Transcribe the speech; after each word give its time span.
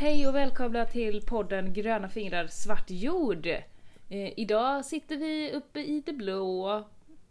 Hej 0.00 0.28
och 0.28 0.34
välkomna 0.34 0.84
till 0.84 1.22
podden 1.22 1.72
Gröna 1.72 2.08
fingrar 2.08 2.46
svart 2.46 2.90
jord. 2.90 3.46
Eh, 3.46 4.38
idag 4.38 4.84
sitter 4.84 5.16
vi 5.16 5.52
uppe 5.52 5.80
i 5.80 6.02
det 6.06 6.12
blå, 6.12 6.84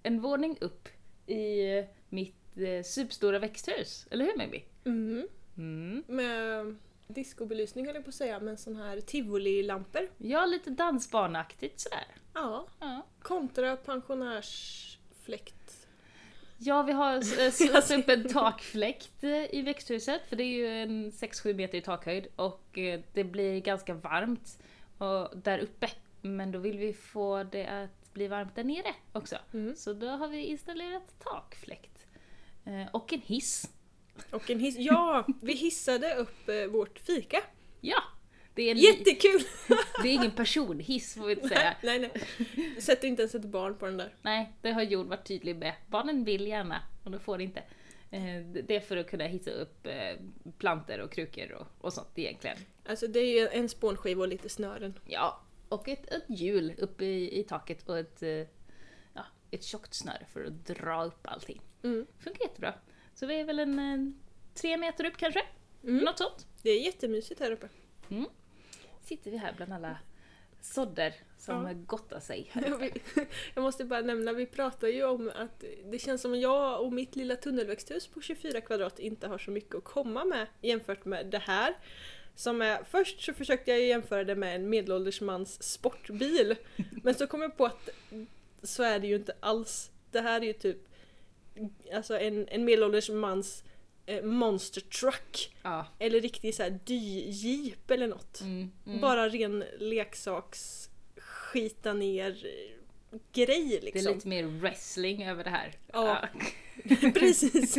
en 0.04 0.22
våning 0.22 0.58
upp 0.62 0.88
i 1.28 1.64
mitt 2.10 2.58
eh, 2.58 2.84
superstora 2.84 3.40
växthus. 3.40 4.08
Eller 4.12 4.26
hur 4.26 4.38
Mimmi? 4.38 4.64
Mm. 4.86 5.28
Mm. 5.58 6.04
Med 6.08 6.76
discobelysning 7.08 7.86
höll 7.86 7.96
jag 7.96 8.04
på 8.04 8.10
att 8.10 8.16
säga, 8.16 8.40
men 8.40 8.58
sån 8.58 8.76
här 8.76 9.02
tivolilampor. 9.02 10.10
Ja, 10.18 10.46
lite 10.46 10.70
dansbanaktigt 10.70 11.80
sådär. 11.80 12.06
Ja. 12.34 12.68
Ja. 12.80 13.06
Kontra 13.22 13.78
pensionärsfläkt. 13.78 15.59
Ja, 16.62 16.84
vi 16.84 16.92
har 16.92 17.22
satt 17.52 17.92
upp 18.00 18.10
en 18.10 18.28
takfläkt 18.30 19.24
eh, 19.24 19.56
i 19.56 19.62
växthuset 19.62 20.22
för 20.30 20.36
det 20.36 20.44
är 20.44 20.58
ju 20.58 20.68
en 20.68 21.12
6-7 21.12 21.54
meter 21.54 21.78
i 21.78 21.82
takhöjd 21.82 22.28
och 22.36 22.78
eh, 22.78 23.00
det 23.14 23.24
blir 23.24 23.60
ganska 23.60 23.94
varmt 23.94 24.60
där 25.36 25.60
uppe. 25.60 25.90
Men 26.22 26.52
då 26.52 26.60
vill 26.60 26.78
vi 26.78 26.94
få 26.94 27.44
det 27.44 27.66
att 27.66 28.14
bli 28.14 28.28
varmt 28.28 28.56
där 28.56 28.64
nere 28.64 28.96
också. 29.14 29.36
Mm. 29.54 29.76
Så 29.76 29.94
då 29.94 30.08
har 30.08 30.28
vi 30.28 30.46
installerat 30.46 31.20
takfläkt. 31.20 32.08
Eh, 32.66 32.88
Och 32.92 33.14
en 33.14 33.22
hiss. 33.22 33.70
Och 34.32 34.50
en 34.50 34.60
hiss. 34.60 34.76
Ja, 34.78 35.28
vi 35.42 35.54
hissade 35.54 36.16
upp 36.16 36.50
vårt 36.72 37.00
fika. 37.00 37.42
Ja! 37.82 38.04
Det 38.60 38.70
är, 38.70 38.76
Jättekul! 38.76 39.42
det 40.04 40.10
är 40.10 40.14
ingen 40.14 40.32
personhiss 40.32 41.14
får 41.14 41.26
vi 41.26 41.34
inte 41.34 41.48
säga. 41.48 41.76
nej, 41.84 42.00
nej. 42.00 42.12
Sätter 42.82 43.08
inte 43.08 43.22
ens 43.22 43.36
ett 43.36 43.46
barn 43.46 43.78
på 43.78 43.86
den 43.86 43.98
där. 43.98 44.14
Nej, 44.22 44.54
det 44.62 44.72
har 44.72 44.82
Jon 44.82 45.10
varit 45.10 45.28
tydlig 45.28 45.56
med. 45.56 45.74
Barnen 45.88 46.24
vill 46.24 46.48
gärna 46.48 46.82
och 47.04 47.12
de 47.12 47.20
får 47.20 47.42
inte. 47.42 47.60
Eh, 48.12 48.42
Det 48.64 48.76
är 48.76 48.80
för 48.80 48.98
att 48.98 49.10
kunna 49.10 49.24
hissa 49.24 49.52
upp 49.52 49.86
eh, 49.86 50.18
planter 50.58 51.00
och 51.00 51.12
krukor 51.12 51.52
och, 51.52 51.68
och 51.86 51.94
sånt 51.94 52.08
egentligen. 52.16 52.58
Alltså 52.86 53.08
det 53.08 53.20
är 53.20 53.42
ju 53.42 53.48
en 53.48 53.70
spånskiva 53.70 54.22
och 54.22 54.28
lite 54.28 54.50
snören. 54.50 55.00
Ja, 55.06 55.42
och 55.70 55.88
ett, 55.88 56.12
ett 56.12 56.26
hjul 56.28 56.74
uppe 56.78 57.06
i, 57.06 57.40
i 57.40 57.44
taket 57.44 57.90
och 57.90 58.00
ett, 58.00 58.24
eh, 58.24 58.48
ja, 59.14 59.26
ett 59.52 59.64
tjockt 59.64 59.94
snöre 59.94 60.26
för 60.34 60.46
att 60.46 60.66
dra 60.66 61.06
upp 61.06 61.28
allting. 61.28 61.62
Mm. 61.84 62.06
Funkar 62.20 62.42
jättebra. 62.42 62.74
Så 63.14 63.26
vi 63.26 63.40
är 63.40 63.44
väl 63.46 63.60
en, 63.60 64.20
tre 64.54 64.78
meter 64.78 65.06
upp 65.06 65.18
kanske? 65.18 65.42
Mm. 65.84 66.04
Något 66.04 66.18
sånt. 66.18 66.48
Det 66.62 66.70
är 66.70 66.86
jättemysigt 66.86 67.40
här 67.40 67.52
uppe. 67.52 67.70
Sitter 69.10 69.32
vi 69.32 69.38
här 69.38 69.54
bland 69.58 69.74
alla 69.74 69.98
sådder 70.62 71.14
som 71.38 71.68
Ja. 71.68 71.74
gottar 71.74 72.20
sig. 72.20 72.52
Jag 73.56 73.62
måste 73.62 73.86
bara 73.86 74.02
nämna, 74.02 74.34
vi 74.34 74.46
pratar 74.46 74.88
ju 74.88 75.04
om 75.04 75.32
att 75.36 75.64
det 75.86 76.00
känns 76.00 76.22
som 76.22 76.34
att 76.34 76.40
jag 76.40 76.82
och 76.82 76.94
mitt 76.94 77.16
lilla 77.16 77.36
tunnelväxthus 77.36 78.08
på 78.08 78.22
24 78.22 78.62
kvadrat 78.62 79.00
inte 79.00 79.28
har 79.28 79.38
så 79.38 79.52
mycket 79.52 79.76
att 79.76 79.84
komma 79.84 80.26
med 80.26 80.48
jämfört 80.62 81.06
med 81.06 81.26
det 81.26 81.38
här. 81.38 81.74
Som 82.36 82.62
är, 82.62 82.84
först 82.84 83.22
så 83.22 83.34
försökte 83.34 83.72
jag 83.72 83.82
jämföra 83.82 84.24
det 84.24 84.36
med 84.36 84.56
en 84.56 84.70
medelålders 84.70 85.22
mans 85.22 85.64
sportbil. 85.64 86.56
Men 87.04 87.14
så 87.14 87.28
kom 87.28 87.42
jag 87.42 87.58
på 87.58 87.66
att 87.66 87.90
så 88.64 88.84
är 88.84 89.00
det 89.00 89.08
ju 89.08 89.16
inte 89.16 89.34
alls. 89.40 89.92
Det 90.12 90.22
här 90.22 90.42
är 90.42 90.46
ju 90.46 90.54
typ 90.54 90.78
alltså 91.94 92.20
en, 92.20 92.48
en 92.48 92.66
medelålders 92.66 93.10
mans 93.10 93.64
eh, 94.10 94.24
monster 94.24 94.82
truck. 94.82 95.56
Ja. 95.62 95.86
Eller 96.00 96.22
riktig 96.22 96.56
så 96.56 96.64
här 96.64 96.80
dy-jeep 96.86 97.92
eller 97.94 98.08
något. 98.08 98.42
Mm, 98.42 98.72
mm. 98.86 99.02
Bara 99.02 99.30
ren 99.30 99.64
leksaks 99.80 100.90
skita 101.18 101.94
ner 101.94 102.46
eh, 102.46 103.18
grej 103.34 103.68
Det 103.70 103.78
är 103.78 103.82
liksom. 103.82 104.14
lite 104.14 104.28
mer 104.28 104.44
wrestling 104.44 105.28
över 105.28 105.44
det 105.44 105.50
här. 105.50 105.72
Ja. 105.94 106.28
Precis. 107.14 107.78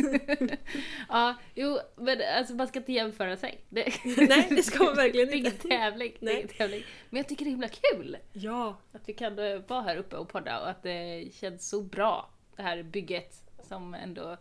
ja, 1.09 1.35
jo, 1.55 1.79
men 1.95 2.21
alltså 2.37 2.53
man 2.53 2.67
ska 2.67 2.79
inte 2.79 2.93
jämföra 2.93 3.37
sig. 3.37 3.61
Det, 3.69 3.93
Nej, 4.29 4.47
det 4.49 4.63
ska 4.63 4.83
man 4.83 4.95
verkligen 4.95 5.27
det 5.27 5.33
är 5.33 5.37
ingen 5.37 5.51
inte. 5.51 5.67
tävling. 5.67 6.13
Nej. 6.19 6.35
ingen 6.35 6.47
tävling. 6.47 6.83
Men 7.09 7.17
jag 7.17 7.27
tycker 7.27 7.45
det 7.45 7.49
är 7.49 7.51
himla 7.51 7.67
kul 7.67 8.17
Ja. 8.33 8.77
att 8.91 9.09
vi 9.09 9.13
kan 9.13 9.39
eh, 9.39 9.61
vara 9.67 9.81
här 9.81 9.97
uppe 9.97 10.15
och 10.15 10.29
podda 10.29 10.61
och 10.61 10.69
att 10.69 10.83
det 10.83 11.27
känns 11.33 11.69
så 11.69 11.81
bra, 11.81 12.29
det 12.55 12.61
här 12.61 12.83
bygget 12.83 13.43
som 13.67 13.93
ändå 13.93 14.37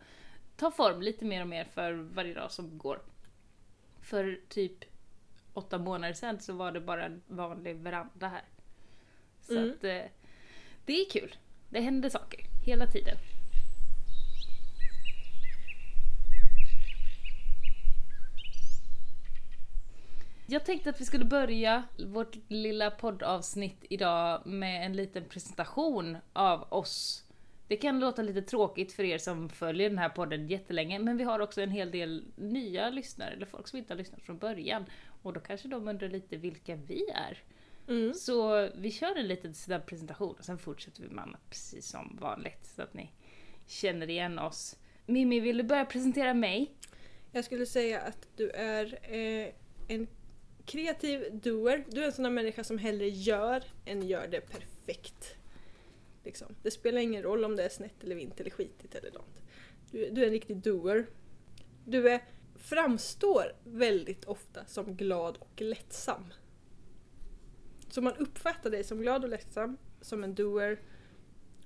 tar 0.61 0.71
form 0.71 1.03
lite 1.03 1.25
mer 1.25 1.41
och 1.41 1.49
mer 1.49 1.65
för 1.65 1.93
varje 1.93 2.35
dag 2.35 2.53
som 2.53 2.79
går. 2.79 3.03
För 4.01 4.41
typ 4.49 4.85
åtta 5.53 5.79
månader 5.79 6.15
sedan 6.15 6.41
så 6.41 6.53
var 6.53 6.73
det 6.73 6.81
bara 6.81 7.07
en 7.07 7.23
vanlig 7.27 7.77
veranda 7.77 8.29
här. 8.29 8.45
Så 9.41 9.53
Mm. 9.59 9.71
att 9.71 9.85
eh, 9.85 10.03
det 10.85 10.93
är 11.01 11.11
kul. 11.11 11.37
Det 11.69 11.81
händer 11.81 12.09
saker 12.09 12.41
hela 12.65 12.87
tiden. 12.87 13.17
Jag 20.47 20.65
tänkte 20.65 20.91
att 20.91 21.01
vi 21.01 21.05
skulle 21.05 21.25
börja 21.25 21.83
vårt 22.07 22.37
lilla 22.49 22.91
poddavsnitt 22.91 23.85
idag 23.91 24.47
med 24.47 24.87
en 24.87 24.93
liten 24.97 25.25
presentation 25.25 26.17
av 26.33 26.73
oss. 26.73 27.25
Det 27.71 27.77
kan 27.77 28.01
låta 28.01 28.23
lite 28.23 28.43
tråkigt 28.43 28.93
för 28.93 29.05
er 29.05 29.19
som 29.19 29.49
följer 29.49 29.89
den 29.89 29.99
här 29.99 30.09
podden 30.09 30.49
jättelänge, 30.49 30.99
men 30.99 31.17
vi 31.17 31.25
har 31.25 31.41
också 31.41 31.61
en 31.61 31.71
hel 31.71 31.91
del 31.91 32.25
nya 32.37 32.91
lyssnare, 32.91 33.31
eller 33.31 33.47
folk 33.47 33.69
som 33.69 33.79
inte 33.79 33.93
har 33.93 33.99
lyssnat 33.99 34.23
från 34.23 34.39
början. 34.39 34.85
Och 35.23 35.33
då 35.33 35.41
kanske 35.41 35.69
de 35.69 35.89
undrar 35.89 36.09
lite 36.09 36.37
vilka 36.37 36.77
vi 36.77 37.11
är. 37.15 37.43
Mm. 37.89 38.15
Så 38.15 38.69
vi 38.75 38.91
kör 38.91 39.17
en 39.17 39.27
liten 39.29 39.55
snabb 39.55 39.87
presentation 39.87 40.35
och 40.39 40.45
sen 40.45 40.59
fortsätter 40.59 41.03
vi 41.03 41.09
med 41.09 41.25
annat 41.25 41.51
precis 41.51 41.87
som 41.87 42.19
vanligt 42.21 42.67
så 42.77 42.83
att 42.83 42.95
ni 42.95 43.13
känner 43.67 44.11
igen 44.11 44.39
oss. 44.39 44.77
Mimmi, 45.07 45.41
vill 45.41 45.57
du 45.57 45.63
börja 45.63 45.85
presentera 45.85 46.35
mig? 46.35 46.75
Jag 47.33 47.45
skulle 47.45 47.67
säga 47.67 48.01
att 48.01 48.29
du 48.37 48.51
är 48.51 48.99
eh, 49.03 49.53
en 49.89 50.07
kreativ 50.65 51.41
doer. 51.43 51.85
Du 51.89 52.03
är 52.03 52.07
en 52.07 52.13
sån 52.13 52.23
där 52.23 52.31
människa 52.31 52.65
som 52.65 52.79
hellre 52.79 53.09
gör 53.09 53.65
än 53.85 54.09
gör 54.09 54.29
det 54.29 54.41
perfekt. 54.41 55.37
Liksom. 56.25 56.55
Det 56.63 56.71
spelar 56.71 57.01
ingen 57.01 57.23
roll 57.23 57.45
om 57.45 57.57
det 57.57 57.65
är 57.65 57.69
snett 57.69 58.05
eller 58.05 58.17
vint 58.17 58.41
eller 58.41 58.51
skitigt 58.51 58.95
eller 58.95 59.13
något. 59.13 59.43
Du, 59.91 60.11
du 60.11 60.23
är 60.23 60.27
en 60.27 60.33
riktig 60.33 60.57
doer. 60.57 61.07
Du 61.85 62.09
är, 62.11 62.25
framstår 62.57 63.57
väldigt 63.65 64.25
ofta 64.25 64.65
som 64.67 64.97
glad 64.97 65.37
och 65.37 65.61
lättsam. 65.61 66.25
Så 67.91 68.03
man 68.03 68.17
uppfattar 68.17 68.71
dig 68.71 68.85
som 68.85 69.01
glad 69.01 69.25
och 69.25 69.31
lättsam, 69.31 69.77
som 70.01 70.25
en 70.25 70.35
doer. 70.35 70.81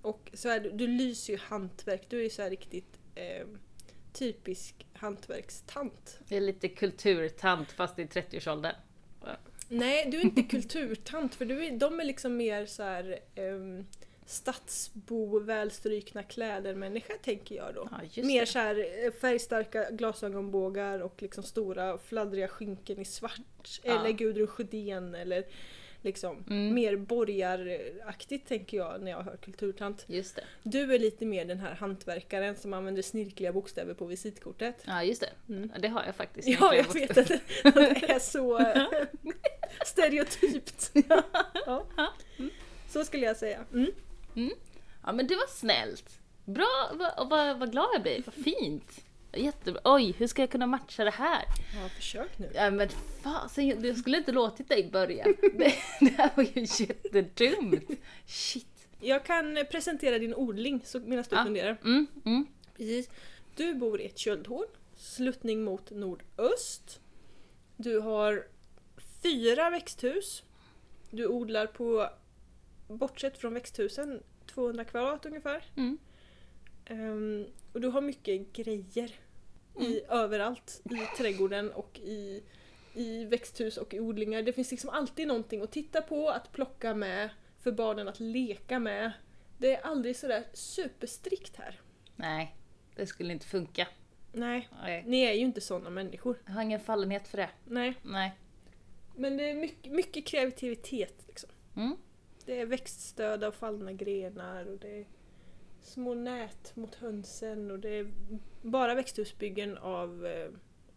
Och 0.03 0.31
så 0.35 0.49
är 0.49 0.61
du, 0.61 0.71
du 0.71 0.87
lyser 0.87 1.33
ju 1.33 1.39
hantverk, 1.39 2.07
du 2.09 2.19
är 2.19 2.23
ju 2.23 2.31
så 2.31 2.43
här 2.43 2.51
riktigt 2.51 3.01
eh, 3.15 3.47
typisk 4.13 4.87
hantverkstant. 4.93 6.19
Det 6.29 6.37
är 6.37 6.41
lite 6.41 6.69
kulturtant 6.69 7.73
fast 7.73 7.99
i 7.99 8.05
30-årsåldern. 8.05 8.75
Nej, 9.69 10.11
du 10.11 10.19
är 10.19 10.23
inte 10.23 10.43
kulturtant 10.51 11.35
för 11.35 11.45
du 11.45 11.65
är, 11.65 11.79
de 11.79 12.01
är 12.01 12.05
liksom 12.05 12.37
mer 12.37 12.67
så 12.67 12.83
här 12.83 13.19
um, 13.37 13.87
stadsbo, 14.27 15.39
välstrykna 15.41 16.23
kläder-människa 16.23 17.13
tänker 17.23 17.55
jag 17.55 17.75
då. 17.75 17.89
Ja, 18.15 18.23
Mer 18.23 18.45
så 18.45 18.59
här 18.59 19.05
eh, 19.07 19.11
färgstarka 19.13 19.91
glasögonbågar 19.91 20.99
och 20.99 21.23
liksom 21.23 21.45
stora 21.45 21.99
fladdriga 21.99 22.49
skynken 22.49 22.99
i 23.01 23.05
svart. 23.05 23.81
Ja. 23.83 24.01
Eller 24.01 24.11
Gudrun 24.11 24.47
Sjödén 24.47 25.15
eller 25.15 25.45
liksom 26.03 26.45
Mm. 26.51 26.75
mer 26.75 26.97
borgaraktigt 26.97 28.49
tänker 28.49 28.77
jag 28.77 29.03
när 29.03 29.11
jag 29.11 29.23
hör 29.23 29.37
kulturtant. 29.37 30.05
Just 30.09 30.37
det. 30.37 30.45
Du 30.63 30.95
är 30.95 30.99
lite 30.99 31.27
mer 31.27 31.45
den 31.45 31.59
här 31.61 31.75
hantverkaren 31.75 32.57
som 32.57 32.73
använder 32.73 33.03
snirkliga 33.03 33.53
bokstäver 33.53 33.95
på 33.95 34.05
visitkortet. 34.07 34.77
Ja, 34.87 35.03
just 35.05 35.21
det. 35.21 35.53
Mm. 35.55 35.71
Ja, 35.75 35.81
Det 35.81 35.89
har 35.89 36.05
jag 36.05 36.15
faktiskt. 36.15 36.49
Ja, 36.49 36.75
jag 36.75 36.95
vet 36.95 37.19
att 37.19 37.29
det, 37.29 37.41
att 37.65 37.75
det 37.75 38.11
är 38.13 38.19
så 38.19 38.59
eh, 38.69 38.83
stereotypt. 39.87 40.91
Ja. 41.67 41.87
Så 42.89 43.05
skulle 43.05 43.27
jag 43.27 43.37
säga. 43.37 43.65
Mm. 44.37 44.51
Ja, 45.07 45.13
men 45.13 45.27
det 45.27 45.35
var 45.37 45.47
snällt. 45.47 46.19
Bra, 46.45 46.91
vad, 46.95 47.29
vad, 47.29 47.59
vad 47.59 47.71
glad 47.73 47.89
jag 47.95 48.03
blir. 48.03 48.23
Vad 48.27 48.35
fint. 48.35 49.01
Jättebra. 49.37 49.81
Oj, 49.85 50.15
hur 50.19 50.27
ska 50.27 50.43
jag 50.43 50.51
kunna 50.51 50.67
matcha 50.67 51.05
det 51.05 51.11
här? 51.11 51.45
Ja, 51.83 51.89
försök 51.89 52.39
nu. 52.39 52.51
Ja 52.55 52.71
men 52.71 52.89
fasen, 53.23 53.83
jag 53.83 53.97
skulle 53.99 54.19
inte 54.19 54.33
låtit 54.33 54.69
dig 54.69 54.91
börja. 54.93 55.25
Det, 55.59 55.75
det 56.01 56.11
här 56.19 56.31
var 56.37 56.43
ju 56.45 56.67
jättedumt. 56.85 57.91
Shit. 58.27 58.67
Jag 59.01 59.25
kan 59.25 59.59
presentera 59.71 60.19
din 60.19 60.35
odling 60.35 60.81
så 60.85 61.01
medan 61.01 61.25
du 61.31 61.37
Ja. 61.37 61.45
funderar. 61.45 61.77
Mm, 61.85 62.07
mm. 62.25 62.47
Precis. 62.77 63.11
Du 63.57 63.75
bor 63.75 64.01
i 64.01 64.07
ett 64.07 64.19
köldhorn, 64.19 64.67
sluttning 64.97 65.65
mot 65.65 65.91
nordöst. 65.91 67.01
Du 67.77 68.01
har 68.01 68.47
fyra 69.23 69.71
växthus. 69.71 70.43
Du 71.11 71.27
odlar 71.27 71.67
på, 71.67 72.09
bortsett 72.89 73.39
från 73.39 73.55
växthusen, 73.55 74.23
200 74.47 74.85
kvadrat 74.85 75.27
ungefär. 75.27 75.65
Mm. 75.77 75.99
Ehm, 76.85 77.47
och 77.73 77.81
du 77.81 77.89
har 77.89 78.01
mycket 78.01 78.53
grejer 78.53 79.13
i, 79.81 80.03
överallt 80.09 80.83
i 80.85 81.17
trädgården 81.19 81.71
och 81.71 81.99
i, 81.99 82.43
i 82.95 83.25
växthus 83.25 83.77
och 83.77 83.95
i 83.95 84.01
odlingar. 84.01 84.43
Det 84.43 84.53
finns 84.53 84.71
liksom 84.71 84.91
alltid 84.91 85.29
någonting 85.29 85.63
att 85.63 85.73
titta 85.73 86.03
på, 86.03 86.29
att 86.29 86.53
plocka 86.53 86.95
med, 86.95 87.31
för 87.61 87.73
barnen 87.73 88.09
att 88.09 88.21
leka 88.21 88.79
med. 88.79 89.13
Det 89.59 89.75
är 89.77 89.81
aldrig 89.83 90.17
sådär 90.17 90.45
superstrikt 90.53 91.57
här. 91.57 91.81
Nej, 92.17 92.57
det 92.97 93.07
skulle 93.07 93.33
inte 93.33 93.47
funka. 93.47 93.89
Nej, 94.33 94.69
Nej. 94.83 95.05
ni 95.07 95.21
är 95.21 95.33
ju 95.33 95.41
inte 95.41 95.61
sådana 95.61 95.91
människor. 95.91 96.37
Jag 96.47 96.53
har 96.53 96.63
ingen 96.63 96.81
fallenhet 96.81 97.29
för 97.29 97.37
det. 97.37 97.51
Nej. 97.65 97.95
Nej. 98.03 98.33
Men 99.17 99.37
det 99.37 99.51
är 99.51 99.55
mycket, 99.55 99.93
mycket 99.93 100.27
kreativitet 100.27 101.25
liksom. 101.27 101.51
Mm. 101.77 101.97
Det 102.47 102.61
är 102.61 102.67
växtstöd 102.67 103.45
av 103.45 103.53
fallna 103.53 103.93
grenar 103.93 104.67
och 104.67 104.79
det 104.79 104.99
är 105.01 105.07
små 105.81 106.15
nät 106.15 106.77
mot 106.77 106.95
hönsen 106.95 107.71
och 107.71 107.79
det 107.79 107.89
är 107.89 108.13
bara 108.63 108.95
växthusbyggen 108.95 109.79
av 109.79 110.27
eh, 110.27 110.51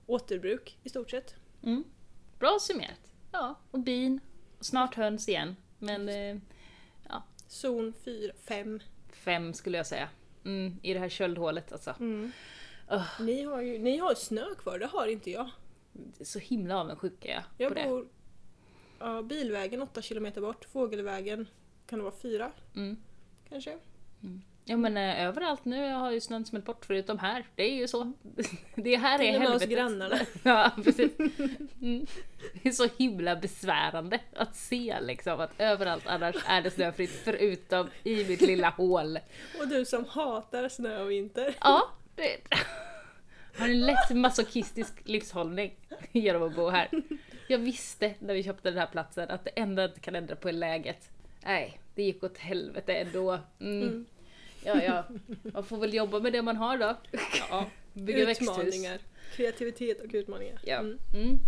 återbruk 0.06 0.78
i 0.84 0.90
stort 0.90 1.10
sett. 1.12 1.36
Mm. 1.64 1.84
Bra 2.40 2.58
summerat. 2.62 3.14
Ja, 3.32 3.56
och 3.72 3.80
bin. 3.80 4.20
Och 4.60 4.66
snart 4.66 4.96
höns 4.96 5.30
igen. 5.30 5.56
Men 5.80 6.10
eh, 6.10 6.38
Zon 7.48 7.94
4, 8.04 8.34
5. 8.44 8.80
fem 9.14 9.54
skulle 9.54 9.78
jag 9.78 9.88
säga. 9.88 10.10
Mm, 10.46 10.80
I 10.82 10.94
det 10.94 11.00
här 11.00 11.10
köldhålet 11.10 11.72
alltså. 11.72 11.96
Mm. 12.00 12.32
Ni, 13.20 13.44
har 13.44 13.62
ju, 13.62 13.80
ni 13.80 13.98
har 13.98 14.16
snö 14.16 14.46
kvar, 14.58 14.80
det 14.80 14.86
har 14.86 15.08
inte 15.08 15.32
jag. 15.32 15.50
Så 16.22 16.40
himla 16.40 16.80
avundsjuk 16.82 17.26
är 17.26 17.34
jag, 17.34 17.44
Jag 17.58 17.70
på 17.70 17.76
det. 17.76 17.88
bor 17.90 18.08
ja, 19.00 19.22
bilvägen 19.22 19.82
8 19.82 20.02
kilometer 20.02 20.42
bort, 20.42 20.66
fågelvägen 20.66 21.48
kan 21.90 22.00
det 22.00 22.04
vara 22.04 22.16
4 22.22 22.52
Mm. 22.76 22.98
kanske. 23.50 23.78
Ja 24.70 24.78
men 24.78 24.98
eh, 24.98 25.22
överallt 25.26 25.66
nu 25.66 25.94
har 25.94 26.12
ju 26.12 26.22
snön 26.22 26.46
smält 26.46 26.66
bort 26.66 26.86
förutom 26.86 27.20
här. 27.20 27.46
Det 27.56 27.64
är 27.64 27.76
ju 27.76 27.88
så. 27.88 28.14
Det 28.76 28.96
här 28.96 29.20
är 29.20 29.24
Till 29.24 29.36
och 29.36 29.40
med 29.40 29.50
helvetet. 29.50 29.70
grannarna. 29.70 30.20
Ja 30.44 30.72
precis. 30.84 31.12
Mm. 31.82 32.06
Det 32.64 32.70
är 32.70 32.72
så 32.72 32.88
himla 32.98 33.36
besvärande 33.36 34.20
att 34.36 34.56
se 34.56 34.98
liksom 35.02 35.40
att 35.40 35.52
överallt 35.58 36.08
annars 36.08 36.36
är 36.48 36.62
det 36.62 36.72
snöfritt 36.72 37.22
förutom 37.24 37.90
i 38.04 38.26
mitt 38.26 38.42
lilla 38.42 38.70
hål. 38.70 39.20
Och 39.60 39.68
du 39.68 39.86
som 39.86 40.06
hatar 40.06 40.70
snö 40.70 41.02
och 41.04 41.12
vinter. 41.12 41.56
Ja, 41.62 41.90
det 42.16 42.38
har 43.58 43.68
en 43.70 43.86
lätt 43.86 44.10
masochistisk 44.16 44.94
livshållning 45.04 45.76
genom 46.12 46.44
att 46.44 46.56
bo 46.56 46.70
här. 46.70 46.90
Jag 47.48 47.58
visste 47.58 48.14
när 48.20 48.34
vi 48.34 48.44
köpte 48.44 48.70
den 48.70 48.80
här 48.80 48.88
platsen 48.88 49.30
att 49.30 49.44
det 49.46 49.50
enda 49.50 49.82
jag 49.82 49.92
inte 49.92 50.00
kan 50.00 50.16
ändra 50.16 50.36
på 50.36 50.50
är 50.50 50.54
läget. 50.54 51.10
Nej, 51.44 51.80
det 51.96 52.04
gick 52.04 52.24
åt 52.24 52.38
helvete 52.38 52.94
ändå. 52.94 53.40
Mm. 53.60 53.82
Mm. 53.82 54.06
Ja, 54.64 54.84
ja. 54.84 55.04
Man 55.44 55.64
får 55.66 55.78
väl 55.78 55.94
jobba 55.94 56.20
med 56.20 56.34
det 56.34 56.42
man 56.42 56.56
har 56.58 56.78
då. 56.78 56.96
Ja, 57.50 57.70
Bygga 57.94 58.26
växthus. 58.26 58.50
utmaningar. 58.50 59.00
Kreativitet 59.36 60.02
och 60.02 60.10
utmaningar. 60.14 60.60
Ja. 60.64 60.78
Mm. 60.80 60.98
Mm. 61.14 61.40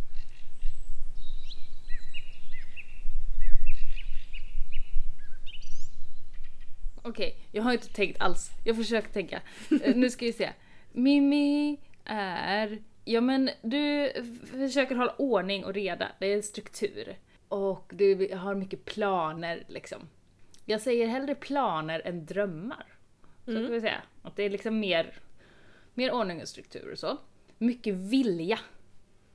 Okej, 7.02 7.36
jag 7.52 7.64
har 7.64 7.74
inte 7.74 7.90
tänkt 7.94 8.22
alls. 8.22 8.52
Jag 8.64 8.76
försöker 8.76 9.10
tänka. 9.10 9.42
Eh, 9.84 9.96
nu 9.96 10.10
ska 10.10 10.26
vi 10.26 10.34
se. 10.34 10.50
Mimmi 10.92 11.78
är... 12.06 12.80
Ja 13.12 13.22
men 13.22 13.50
du 13.62 14.12
försöker 14.52 14.96
hålla 14.96 15.16
ordning 15.18 15.66
och 15.66 15.74
reda. 15.74 16.08
Det 16.20 16.26
är 16.34 16.42
struktur. 16.42 17.16
Och 17.48 17.92
du 17.94 18.36
har 18.36 18.56
mycket 18.56 18.86
planer 18.86 19.64
liksom. 19.68 20.10
Jag 20.66 20.82
säger 20.82 21.08
hellre 21.08 21.36
planer 21.36 22.02
än 22.06 22.26
drömmar. 22.26 22.86
Så 23.46 23.52
Mm. 23.52 23.64
kan 23.64 23.74
vi 23.74 23.82
säga. 23.82 24.02
Att 24.22 24.36
det 24.36 24.44
är 24.44 24.50
liksom 24.50 24.80
mer, 24.80 25.14
mer 25.94 26.12
ordning 26.14 26.42
och 26.42 26.48
struktur 26.48 26.92
och 26.92 27.00
så. 27.00 27.18
Mycket 27.58 27.94
vilja, 27.96 28.60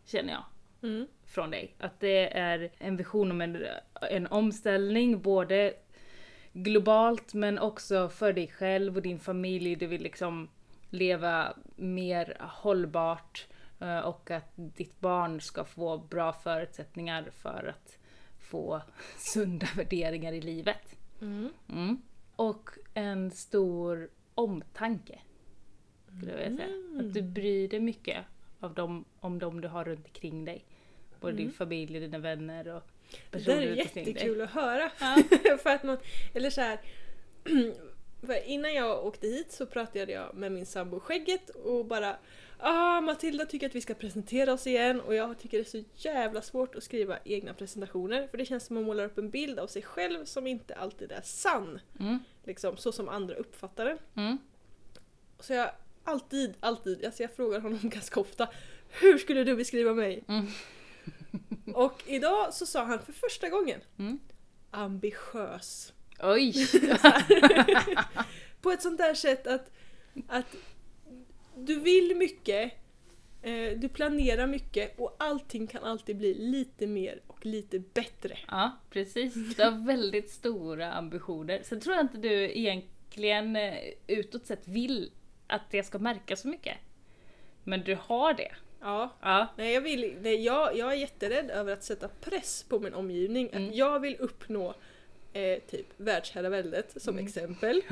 känner 0.05 0.33
jag 0.33 0.45
Mm. 0.91 1.07
från 1.27 1.51
dig. 1.51 1.75
Att 1.79 2.01
det 2.01 2.39
är 2.39 2.71
en 2.79 2.97
vision 2.97 3.31
om 3.31 3.41
en, 3.41 3.67
en 4.11 4.27
omställning, 4.27 5.21
både 5.23 5.75
globalt 6.53 7.35
men 7.35 7.59
också 7.59 8.09
för 8.09 8.33
dig 8.33 8.49
själv 8.49 8.97
och 8.97 9.03
din 9.03 9.19
familj. 9.21 9.77
Du 9.77 9.87
vill 9.87 10.03
liksom 10.03 10.49
leva 10.91 11.55
mer 11.77 12.37
hållbart 12.41 13.47
och 14.05 14.31
att 14.31 14.53
ditt 14.55 15.01
barn 15.01 15.41
ska 15.41 15.65
få 15.65 15.99
bra 15.99 16.33
förutsättningar 16.33 17.31
för 17.37 17.75
att 17.77 17.99
få 18.39 18.83
sunda 19.19 19.67
värderingar 19.77 20.33
i 20.33 20.41
livet. 20.41 20.97
Mm. 21.21 21.49
Mm. 21.69 22.03
Och 22.37 22.71
en 22.95 23.31
stor 23.31 24.11
omtanke. 24.35 25.19
Skulle 26.17 26.31
jag 26.33 26.39
vilja 26.51 26.57
säga. 26.57 26.69
Mm. 26.77 27.01
Att 27.09 27.15
du 27.15 27.23
bryr 27.23 27.69
dig 27.69 27.81
mycket 27.81 28.25
av 28.61 28.75
dem, 28.75 29.05
om 29.21 29.39
dem 29.39 29.61
du 29.61 29.69
har 29.69 29.85
runt 29.85 30.07
omkring 30.07 30.45
dig. 30.45 30.65
Både 31.21 31.33
din 31.37 31.47
Mm. 31.47 31.55
familj, 31.57 32.01
dina 32.01 32.19
vänner 32.19 32.69
och 32.69 32.83
Det 33.11 33.31
personer 33.31 33.57
där 33.57 33.63
är 33.63 33.71
omkring 33.83 34.05
dig. 34.05 34.13
jättekul 34.13 34.41
att 34.41 34.51
höra. 34.51 34.91
Ja. 35.01 35.17
för 35.63 35.71
att 35.71 35.83
man, 35.83 35.99
eller 36.35 36.51
så 36.51 36.61
här, 36.61 36.81
innan 38.47 38.75
jag 38.75 39.07
åkte 39.07 39.27
hit 39.27 39.53
så 39.53 39.67
pratade 39.67 40.13
jag 40.13 40.35
med 40.35 40.53
min 40.53 40.67
sambo 40.67 41.01
Skägget 41.01 41.51
och 41.51 41.87
bara 41.87 42.17
Ah, 42.59 43.01
Matilda 43.01 43.47
tycker 43.47 43.67
att 43.67 43.75
vi 43.75 43.81
ska 43.81 43.95
presentera 43.95 44.53
oss 44.53 44.67
igen 44.67 45.01
och 45.01 45.15
jag 45.15 45.39
tycker 45.39 45.59
det 45.59 45.63
är 45.63 45.83
så 45.83 45.85
jävla 45.95 46.43
svårt 46.43 46.75
att 46.75 46.83
skriva 46.83 47.19
egna 47.25 47.55
presentationer 47.55 48.27
för 48.27 48.39
det 48.39 48.45
känns 48.45 48.67
som 48.67 48.77
att 48.77 48.81
man 48.81 48.87
målar 48.87 49.05
upp 49.05 49.19
en 49.19 49.31
bild 49.31 49.59
av 49.59 49.67
sig 49.67 49.83
själv 49.83 50.25
som 50.25 50.47
inte 50.47 50.75
alltid 50.75 51.13
är 51.13 51.21
sann. 51.23 51.81
Mm. 52.01 52.19
Liksom 52.45 52.77
så 52.77 52.93
som 52.93 53.09
andra 53.09 53.35
uppfattar 53.35 53.85
den. 53.85 53.99
Mm. 54.17 54.39
Så 55.41 55.53
jag 55.53 55.71
alltid, 56.05 56.55
alltid, 56.61 57.05
alltså 57.05 57.23
jag 57.23 57.33
frågar 57.37 57.61
honom 57.61 57.79
ganska 57.89 58.21
ofta 58.21 58.49
Hur 59.01 59.19
skulle 59.19 59.45
du 59.45 59.57
beskriva 59.57 59.95
mig? 59.95 60.25
Mm. 60.29 60.47
Och 61.75 62.03
idag 62.07 62.55
så 62.55 62.67
sa 62.67 62.85
han 62.85 62.99
för 62.99 63.13
första 63.13 63.49
gången 63.49 63.81
Mm. 63.99 64.19
ambitiös. 64.71 65.93
Oj! 66.23 66.69
På 68.61 68.71
ett 68.71 68.83
sånt 68.83 68.99
där 68.99 69.15
sätt 69.15 69.47
att, 69.47 69.71
att 70.29 70.47
du 71.57 71.81
vill 71.81 72.17
mycket, 72.17 72.73
eh, 73.43 73.71
du 73.79 73.89
planerar 73.89 74.47
mycket 74.47 74.99
och 74.99 75.17
allting 75.19 75.67
kan 75.67 75.85
alltid 75.85 76.17
bli 76.17 76.35
lite 76.35 76.87
mer 76.87 77.21
och 77.27 77.47
lite 77.47 77.79
bättre. 77.79 78.39
Ja, 78.49 78.71
precis. 78.91 79.57
Du 79.57 79.63
har 79.65 79.71
väldigt 79.87 80.31
stora 80.31 80.93
ambitioner. 80.93 81.61
Sen 81.63 81.81
tror 81.81 81.97
jag 81.97 82.05
inte 82.05 82.19
du 82.19 82.59
egentligen 82.59 83.57
eh, 83.57 83.75
utåt 84.07 84.47
sett 84.47 84.69
vill 84.69 85.11
att 85.47 85.71
det 85.71 85.83
ska 85.83 85.99
märkas 85.99 86.41
så 86.41 86.49
mycket. 86.49 86.77
Men 87.65 87.81
du 87.81 87.99
har 88.01 88.35
det. 88.35 88.53
Ja, 88.81 89.11
Ja. 89.21 89.47
nej, 89.57 89.75
jag, 89.75 89.81
vill, 89.81 90.17
nej, 90.21 90.45
jag, 90.45 90.77
jag 90.77 90.93
är 90.93 90.97
jätterädd 90.97 91.51
över 91.51 91.73
att 91.73 91.85
sätta 91.85 92.09
press 92.09 92.65
på 92.69 92.79
min 92.81 92.95
omgivning. 92.95 93.49
Mm. 93.53 93.69
Att 93.69 93.75
jag 93.77 94.01
vill 94.01 94.17
uppnå 94.17 94.75
eh, 95.35 95.59
typ 95.71 95.87
världsherraväldet 95.97 97.03
som 97.03 97.15
Mm. 97.15 97.25
exempel. 97.27 97.83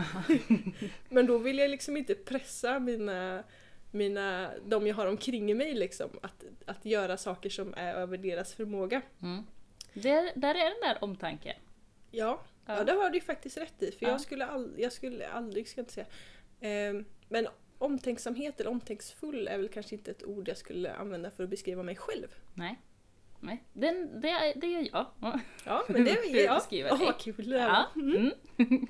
Men 1.09 1.27
då 1.27 1.39
vill 1.39 1.59
jag 1.59 1.71
liksom 1.71 1.97
inte 1.97 2.15
pressa 2.15 2.79
mina, 2.79 3.45
mina, 3.91 4.51
de 4.67 4.87
jag 4.87 4.95
har 4.95 5.07
omkring 5.07 5.57
mig 5.57 5.75
liksom, 5.75 6.11
att, 6.23 6.45
att 6.67 6.85
göra 6.85 7.17
saker 7.17 7.51
som 7.51 7.75
är 7.77 7.95
över 7.95 8.17
deras 8.19 8.55
förmåga. 8.55 9.03
Mm. 9.23 9.47
Där, 9.95 10.31
där 10.35 10.55
är 10.55 10.65
den 10.71 10.81
där 10.89 11.05
omtanken. 11.05 11.57
Ja, 12.11 12.41
ja. 12.67 12.77
Ja. 12.77 12.85
det 12.85 12.93
har 12.93 13.11
du 13.11 13.21
faktiskt 13.21 13.57
rätt 13.59 13.83
i. 13.83 13.93
För 13.93 14.07
Ja. 14.07 14.11
jag, 14.11 14.21
skulle 14.21 14.47
all, 14.47 14.75
jag 14.79 14.93
skulle 14.93 15.29
aldrig, 15.29 15.69
ska 15.69 15.79
jag 15.81 15.83
inte 15.83 15.93
säga. 15.95 16.07
Ehm, 16.61 17.05
men 17.29 17.49
omtänksamhet 17.79 18.61
eller 18.61 18.71
omtänksfull 18.71 19.49
är 19.49 19.59
väl 19.59 19.69
kanske 19.69 19.95
inte 19.95 20.11
ett 20.11 20.25
ord 20.25 20.49
jag 20.49 20.57
skulle 20.57 20.93
använda 20.95 21.31
för 21.31 21.45
att 21.45 21.51
beskriva 21.51 21.83
mig 21.83 21.97
själv. 21.97 22.35
Nej. 22.55 22.79
Nej. 23.45 23.63
Den, 23.73 24.21
det, 24.21 24.53
det 24.57 24.67
gör 24.67 24.89
jag. 24.93 25.07
Ja, 25.65 25.83
men 25.89 26.05
det 26.05 26.11
För 26.15 26.21
att 26.21 26.35
är 26.35 26.45
ja. 26.45 26.55
beskriva 26.55 26.97
vad 26.97 27.19
kul 27.21 27.51
det 27.51 27.57
Ja. 27.59 27.87
Mm. 27.97 28.31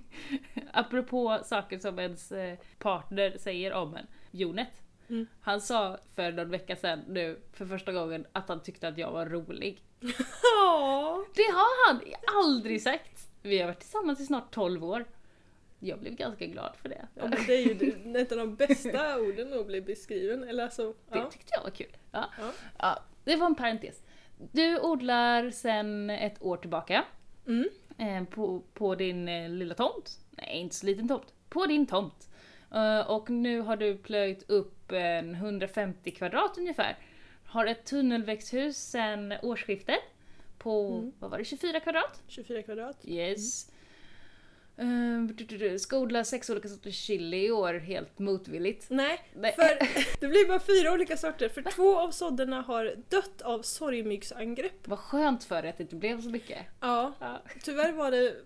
Apropå 0.73 1.39
saker 1.45 1.79
som 1.79 1.99
ens 1.99 2.33
eh, 2.33 2.59
partner 2.79 3.37
säger 3.39 3.73
om 3.73 3.97
en. 3.97 4.07
Jonet. 4.31 4.81
Mm. 5.09 5.27
Han 5.41 5.61
sa 5.61 5.99
för 6.15 6.33
någon 6.33 6.51
vecka 6.51 6.77
sedan 6.77 7.01
nu 7.09 7.41
för 7.53 7.67
första 7.67 7.93
gången 7.93 8.27
att 8.33 8.49
han 8.49 8.63
tyckte 8.63 8.89
att 8.89 8.99
jag 8.99 9.11
var 9.13 9.27
rolig. 9.27 9.83
Det 11.35 11.43
har 11.53 11.89
han 11.89 12.01
aldrig 12.35 12.83
sagt. 12.83 13.29
Vi 13.43 13.59
har 13.59 13.67
varit 13.67 13.81
tillsammans 13.81 14.21
i 14.21 14.27
snart 14.27 14.55
12 14.55 14.85
år. 14.85 15.05
Jag 15.79 16.01
blev 16.01 16.15
ganska 16.15 16.47
glad 16.47 16.77
för 16.83 16.89
det. 16.89 17.07
Ja, 17.15 17.27
det 17.47 17.55
är 17.55 17.67
ju 17.67 17.75
det- 17.75 18.21
ett 18.21 18.33
av 18.33 18.39
de 18.39 18.55
bästa 18.57 19.19
orden 19.21 19.61
att 19.61 19.67
bli 19.67 19.81
beskriven. 19.81 20.45
Eller 20.49 20.65
alltså, 20.65 20.93
Det 21.09 21.19
ja. 21.19 21.31
tyckte 21.31 21.49
jag 21.57 21.63
var 21.63 21.71
kul. 21.71 21.97
Ja. 22.13 22.31
Ja. 22.41 22.51
Ja, 22.79 22.99
det 23.25 23.37
var 23.37 23.47
en 23.47 23.55
parentes. 23.55 24.03
Du 24.53 24.81
odlar 24.81 25.51
sen 25.51 26.11
ett 26.11 26.43
år 26.43 26.57
tillbaka 26.57 27.05
Mm. 27.47 27.69
eh, 27.99 28.25
på, 28.25 28.63
på 28.75 28.95
din 28.95 29.29
eh, 29.29 29.49
lilla 29.51 29.75
tomt. 29.75 30.19
Nej, 30.31 30.57
inte 30.59 30.75
så 30.75 30.87
liten 30.87 31.09
tomt. 31.09 31.33
På 31.49 31.67
din 31.67 31.87
tomt. 31.87 32.29
Eh, 32.75 33.11
och 33.11 33.31
nu 33.31 33.61
har 33.61 33.77
du 33.77 33.97
plöjt 33.97 34.51
upp 34.51 34.93
en 34.93 35.35
150 35.35 36.11
kvadrat 36.11 36.59
ungefär. 36.59 36.97
Har 37.45 37.67
ett 37.67 37.85
tunnelväxthus 37.85 38.77
sen 38.77 39.35
årsskiftet 39.43 40.01
på, 40.59 40.93
Mm. 40.93 41.13
vad 41.19 41.31
var 41.31 41.39
det, 41.39 41.45
24 41.45 41.81
kvadrat? 41.81 42.23
24 42.29 42.63
kvadrat. 42.63 42.99
Yes. 43.05 43.72
Du, 45.49 45.79
ska 45.79 45.99
odla 45.99 46.25
sex 46.25 46.51
olika 46.51 46.69
sorters 46.69 46.95
chili 46.95 47.47
i 47.47 47.51
år 47.51 47.75
helt 47.75 48.19
motvilligt. 48.19 48.87
Nej, 48.91 49.21
Nej. 49.37 49.53
för 49.53 49.65
det 50.21 50.29
blir 50.29 50.49
bara 50.49 50.61
fyra 50.61 50.93
olika 50.93 51.17
sorter. 51.17 51.49
För 51.49 51.63
två 51.63 51.99
av 51.99 52.11
sådderna 52.11 52.61
har 52.61 52.95
dött 53.09 53.43
av 53.43 53.63
sorgmyggsangrepp. 53.63 54.89
Vad 54.89 54.99
skönt 54.99 55.45
för 55.45 55.63
dig 55.63 55.71
att 55.71 55.77
det 55.79 55.83
inte 55.83 55.97
blev 55.97 56.21
så 56.21 56.31
mycket. 56.31 56.59
Ja, 56.81 57.13
Ja. 57.21 57.43
tyvärr 57.63 57.93
var 57.93 58.11
det 58.11 58.37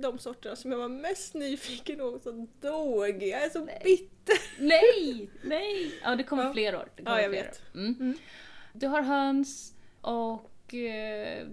de 0.00 0.18
sorterna 0.18 0.56
som 0.56 0.72
jag 0.72 0.78
var 0.78 0.88
mest 0.88 1.34
nyfiken 1.34 1.98
på 1.98 2.18
som 2.22 2.48
dog. 2.60 3.22
Jag 3.22 3.42
är 3.44 3.48
så 3.50 3.64
Nej. 3.64 3.80
bitter. 3.84 4.36
Nej! 4.58 5.30
Nej! 5.42 5.94
Ja, 6.02 6.16
det 6.16 6.22
kommer 6.22 6.44
Ja. 6.44 6.52
fler 6.52 6.76
år. 6.76 6.88
Kommer 6.96 7.10
Ja, 7.10 7.22
jag 7.22 7.30
vet. 7.30 7.62
Mm. 7.74 7.94
Mm. 8.00 8.18
Du 8.72 8.86
har 8.86 9.02
höns 9.02 9.74
och 10.00 10.52
och 10.66 10.74
eh, 10.74 11.46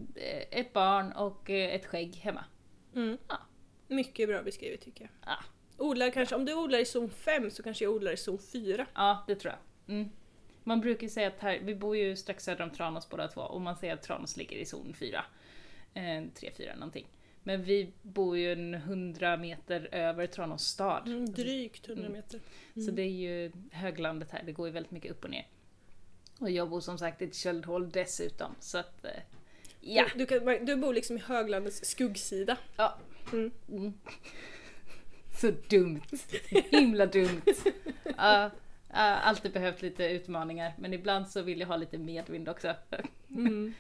ett 0.52 0.74
barn 0.74 1.12
och 1.12 1.50
eh, 1.50 1.76
ett 1.76 1.86
skägg 1.86 2.16
hemma. 2.16 2.46
Mm. 2.96 3.18
Ja. 3.28 3.38
Mycket 3.90 4.30
bra 4.30 4.44
beskrivet 4.44 4.82
tycker 4.82 5.02
jag. 5.04 5.12
Ja, 5.34 5.38
Odlar 5.78 6.10
kanske, 6.10 6.36
om 6.36 6.46
du 6.46 6.54
odlar 6.56 6.80
i 6.80 6.86
zon 6.86 7.10
5 7.10 7.52
så 7.52 7.64
kanske 7.64 7.84
jag 7.86 7.94
odlar 7.94 8.12
i 8.12 8.18
zon 8.18 8.38
4. 8.40 8.86
ja 8.96 9.24
det 9.28 9.36
tror 9.36 9.54
jag. 9.54 9.96
Mm. 9.96 10.10
Man 10.64 10.82
brukar 10.82 11.08
säga 11.08 11.28
att 11.28 11.40
här, 11.40 11.60
vi 11.64 11.76
bor 11.76 11.98
ju 11.98 12.16
strax 12.16 12.44
söder 12.44 12.64
om 12.64 12.70
Tranås 12.72 13.10
båda 13.10 13.28
två 13.28 13.42
och 13.42 13.62
man 13.62 13.76
säger 13.76 13.94
att 13.94 14.02
Tranås 14.04 14.38
ligger 14.38 14.58
i 14.58 14.66
zon 14.66 14.94
4. 15.00 15.26
Eh, 15.94 16.02
3-4 16.02 16.76
någonting. 16.76 17.08
Men 17.44 17.64
vi 17.64 17.92
bor 18.02 18.38
ju 18.38 18.52
en 18.54 18.74
100 18.74 19.38
meter 19.38 19.90
över 19.92 20.28
Tranås 20.28 20.64
stad. 20.68 21.08
Mm, 21.08 21.26
drygt 21.32 21.88
100 21.90 22.02
Mm. 22.06 22.14
meter. 22.18 22.40
Så 22.86 22.92
det 22.92 23.02
är 23.02 23.10
ju 23.10 23.52
höglandet 23.72 24.32
här, 24.32 24.44
det 24.46 24.52
går 24.52 24.68
ju 24.68 24.74
väldigt 24.74 24.92
mycket 24.92 25.12
upp 25.12 25.24
och 25.24 25.30
ner. 25.30 25.48
Och 26.40 26.50
jag 26.50 26.70
bor 26.70 26.80
som 26.82 26.98
sagt 26.98 27.22
i 27.22 27.26
ett 27.26 27.36
köldhål 27.36 27.90
dessutom, 27.92 28.56
så 28.60 28.78
att... 28.78 29.06
eh, 29.06 29.12
Ja! 29.82 30.06
Du, 30.16 30.26
du, 30.26 30.40
kan, 30.40 30.66
du 30.66 30.76
bor 30.76 30.94
liksom 30.94 31.18
i 31.18 31.20
höglandets 31.20 31.86
skuggsida. 31.86 32.58
ja. 32.78 32.98
Mm. 33.34 33.52
Mm. 33.70 33.94
Så 35.40 35.52
dumt. 35.70 36.02
Himla 36.72 37.06
dumt. 37.06 37.42
Ja, 38.18 38.50
ja, 38.94 39.00
alltid 39.16 39.52
behövt 39.54 39.82
lite 39.82 40.04
utmaningar, 40.10 40.74
men 40.78 40.94
ibland 40.94 41.28
så 41.28 41.42
vill 41.42 41.60
jag 41.60 41.68
ha 41.68 41.78
lite 41.78 41.98
medvind 41.98 42.50
också. 42.50 42.76
Mm. 43.30 43.74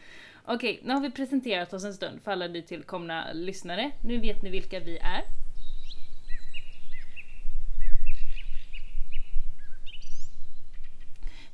Okej, 0.45 0.79
nu 0.83 0.93
har 0.93 1.01
vi 1.01 1.11
presenterat 1.11 1.73
oss 1.73 1.83
en 1.83 1.93
stund 1.93 2.21
för 2.21 2.31
alla 2.31 2.47
nytillkomna 2.47 3.33
lyssnare. 3.33 3.91
Nu 4.03 4.17
vet 4.19 4.41
ni 4.43 4.49
vilka 4.49 4.79
vi 4.79 4.97
är. 4.97 5.23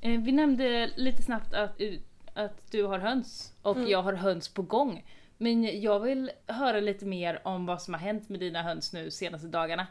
Eh, 0.01 0.21
Vi 0.21 0.31
nämnde 0.31 0.91
lite 0.95 1.23
snabbt 1.23 1.53
att, 1.53 1.81
att 2.33 2.71
du 2.71 2.83
har 2.83 2.99
höns 2.99 3.53
och 3.61 3.75
Mm. 3.77 3.89
jag 3.89 4.01
har 4.01 4.13
höns 4.13 4.49
på 4.49 4.61
gång. 4.61 5.03
Men 5.37 5.81
jag 5.81 5.99
vill 5.99 6.31
höra 6.47 6.79
lite 6.79 7.05
mer 7.05 7.41
om 7.43 7.65
vad 7.65 7.81
som 7.81 7.93
har 7.93 8.01
hänt 8.01 8.29
med 8.29 8.39
dina 8.39 8.61
höns 8.63 8.93
nu 8.93 9.11
senaste 9.11 9.47
dagarna. 9.47 9.87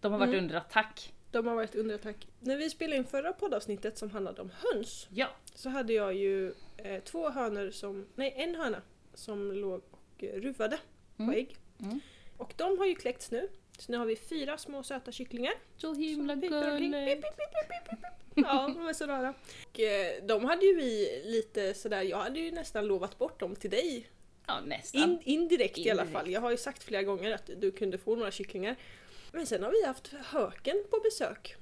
De 0.00 0.12
har 0.12 0.18
varit 0.18 0.28
Mm. 0.32 0.44
under 0.44 0.54
attack. 0.56 1.12
De 1.30 1.46
har 1.46 1.54
varit 1.54 1.74
under 1.74 1.94
attack. 1.94 2.26
När 2.40 2.56
vi 2.56 2.70
spelade 2.70 2.96
in 2.96 3.04
förra 3.04 3.32
poddavsnittet 3.32 3.98
som 3.98 4.10
handlade 4.10 4.42
om 4.42 4.50
höns 4.72 5.08
Ja. 5.10 5.26
så 5.54 5.68
hade 5.68 5.92
jag 5.92 6.14
ju 6.14 6.52
eh, 6.76 7.02
två 7.04 7.30
hönor 7.30 7.70
som, 7.70 8.06
nej 8.14 8.34
en 8.36 8.54
höna 8.54 8.82
som 9.14 9.52
låg 9.52 9.82
och 9.90 10.22
ruvade 10.22 10.78
på 11.16 11.22
Mm. 11.22 11.34
ägg. 11.34 11.56
Mm. 11.80 12.00
Och 12.36 12.54
de 12.56 12.78
har 12.78 12.86
ju 12.86 12.94
kläckts 12.94 13.30
nu. 13.30 13.48
Så 13.78 13.92
nu 13.92 13.98
har 13.98 14.06
vi 14.06 14.16
fyra 14.16 14.58
små 14.58 14.82
söta 14.82 15.12
kycklingar. 15.12 15.52
Så 15.76 15.94
himla 15.94 16.34
gulligt. 16.34 17.26
Ja, 18.34 18.72
de 18.76 18.86
är 18.88 18.92
så 18.92 19.06
rara. 19.06 19.34
Och, 19.70 19.80
eh, 19.80 20.24
de 20.24 20.44
hade 20.44 20.66
ju 20.66 20.74
vi 20.76 21.22
lite 21.24 21.74
sådär, 21.74 22.02
jag 22.02 22.16
hade 22.18 22.40
ju 22.40 22.50
nästan 22.50 22.86
lovat 22.86 23.18
bort 23.18 23.40
dem 23.40 23.56
till 23.56 23.70
dig. 23.70 24.06
Ja, 24.46 24.60
nästan. 24.60 25.02
In, 25.02 25.20
indirekt, 25.24 25.78
i 25.78 25.90
alla 25.90 26.02
Indirekt. 26.02 26.18
fall. 26.24 26.30
Jag 26.32 26.40
har 26.40 26.50
ju 26.50 26.56
sagt 26.56 26.82
flera 26.84 27.02
gånger 27.02 27.30
att 27.34 27.50
du 27.56 27.70
kunde 27.70 27.98
få 27.98 28.16
några 28.16 28.30
kycklingar. 28.30 28.76
Men 29.32 29.46
sen 29.46 29.62
har 29.62 29.70
vi 29.70 29.86
haft 29.86 30.08
höken 30.24 30.84
på 30.90 31.00
besök. 31.04 31.56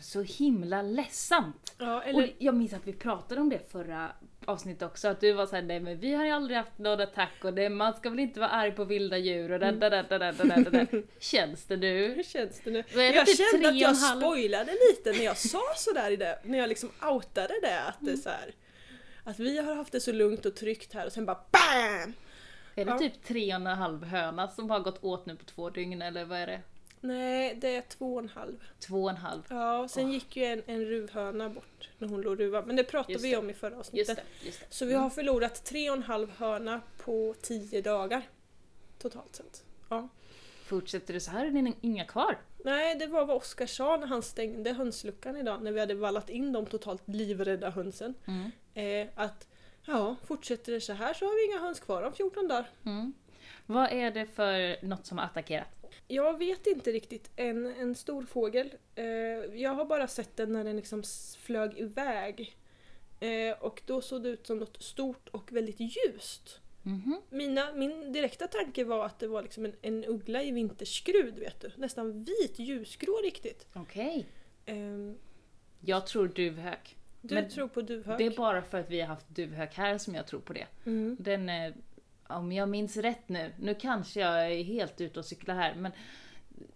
Så 0.00 0.22
himla 0.22 0.82
ledsamt. 0.82 1.74
Ja, 1.78 1.96
Och 1.96 2.06
eller 2.08 2.32
jag 2.38 2.54
minns 2.54 2.72
att 2.72 2.86
vi 2.86 2.92
pratade 2.92 3.40
om 3.40 3.48
det 3.48 3.70
förra 3.70 4.12
avsnittet 4.44 4.82
också, 4.82 5.08
att 5.08 5.20
du 5.20 5.32
var 5.32 5.46
såhär 5.46 5.62
nej 5.62 5.80
men 5.80 5.98
vi 5.98 6.14
har 6.14 6.24
ju 6.24 6.30
aldrig 6.30 6.56
haft 6.56 6.78
någon 6.78 7.00
attack 7.00 7.44
och 7.44 7.54
det, 7.54 7.68
man 7.68 7.94
ska 7.94 8.10
väl 8.10 8.18
inte 8.18 8.40
vara 8.40 8.50
arg 8.50 8.72
på 8.72 8.84
vilda 8.84 9.18
djur 9.18 9.50
och 9.52 9.58
da, 9.60 9.72
da, 9.72 9.90
da, 9.90 10.02
da, 10.02 10.18
da, 10.18 10.32
da, 10.32 10.44
da, 10.56 10.70
da. 10.70 10.86
Känns 11.20 11.64
det 11.64 11.76
nu? 11.76 12.14
hur 12.14 12.22
känns 12.22 12.60
det 12.64 12.70
nu? 12.70 12.84
Det, 12.94 13.04
Jag 13.10 13.28
kände 13.28 13.68
att 13.68 13.74
och 13.74 13.78
jag 13.78 13.88
halv? 13.94 14.20
spoilade 14.20 14.72
lite 14.90 15.12
när 15.18 15.24
jag 15.24 15.36
sa 15.36 15.62
sådär 15.76 16.10
i 16.10 16.16
det, 16.16 16.38
när 16.44 16.58
jag 16.58 16.68
liksom 16.68 16.90
outade 17.10 17.54
det 17.62 17.80
att 17.82 17.96
det 18.00 18.10
är 18.12 18.16
så 18.16 18.28
här, 18.28 18.54
Att 19.28 19.38
vi 19.38 19.58
har 19.58 19.74
haft 19.74 19.92
det 19.92 20.00
så 20.00 20.12
lugnt 20.12 20.46
och 20.46 20.54
tryggt 20.54 20.92
här 20.92 21.06
och 21.06 21.12
sen 21.12 21.26
bara 21.26 21.40
BAM! 21.50 22.12
Är 22.74 22.84
det 22.84 22.90
Ja. 22.90 22.98
typ 22.98 23.22
tre 23.24 23.54
och 23.54 23.60
en 23.60 23.66
halv 23.66 24.04
höna 24.04 24.48
som 24.48 24.70
har 24.70 24.80
gått 24.80 25.04
åt 25.04 25.26
nu 25.26 25.36
på 25.36 25.44
två 25.44 25.70
dygn 25.70 26.02
eller 26.02 26.24
vad 26.24 26.38
är 26.38 26.46
det? 26.46 26.60
Nej, 27.00 27.54
det 27.60 27.76
är 27.76 27.80
två 27.82 28.14
och 28.14 28.20
en 28.22 28.28
halv. 28.28 28.64
Två 28.80 29.02
och 29.04 29.10
en 29.10 29.16
halv. 29.16 29.42
Ja, 29.48 29.78
och 29.78 29.90
sen 29.90 30.12
gick 30.12 30.36
ju 30.36 30.44
en, 30.44 30.62
en 30.66 30.84
ruvhöna 30.84 31.48
bort 31.48 31.88
när 31.98 32.08
hon 32.08 32.20
låg 32.22 32.40
ruva. 32.40 32.62
Men 32.66 32.76
det 32.76 32.84
pratade 32.84 33.12
Just 33.12 33.24
vi 33.24 33.30
det. 33.30 33.36
om 33.36 33.50
i 33.50 33.54
förra 33.54 33.70
Just 33.76 33.80
avsnittet. 33.88 34.16
det, 34.40 34.46
just 34.46 34.60
det. 34.60 34.66
Så 34.70 34.84
vi 34.86 34.94
har 34.94 35.10
förlorat 35.10 35.64
tre 35.64 35.90
och 35.90 35.96
en 35.96 36.02
halv 36.02 36.30
höna 36.30 36.80
på 37.04 37.34
tio 37.42 37.82
dagar. 37.82 38.22
Totalt 38.98 39.36
sett. 39.36 39.64
Ja. 39.88 40.08
Fortsätter 40.64 41.14
det 41.14 41.20
så 41.20 41.30
här 41.30 41.46
är 41.46 41.50
det 41.50 41.72
inga 41.80 42.04
kvar. 42.04 42.38
Nej, 42.64 42.94
det 42.94 43.06
var 43.06 43.24
vad 43.24 43.36
Oskar 43.36 43.66
sa 43.66 43.96
när 43.96 44.06
han 44.06 44.22
stängde 44.22 44.72
hönsluckan 44.72 45.36
idag, 45.36 45.62
när 45.62 45.72
vi 45.72 45.80
hade 45.80 45.94
vallat 45.94 46.30
in 46.30 46.52
de 46.52 46.66
totalt 46.66 47.02
livrädda 47.08 47.70
hönsen. 47.70 48.14
Mm. 48.26 48.50
Eh, 48.78 49.08
att 49.14 49.48
ja, 49.84 50.16
fortsätter 50.26 50.72
det 50.72 50.80
så 50.80 50.92
här 50.92 51.14
så 51.14 51.24
har 51.24 51.34
vi 51.36 51.52
inga 51.52 51.62
höns 51.66 51.80
kvar 51.80 52.02
om 52.02 52.12
14 52.12 52.48
dagar. 52.48 52.70
Mm. 52.86 53.12
Vad 53.66 53.92
är 53.92 54.10
det 54.10 54.26
för 54.26 54.84
något 54.86 55.06
som 55.06 55.18
har 55.18 55.24
attackerat? 55.24 55.68
Jag 56.08 56.38
vet 56.38 56.66
inte 56.66 56.92
riktigt. 56.92 57.30
En, 57.36 57.66
en 57.66 57.94
stor 57.94 58.22
fågel. 58.22 58.74
Eh, 58.94 59.04
jag 59.54 59.70
har 59.70 59.84
bara 59.84 60.08
sett 60.08 60.36
den 60.36 60.52
när 60.52 60.64
den 60.64 60.76
liksom 60.76 61.02
flög 61.38 61.78
iväg. 61.78 62.56
Eh, 63.20 63.58
och 63.60 63.82
då 63.86 64.00
såg 64.00 64.22
det 64.22 64.28
ut 64.28 64.46
som 64.46 64.58
något 64.58 64.82
stort 64.82 65.28
och 65.28 65.52
väldigt 65.52 65.80
ljust. 65.80 66.60
Mhm. 66.82 67.22
Mina, 67.30 67.72
min 67.72 68.12
direkta 68.12 68.46
tanke 68.46 68.84
var 68.84 69.06
att 69.06 69.18
det 69.18 69.26
var 69.26 69.42
liksom 69.42 69.64
en, 69.64 69.74
en 69.82 70.04
uggla 70.04 70.42
i 70.42 70.50
vinterskrud, 70.50 71.38
vet 71.38 71.60
du. 71.60 71.70
Nästan 71.76 72.24
vit 72.24 72.58
ljusgrå 72.58 73.20
riktigt. 73.22 73.66
Okej. 73.74 74.26
Ehm, 74.66 75.18
Jag 75.80 76.06
tror 76.06 76.28
duvhök. 76.28 76.96
Du 77.20 77.34
Men 77.34 77.48
tror 77.48 77.68
på 77.68 77.80
duvhök? 77.80 78.18
Det 78.18 78.26
är 78.26 78.36
bara 78.36 78.62
för 78.62 78.80
att 78.80 78.90
vi 78.90 79.00
har 79.00 79.08
haft 79.08 79.28
duvhök 79.28 79.74
här 79.74 79.98
som 79.98 80.14
jag 80.14 80.26
tror 80.26 80.40
på 80.40 80.52
det. 80.52 80.66
Mm. 80.86 81.16
Den, 81.20 81.48
eh, 81.48 81.72
om 82.26 82.52
jag 82.52 82.68
minns 82.68 82.96
rätt 82.96 83.28
nu, 83.28 83.52
nu 83.58 83.74
kanske 83.74 84.20
jag 84.20 84.52
är 84.52 84.62
helt 84.64 85.00
ute 85.00 85.18
och 85.18 85.24
cyklar 85.24 85.54
här, 85.54 85.74
men 85.74 85.92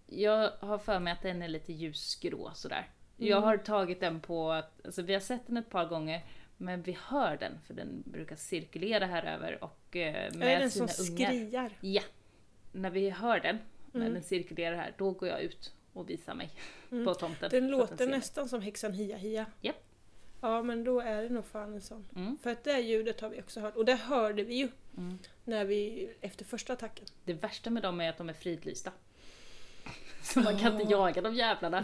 jag 0.07 0.51
har 0.59 0.77
för 0.77 0.99
mig 0.99 1.13
att 1.13 1.21
den 1.21 1.41
är 1.41 1.47
lite 1.47 1.73
ljusgrå 1.73 2.51
sådär. 2.53 2.87
Jag 3.17 3.37
Mm. 3.37 3.43
har 3.43 3.57
tagit 3.57 3.99
den 3.99 4.19
på, 4.19 4.51
att- 4.51 4.85
alltså 4.85 5.01
vi 5.01 5.13
har 5.13 5.19
sett 5.21 5.47
den 5.47 5.57
ett 5.57 5.69
par 5.69 5.85
gånger, 5.85 6.25
men 6.57 6.81
vi 6.81 6.97
hör 7.07 7.37
den 7.37 7.59
för 7.67 7.73
den 7.73 8.03
brukar 8.05 8.35
cirkulera 8.35 9.05
här 9.05 9.23
över 9.23 9.63
och 9.63 9.95
eh, 9.95 10.15
Är 10.25 10.31
med 10.37 10.61
den 10.61 10.71
sina 10.71 10.87
som 10.87 11.15
ungar. 11.15 11.27
skriar? 11.31 11.71
Ja. 11.81 12.01
När 12.71 12.89
vi 12.89 13.09
hör 13.09 13.39
den, 13.39 13.57
när 13.91 14.01
Mm. 14.01 14.13
den 14.13 14.23
cirkulerar 14.23 14.75
här, 14.75 14.93
då 14.97 15.11
går 15.11 15.29
jag 15.29 15.41
ut 15.41 15.73
och 15.93 16.09
visar 16.09 16.33
mig 16.33 16.49
Mm. 16.91 17.05
på 17.05 17.13
tomten. 17.13 17.49
Den 17.51 17.67
låter 17.67 17.97
mig. 18.07 18.07
nästan 18.17 18.49
som 18.49 18.61
häxan 18.61 18.93
Hia 18.93 19.17
Hia. 19.17 19.45
Japp. 19.61 19.75
Ja 20.43 20.61
men 20.63 20.83
då 20.83 20.99
är 20.99 21.23
det 21.23 21.29
nog 21.29 21.45
fan 21.45 21.73
en 21.73 21.81
sån. 21.81 22.05
Mm. 22.15 22.37
För 22.43 22.49
att 22.51 22.63
det 22.63 22.79
ljudet 22.79 23.21
har 23.21 23.29
vi 23.29 23.41
också 23.41 23.59
hört. 23.59 23.75
Och 23.75 23.85
det 23.85 23.95
hörde 23.95 24.43
vi 24.43 24.55
ju 24.55 24.69
Mm. 24.97 25.19
när 25.43 25.65
vi, 25.65 26.09
efter 26.21 26.45
första 26.45 26.73
attacken. 26.73 27.05
Det 27.23 27.33
värsta 27.33 27.69
med 27.69 27.83
dem 27.83 28.01
är 28.01 28.09
att 28.09 28.17
de 28.17 28.29
är 28.29 28.33
fridlysta. 28.33 28.91
Så 30.23 30.39
man 30.39 30.59
kan 30.59 30.81
inte 30.81 30.91
jaga 30.93 31.21
de 31.21 31.35
jävlarna. 31.35 31.83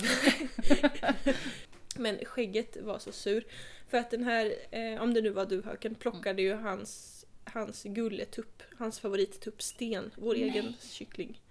Men 1.95 2.25
skägget 2.25 2.77
var 2.81 2.99
så 2.99 3.11
sur. 3.11 3.43
För 3.89 3.97
att 3.97 4.11
den 4.11 4.23
här, 4.23 4.53
eh, 4.71 5.01
om 5.01 5.13
det 5.13 5.21
nu 5.21 5.29
var 5.29 5.45
duvhöken, 5.45 5.95
plockade 5.95 6.41
ju 6.41 6.53
hans, 6.53 7.25
hans 7.43 7.83
gulletupp, 7.83 8.63
hans 8.77 8.99
favorittupp 8.99 9.61
Sten, 9.61 10.11
vår 10.15 10.33
Nej. 10.33 10.43
egen 10.43 10.73
kyckling. 10.81 11.41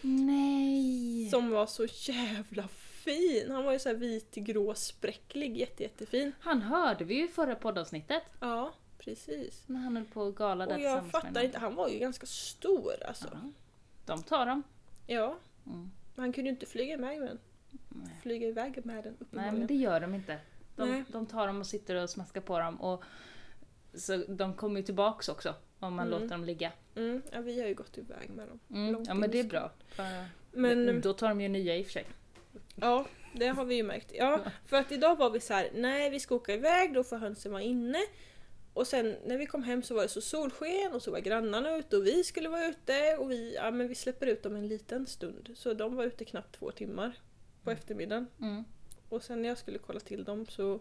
Nej! 0.00 1.28
Som 1.30 1.50
var 1.50 1.66
så 1.66 1.86
jävla 2.12 2.68
fin! 3.06 3.50
Han 3.50 3.64
var 3.64 3.72
ju 3.72 3.78
så 3.78 3.88
här 3.88 3.96
vit, 3.96 4.34
grå, 4.34 4.74
spräcklig, 4.74 5.56
jätte, 5.56 5.82
jättefin. 5.82 6.32
Han 6.40 6.62
hörde 6.62 7.04
vi 7.04 7.14
ju 7.14 7.24
i 7.24 7.28
förra 7.28 7.54
poddavsnittet. 7.54 8.22
Ja, 8.40 8.74
precis. 8.98 9.64
När 9.66 9.80
han 9.80 9.96
höll 9.96 10.04
på 10.06 10.30
gala 10.30 10.66
där 10.66 10.74
Och 10.74 10.80
jag 10.80 11.10
fattar 11.10 11.44
inte, 11.44 11.58
han 11.58 11.74
var 11.74 11.88
ju 11.88 11.98
ganska 11.98 12.26
stor 12.26 12.92
alltså. 13.08 13.28
Ja. 13.32 13.50
De 14.06 14.22
tar 14.22 14.46
dem. 14.46 14.62
Ja, 15.06 15.38
Mm. 15.66 15.90
han 16.16 16.32
kunde 16.32 16.50
ju 16.50 16.54
inte 16.54 16.66
flyga 16.66 16.94
iväg 16.94 17.18
med 17.20 17.28
den. 17.28 17.38
Nej. 17.88 18.16
Flyga 18.22 18.48
iväg 18.48 18.86
med 18.86 19.04
den 19.04 19.16
Nej 19.30 19.52
men 19.52 19.66
det 19.66 19.74
gör 19.74 20.00
de 20.00 20.14
inte. 20.14 20.38
De, 20.76 20.90
Nej. 20.90 21.04
de 21.08 21.26
tar 21.26 21.46
dem 21.46 21.60
och 21.60 21.66
sitter 21.66 21.94
och 22.02 22.10
smaskar 22.10 22.40
på 22.40 22.58
dem. 22.58 22.80
Och 22.80 23.04
så 23.94 24.16
de 24.28 24.54
kommer 24.54 24.80
ju 24.80 24.86
tillbaks 24.86 25.28
också 25.28 25.54
om 25.80 25.94
man 25.94 26.06
Mm. 26.06 26.20
låter 26.20 26.34
dem 26.34 26.44
ligga. 26.44 26.72
Mm, 26.94 27.22
ja, 27.32 27.40
vi 27.40 27.60
har 27.60 27.68
ju 27.68 27.74
gått 27.74 27.98
iväg 27.98 28.30
med 28.30 28.48
dem. 28.48 28.60
Mm. 28.70 29.04
Ja 29.08 29.14
men 29.14 29.30
det 29.30 29.40
är 29.40 29.44
bra. 29.44 29.70
För, 29.88 30.04
Men 30.52 31.00
Då 31.00 31.12
tar 31.12 31.28
de 31.28 31.40
ju 31.40 31.48
nya 31.48 31.76
i 31.76 31.82
och 31.82 31.86
för 31.86 31.92
sig. 31.92 32.06
Ja, 32.74 33.06
det 33.34 33.46
har 33.46 33.64
vi 33.64 33.74
ju 33.74 33.82
märkt. 33.82 34.12
Ja, 34.14 34.40
för 34.66 34.76
att 34.76 34.92
idag 34.92 35.16
var 35.16 35.30
vi 35.30 35.40
så 35.40 35.54
här: 35.54 35.70
nej 35.74 36.10
vi 36.10 36.20
ska 36.20 36.34
åka 36.34 36.54
iväg, 36.54 36.94
då 36.94 37.04
får 37.04 37.16
hönsen 37.16 37.52
vara 37.52 37.62
inne. 37.62 37.98
Och 38.74 38.86
sen 38.86 39.16
när 39.26 39.38
vi 39.38 39.46
kom 39.46 39.62
hem 39.62 39.82
så 39.82 39.94
var 39.94 40.02
det 40.02 40.08
så 40.08 40.20
solsken 40.20 40.92
och 40.92 41.02
så 41.02 41.10
var 41.10 41.18
grannarna 41.18 41.76
ute 41.76 41.96
och 41.96 42.06
vi 42.06 42.24
skulle 42.24 42.48
vara 42.48 42.66
ute 42.66 43.16
och 43.16 43.30
vi, 43.30 43.54
ja, 43.54 43.70
men 43.70 43.88
vi 43.88 43.94
släpper 43.94 44.26
ut 44.26 44.42
dem 44.42 44.56
en 44.56 44.68
liten 44.68 45.06
stund. 45.06 45.50
Så 45.54 45.74
de 45.74 45.96
var 45.96 46.04
ute 46.04 46.24
knappt 46.24 46.58
två 46.58 46.70
timmar 46.70 47.18
på 47.62 47.70
eftermiddagen. 47.70 48.26
Mm. 48.40 48.64
Och 49.08 49.22
sen 49.22 49.42
när 49.42 49.48
jag 49.48 49.58
skulle 49.58 49.78
kolla 49.78 50.00
till 50.00 50.24
dem 50.24 50.46
så, 50.46 50.80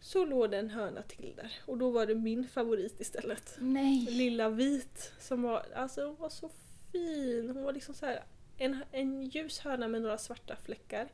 så 0.00 0.24
låg 0.24 0.50
det 0.50 0.58
en 0.58 0.70
höna 0.70 1.02
till 1.02 1.32
där. 1.36 1.52
Och 1.66 1.78
då 1.78 1.90
var 1.90 2.06
det 2.06 2.14
min 2.14 2.48
favorit 2.48 3.00
istället. 3.00 3.56
Nej! 3.58 4.06
Lilla 4.10 4.48
vit 4.48 5.12
som 5.20 5.42
var, 5.42 5.66
alltså 5.74 6.06
hon 6.06 6.16
var 6.16 6.28
så 6.28 6.50
fin. 6.92 7.50
Hon 7.54 7.62
var 7.62 7.72
liksom 7.72 7.94
så 7.94 8.06
här 8.06 8.22
en, 8.60 8.84
en 8.92 9.22
ljus 9.22 9.58
höna 9.58 9.88
med 9.88 10.02
några 10.02 10.18
svarta 10.18 10.56
fläckar. 10.56 11.08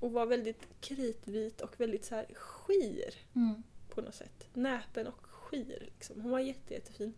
Och 0.00 0.12
var 0.12 0.26
väldigt 0.26 0.68
kritvit 0.80 1.60
och 1.60 1.80
väldigt 1.80 2.04
så 2.04 2.14
här 2.14 2.26
skir 2.34 3.14
Mm. 3.34 3.62
på 3.88 4.00
något 4.00 4.14
sätt. 4.14 4.48
Näpen 4.54 5.06
och 5.06 5.28
energier. 5.52 5.80
Liksom. 5.80 6.20
Hon 6.20 6.30
var 6.30 6.40
jätte, 6.40 6.74
jättefin. 6.74 7.14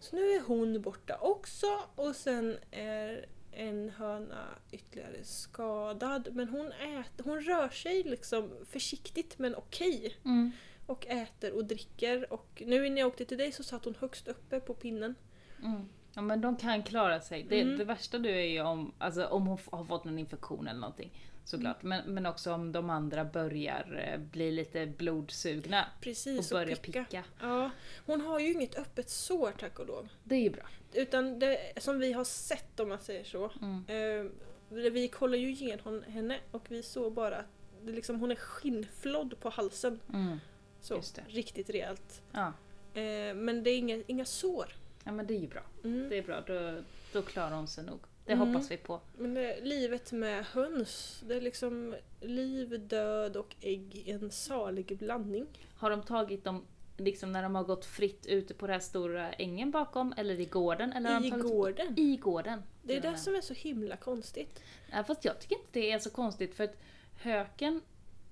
Så 0.00 0.16
nu 0.16 0.22
är 0.22 0.40
hon 0.40 0.82
borta 0.82 1.18
också 1.20 1.66
och 1.94 2.16
sen 2.16 2.56
är 2.70 3.26
en 3.52 3.90
höna 3.90 4.44
ytterligare 4.72 5.24
skadad. 5.24 6.28
Men 6.32 6.48
hon, 6.48 6.72
äter, 6.72 7.24
hon 7.24 7.40
rör 7.40 7.68
sig 7.68 8.02
liksom 8.02 8.50
försiktigt 8.66 9.38
men 9.38 9.54
okej. 9.54 10.16
Mm. 10.24 10.50
Och 10.86 11.06
äter 11.06 11.52
och 11.52 11.64
dricker. 11.64 12.32
Och 12.32 12.62
nu 12.66 12.90
när 12.90 13.00
jag 13.00 13.08
åkte 13.08 13.24
till 13.24 13.38
dig 13.38 13.52
så 13.52 13.62
satt 13.62 13.84
hon 13.84 13.94
högst 14.00 14.28
uppe 14.28 14.60
på 14.60 14.74
pinnen. 14.74 15.14
Mm. 15.62 15.88
Ja 16.14 16.22
men 16.22 16.40
de 16.40 16.56
kan 16.56 16.82
klara 16.82 17.20
sig. 17.20 17.42
Det, 17.42 17.60
Mm. 17.60 17.78
det 17.78 17.84
värsta 17.84 18.18
du 18.18 18.30
är 18.30 18.44
ju 18.46 18.60
om, 18.62 18.92
alltså, 18.98 19.26
om 19.26 19.46
hon 19.46 19.58
har 19.72 19.84
fått 19.84 20.04
någon 20.04 20.18
infektion 20.18 20.66
eller 20.68 20.80
någonting. 20.80 21.10
Såklart. 21.44 21.82
Mm. 21.82 21.98
Men, 22.04 22.14
men 22.14 22.26
också 22.26 22.52
om 22.52 22.72
de 22.72 22.90
andra 22.90 23.24
börjar 23.24 24.12
eh, 24.12 24.20
bli 24.20 24.50
lite 24.52 24.86
blodsugna. 24.86 25.86
Och 25.96 26.02
Precis, 26.02 26.50
börjar 26.50 26.76
picka. 26.76 27.04
Ja, 27.40 27.70
hon 28.06 28.20
har 28.20 28.40
ju 28.40 28.52
inget 28.52 28.78
öppet 28.78 29.10
sår 29.10 29.52
tack 29.58 29.78
och 29.78 29.86
lov. 29.86 30.08
Det 30.24 30.34
är 30.34 30.40
ju 30.40 30.50
bra. 30.50 30.66
Utan 30.92 31.38
det 31.38 31.58
som 31.76 31.98
vi 31.98 32.12
har 32.12 32.24
sett 32.24 32.80
om 32.80 32.88
man 32.88 32.98
säger 33.00 33.24
så. 33.24 33.50
Mm. 33.62 33.84
Eh, 33.88 34.90
vi 34.90 35.08
kollar 35.08 35.38
ju 35.38 35.50
igenom 35.50 36.02
henne 36.06 36.38
och 36.50 36.64
vi 36.68 36.82
såg 36.82 37.12
bara 37.12 37.36
att 37.36 37.46
det 37.82 37.92
liksom, 37.92 38.20
hon 38.20 38.30
är 38.30 38.34
skinnflodd 38.36 39.40
på 39.40 39.48
halsen. 39.50 40.00
Mm. 40.12 40.38
Så, 40.80 41.02
riktigt 41.28 41.70
rejält. 41.70 42.22
Ja. 42.32 42.52
Eh, 43.00 43.34
men 43.34 43.62
det 43.62 43.70
är 43.70 43.78
inga, 43.78 44.02
inga 44.06 44.24
sår. 44.24 44.74
Ja 45.04 45.12
men 45.12 45.26
det 45.26 45.34
är 45.34 45.38
ju 45.40 45.48
bra. 45.48 45.62
Mm. 45.84 46.08
Det 46.08 46.18
är 46.18 46.22
bra, 46.22 46.40
då, 46.40 46.82
då 47.12 47.22
klarar 47.22 47.56
hon 47.56 47.68
sig 47.68 47.84
nog. 47.84 48.00
Det 48.26 48.32
Mm. 48.32 48.48
hoppas 48.48 48.70
vi 48.70 48.76
på. 48.76 49.00
Men 49.18 49.34
det, 49.34 49.60
livet 49.62 50.12
med 50.12 50.44
höns, 50.44 51.22
det 51.26 51.34
är 51.34 51.40
liksom 51.40 51.94
liv, 52.20 52.86
död 52.88 53.36
och 53.36 53.56
ägg 53.60 53.94
i 53.96 54.10
en 54.10 54.30
salig 54.30 54.98
blandning. 54.98 55.46
Har 55.76 55.90
de 55.90 56.02
tagit 56.02 56.44
dem 56.44 56.64
liksom 56.96 57.32
när 57.32 57.42
de 57.42 57.54
har 57.54 57.64
gått 57.64 57.84
fritt 57.84 58.26
ute 58.26 58.54
på 58.54 58.66
den 58.66 58.72
här 58.72 58.80
stora 58.80 59.32
ängen 59.32 59.70
bakom 59.70 60.14
eller 60.16 60.40
i 60.40 60.44
gården? 60.44 60.92
Eller 60.92 61.24
I 61.26 61.30
tagit 61.30 61.44
gården. 61.44 61.98
I 61.98 62.16
gården. 62.16 62.62
Det 62.82 62.96
är 62.96 63.00
det 63.00 63.16
som 63.16 63.34
är 63.34 63.40
så 63.40 63.54
himla 63.54 63.96
konstigt. 63.96 64.62
Ja, 64.92 65.04
fast 65.04 65.24
jag 65.24 65.40
tycker 65.40 65.56
inte 65.56 65.68
det 65.72 65.92
är 65.92 65.98
så 65.98 66.10
konstigt 66.10 66.54
för 66.54 66.64
att 66.64 66.76
höken 67.16 67.80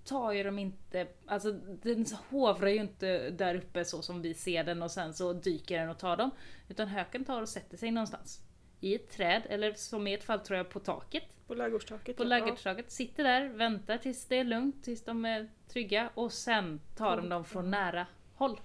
tar 0.05 0.33
ju 0.33 0.43
dem 0.43 0.59
inte, 0.59 1.07
alltså 1.27 1.53
den 1.83 2.07
hovrar 2.31 2.69
ju 2.69 2.81
inte 2.81 3.31
där 3.31 3.55
uppe 3.55 3.85
så 3.85 4.03
som 4.03 4.23
vi 4.23 4.35
ser 4.35 4.65
den 4.65 4.83
och 4.83 4.91
sen 4.91 5.15
så 5.15 5.33
dyker 5.33 5.79
den 5.79 5.89
och 5.89 5.99
tar 5.99 6.17
dem. 6.17 6.31
Utan 6.69 6.89
höken 6.89 7.25
tar 7.25 7.43
och 7.43 7.49
sätter 7.49 7.77
sig 7.77 7.91
någonstans. 7.91 8.41
I 8.81 8.95
ett 8.95 9.11
träd, 9.11 9.43
eller 9.49 9.73
som 9.73 10.07
i 10.07 10.15
ett 10.15 10.25
fall 10.25 10.41
tror 10.41 10.57
jag 10.57 10.71
på 10.71 10.81
taket. 10.81 11.25
På 11.47 11.55
ladugårdstaket. 11.55 12.17
På 12.17 12.23
ja. 12.23 12.29
ladugårdstaket, 12.29 12.91
sitter 12.91 13.25
där, 13.25 13.49
väntar 13.49 13.99
tills 13.99 14.27
det 14.27 14.37
är 14.37 14.45
lugnt, 14.45 14.85
tills 14.85 15.05
de 15.05 15.25
är 15.25 15.49
trygga 15.69 16.11
och 16.15 16.33
sen 16.33 16.81
tar 16.97 17.17
de 17.17 17.29
dem 17.29 17.45
från 17.45 17.71
nära 17.71 18.07
håll. 18.35 18.61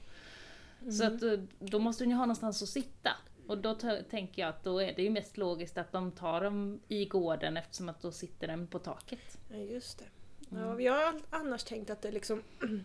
Så 0.92 1.04
Mm. 1.04 1.16
att 1.16 1.24
eh, 1.24 1.40
då 1.60 1.80
måste 1.80 2.04
den 2.04 2.12
ju 2.12 2.16
ha 2.16 2.26
någonstans 2.26 2.64
att 2.64 2.70
sitta. 2.70 3.12
Och 3.48 3.58
då 3.58 3.76
tänker 4.10 4.42
jag 4.42 4.50
att 4.50 4.64
då 4.64 4.82
är 4.82 4.94
det 4.96 5.04
ju 5.04 5.10
mest 5.10 5.38
logiskt 5.38 5.78
att 5.78 5.92
de 5.92 6.12
tar 6.12 6.42
dem 6.42 6.80
i 6.88 7.06
gården 7.06 7.58
eftersom 7.58 7.90
att 7.90 8.02
då 8.02 8.12
sitter 8.12 8.48
den 8.48 8.68
på 8.68 8.80
taket. 8.80 9.38
Ja, 9.52 9.58
just 9.58 10.00
det. 10.00 10.06
Mm. 10.56 10.68
Ja, 10.68 10.74
vi 10.76 10.88
har 10.88 11.14
annars 11.30 11.64
tänkt 11.64 11.90
att 11.90 12.02
det 12.02 12.12
liksom... 12.12 12.42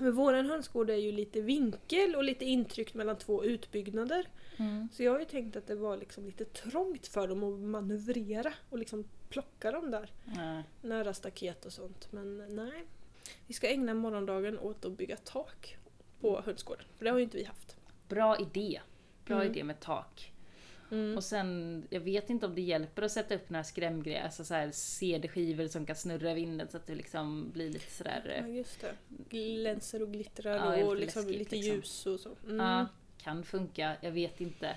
Men 0.00 0.12
våran 0.12 0.46
hönsgård 0.46 0.90
är 0.90 0.96
ju 0.96 1.12
lite 1.12 1.40
vinkel 1.40 2.16
och 2.16 2.24
lite 2.24 2.44
intryckt 2.44 2.94
mellan 2.94 3.16
två 3.18 3.44
utbyggnader. 3.44 4.28
Så 4.92 5.02
jag 5.02 5.12
har 5.12 5.18
ju 5.18 5.24
tänkt 5.24 5.56
att 5.56 5.66
det 5.66 5.74
var 5.74 5.96
liksom 5.96 6.26
lite 6.26 6.44
trångt 6.44 7.06
för 7.06 7.28
dem 7.28 7.42
att 7.44 7.60
manövrera 7.60 8.52
och 8.70 8.78
liksom 8.78 9.04
plocka 9.28 9.70
dem 9.72 9.90
där 9.90 10.10
Nej. 10.24 10.62
nära 10.82 11.14
staket 11.14 11.64
och 11.66 11.72
sånt. 11.72 12.12
Men 12.12 12.56
nej. 12.56 12.84
Vi 13.46 13.54
ska 13.54 13.68
ägna 13.68 13.94
morgondagen 13.94 14.58
åt 14.58 14.84
att 14.84 14.92
bygga 14.92 15.16
tak 15.16 15.76
på 16.20 16.40
hönsgården. 16.40 16.84
För 16.96 17.04
det 17.04 17.10
har 17.10 17.18
ju 17.18 17.24
inte 17.24 17.36
vi 17.36 17.44
haft. 17.44 17.76
Bra 18.08 18.38
idé. 18.38 18.80
Bra 19.24 19.36
Mm. 19.36 19.52
idé 19.52 19.64
med 19.64 19.80
tak. 19.80 20.32
Mm. 20.90 21.16
Och 21.16 21.24
sen, 21.24 21.82
jag 21.90 22.00
vet 22.00 22.30
inte 22.30 22.46
om 22.46 22.54
det 22.54 22.60
hjälper 22.60 23.02
att 23.02 23.12
sätta 23.12 23.34
upp 23.34 23.50
några 23.50 23.64
skrämgrejer, 23.64 24.24
alltså 24.24 24.44
så 24.44 24.54
här 24.54 24.70
CD-skivor 24.72 25.66
som 25.66 25.86
kan 25.86 25.96
snurra 25.96 26.30
i 26.30 26.34
vinden 26.34 26.68
så 26.68 26.76
att 26.76 26.86
det 26.86 26.94
liksom 26.94 27.50
blir 27.50 27.70
lite 27.70 27.90
sådär... 27.90 28.42
Ja 28.46 28.48
just 28.48 28.80
det. 28.80 28.94
Glänser 29.28 30.02
och 30.02 30.12
glittrar 30.12 30.78
Ja, 30.78 30.84
och 30.84 30.96
liksom 30.96 31.22
läskigt, 31.22 31.38
lite 31.38 31.56
liksom. 31.56 31.74
ljus 31.74 32.06
och 32.06 32.20
så. 32.20 32.30
Mm. 32.44 32.56
Ja, 32.66 32.86
kan 33.22 33.44
funka, 33.44 33.96
jag 34.00 34.10
vet 34.10 34.40
inte. 34.40 34.76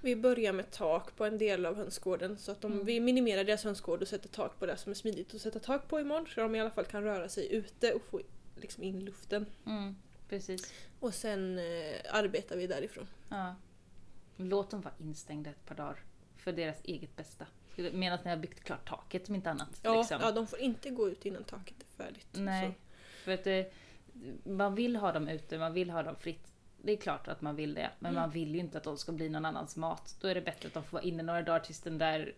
Vi 0.00 0.16
börjar 0.16 0.52
med 0.52 0.70
tak 0.70 1.16
på 1.16 1.24
en 1.24 1.38
del 1.38 1.66
av 1.66 1.76
hönsgården 1.76 2.36
så 2.38 2.52
att 2.52 2.64
om 2.64 2.72
Mm. 2.72 2.86
vi 2.86 3.00
minimerar 3.00 3.44
deras 3.44 3.64
hönsgård 3.64 4.02
och 4.02 4.08
sätter 4.08 4.28
tak 4.28 4.58
på 4.58 4.66
det 4.66 4.76
som 4.76 4.90
är 4.90 4.94
smidigt 4.94 5.34
att 5.34 5.40
sätta 5.40 5.58
tak 5.58 5.88
på 5.88 6.00
imorgon 6.00 6.26
så 6.26 6.40
de 6.40 6.54
i 6.54 6.60
alla 6.60 6.70
fall 6.70 6.84
kan 6.84 7.02
röra 7.02 7.28
sig 7.28 7.54
ute 7.54 7.92
och 7.92 8.02
få 8.10 8.20
liksom 8.56 8.82
in 8.82 9.00
luften. 9.04 9.46
Mm, 9.66 9.96
precis. 10.28 10.72
Och 11.00 11.14
sen 11.14 11.58
eh, 11.58 11.94
arbetar 12.10 12.56
vi 12.56 12.66
därifrån. 12.66 13.06
Ja. 13.28 13.54
Låt 14.36 14.70
dem 14.70 14.80
vara 14.80 14.94
instängda 14.98 15.50
ett 15.50 15.66
par 15.66 15.74
dagar. 15.74 15.96
För 16.36 16.52
deras 16.52 16.84
eget 16.84 17.16
bästa. 17.16 17.46
Medan 17.92 18.18
ni 18.24 18.30
har 18.30 18.36
byggt 18.36 18.64
klart 18.64 18.88
taket 18.88 19.28
om 19.28 19.34
inte 19.34 19.50
annat. 19.50 19.80
Ja, 19.82 19.98
liksom. 19.98 20.18
ja, 20.20 20.32
de 20.32 20.46
får 20.46 20.58
inte 20.58 20.90
gå 20.90 21.08
ut 21.08 21.26
innan 21.26 21.44
taket 21.44 21.76
är 21.80 22.04
färdigt. 22.04 22.28
Nej. 22.32 22.68
Så. 22.68 22.74
För 23.24 23.32
att 23.32 23.44
det, 23.44 23.72
man 24.44 24.74
vill 24.74 24.96
ha 24.96 25.12
dem 25.12 25.28
ute, 25.28 25.58
man 25.58 25.72
vill 25.72 25.90
ha 25.90 26.02
dem 26.02 26.16
fritt. 26.16 26.52
Det 26.82 26.92
är 26.92 26.96
klart 26.96 27.28
att 27.28 27.40
man 27.40 27.56
vill 27.56 27.74
det, 27.74 27.90
men 27.98 28.10
Mm. 28.10 28.22
man 28.22 28.30
vill 28.30 28.54
ju 28.54 28.60
inte 28.60 28.78
att 28.78 28.84
de 28.84 28.98
ska 28.98 29.12
bli 29.12 29.28
någon 29.28 29.44
annans 29.44 29.76
mat. 29.76 30.16
Då 30.20 30.28
är 30.28 30.34
det 30.34 30.40
bättre 30.40 30.66
att 30.66 30.74
de 30.74 30.84
får 30.84 30.96
vara 30.96 31.02
inne 31.04 31.22
några 31.22 31.42
dagar 31.42 31.60
tills 31.60 31.80
den 31.80 31.98
där 31.98 32.34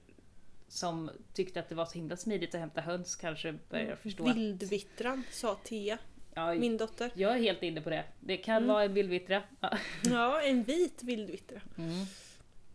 som 0.68 1.11
tyckte 1.32 1.61
att 1.61 1.68
det 1.68 1.74
var 1.74 1.87
så 1.87 1.94
himla 1.94 2.16
smidigt 2.16 2.54
att 2.54 2.61
hämta 2.61 2.80
höns 2.80 3.16
kanske 3.16 3.59
börjar 3.70 3.96
förstå 3.96 4.28
att... 4.28 4.37
Vildvittran 4.37 5.22
sa 5.30 5.54
Tia, 5.64 5.98
Ja, 6.37 6.55
min 6.55 6.77
dotter. 6.77 7.11
jag 7.14 7.33
är 7.33 7.38
helt 7.40 7.62
inne 7.62 7.81
på 7.81 7.90
det. 7.90 8.05
Det 8.20 8.37
kan 8.37 8.57
Mm. 8.57 8.68
vara 8.68 8.85
en 8.85 8.94
vildvittra. 8.94 9.42
Ja. 9.61 9.70
Ja, 10.05 10.40
en 10.42 10.62
vit 10.62 11.03
vildvittra. 11.03 11.61
Mm. 11.79 11.90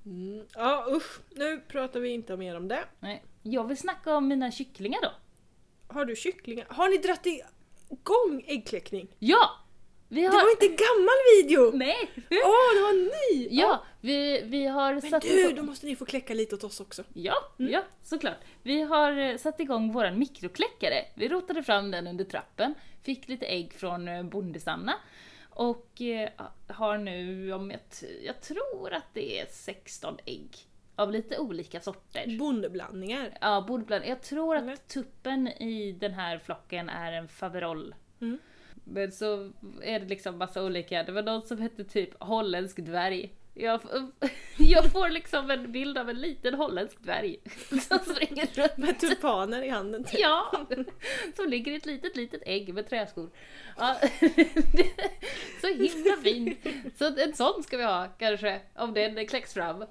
Mm. 0.05 0.45
Ja 0.55 0.85
usch, 0.89 1.19
nu 1.35 1.59
pratar 1.67 1.99
vi 1.99 2.09
inte 2.09 2.37
mer 2.37 2.57
om 2.57 2.67
det. 2.67 2.83
Nej. 2.99 3.23
Jag 3.43 3.67
vill 3.67 3.77
snacka 3.77 4.15
om 4.15 4.27
mina 4.27 4.51
kycklingar 4.51 4.99
då. 5.01 5.11
Har 5.87 6.05
du 6.05 6.15
kycklingar? 6.15 6.65
Har 6.69 6.89
ni 6.89 6.97
dratt 6.97 7.25
igång 7.25 8.43
äggkläckning? 8.47 9.07
Ja! 9.19 9.49
Vi 10.07 10.21
Det 10.21 10.27
har... 10.27 10.33
var 10.43 10.51
inte 10.51 10.65
en 10.65 10.71
gammal 10.87 11.15
video! 11.37 11.77
Nej! 11.77 12.09
Åh, 12.15 12.75
det 12.75 12.81
var 12.81 12.93
ny! 13.33 13.47
Ja, 13.51 13.83
vi, 14.01 14.41
vi 14.45 14.65
har 14.65 14.91
Men 14.93 15.01
satt 15.01 15.21
du, 15.21 15.39
igång... 15.41 15.55
då 15.55 15.63
måste 15.63 15.85
ni 15.85 15.95
få 15.95 16.05
kläcka 16.05 16.33
lite 16.33 16.55
åt 16.55 16.63
oss 16.63 16.79
också. 16.79 17.03
Ja, 17.13 17.35
Mm. 17.59 17.71
ja, 17.71 17.83
såklart. 18.03 18.37
Vi 18.63 18.81
har 18.81 19.17
eh, 19.17 19.37
satt 19.37 19.59
igång 19.59 19.91
våran 19.91 20.19
mikrokläckare. 20.19 21.05
Vi 21.15 21.27
rotade 21.27 21.63
fram 21.63 21.91
den 21.91 22.07
under 22.07 22.25
trappen, 22.25 22.73
fick 23.03 23.27
lite 23.27 23.45
ägg 23.45 23.73
från 23.73 24.07
eh, 24.07 24.23
Bondesanna 24.23 24.93
och 25.49 26.01
eh, 26.01 26.29
har 26.67 26.97
nu, 26.97 27.53
om 27.53 27.71
jag, 27.71 27.79
jag 28.25 28.41
tror 28.41 28.93
att 28.93 29.13
det 29.13 29.39
är 29.39 29.45
16 29.49 30.17
ägg 30.25 30.57
av 30.95 31.11
lite 31.11 31.37
olika 31.37 31.79
sorter. 31.79 32.37
Bondeblandningar. 32.39 33.37
Ja, 33.41 33.65
bordbland. 33.67 34.05
Jag 34.05 34.21
tror 34.21 34.55
att 34.55 34.87
tuppen 34.87 35.47
i 35.47 35.91
den 35.91 36.13
här 36.13 36.39
flocken 36.39 36.89
är 36.89 37.11
en 37.11 37.27
faverol. 37.27 37.95
Mm. 38.21 38.39
Men 38.83 39.11
så 39.11 39.51
är 39.81 39.99
det 39.99 40.05
liksom 40.05 40.37
massa 40.37 40.63
olika. 40.63 41.03
Det 41.03 41.11
var 41.11 41.23
någon 41.23 41.41
som 41.41 41.57
hette 41.57 41.83
typ 41.83 42.23
holländsk 42.23 42.77
dvärg. 42.77 43.33
Jag, 43.53 43.81
jag 44.57 44.91
får 44.91 45.09
liksom 45.09 45.51
en 45.51 45.71
bild 45.71 45.97
av 45.97 46.09
en 46.09 46.21
liten 46.21 46.53
holländsk 46.53 47.03
dvärg 47.03 47.37
som 47.69 47.99
springer 47.99 48.45
runt. 48.55 48.77
Med 48.77 48.99
tulpaner 48.99 49.61
i 49.63 49.69
handen. 49.69 50.03
typ. 50.03 50.19
Ja! 50.19 50.65
Som 51.35 51.49
ligger 51.49 51.71
i 51.71 51.75
ett 51.75 51.85
litet, 51.85 52.15
litet 52.15 52.41
ägg 52.45 52.73
med 52.73 52.89
träskor. 52.89 53.29
Ja, 53.77 53.95
så 55.61 55.67
himla 55.67 56.17
fin! 56.23 56.55
Så 56.97 57.05
en 57.19 57.33
sån 57.33 57.63
ska 57.63 57.77
vi 57.77 57.83
ha 57.83 58.07
kanske, 58.17 58.61
om 58.75 58.93
den 58.93 59.27
kläcks 59.27 59.53
fram. 59.53 59.83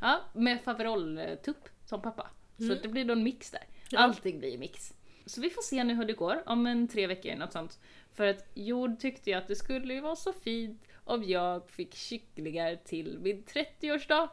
Ja, 0.00 0.20
med 0.32 0.60
faveroltupp 0.64 1.68
som 1.86 2.02
pappa. 2.02 2.26
Så 2.56 2.64
Mm. 2.64 2.78
det 2.82 2.88
blir 2.88 3.10
en 3.10 3.22
mix 3.22 3.50
där. 3.50 3.62
Allting 3.96 4.38
blir 4.38 4.58
mix. 4.58 4.92
Så 5.26 5.40
vi 5.40 5.50
får 5.50 5.62
se 5.62 5.84
nu 5.84 5.94
hur 5.94 6.04
det 6.04 6.12
går 6.12 6.42
om 6.46 6.66
en 6.66 6.88
tre 6.88 7.06
veckor 7.06 7.30
eller 7.32 7.40
något 7.44 7.52
sånt. 7.52 7.78
För 8.14 8.26
att 8.26 8.50
Jord 8.54 9.00
tyckte 9.00 9.30
ju 9.30 9.36
att 9.36 9.48
det 9.48 9.56
skulle 9.56 9.94
ju 9.94 10.00
vara 10.00 10.16
så 10.16 10.32
fint 10.32 10.82
om 11.04 11.24
jag 11.24 11.70
fick 11.70 11.94
kycklingar 11.94 12.76
till 12.84 13.18
min 13.18 13.44
30-årsdag. 13.44 14.28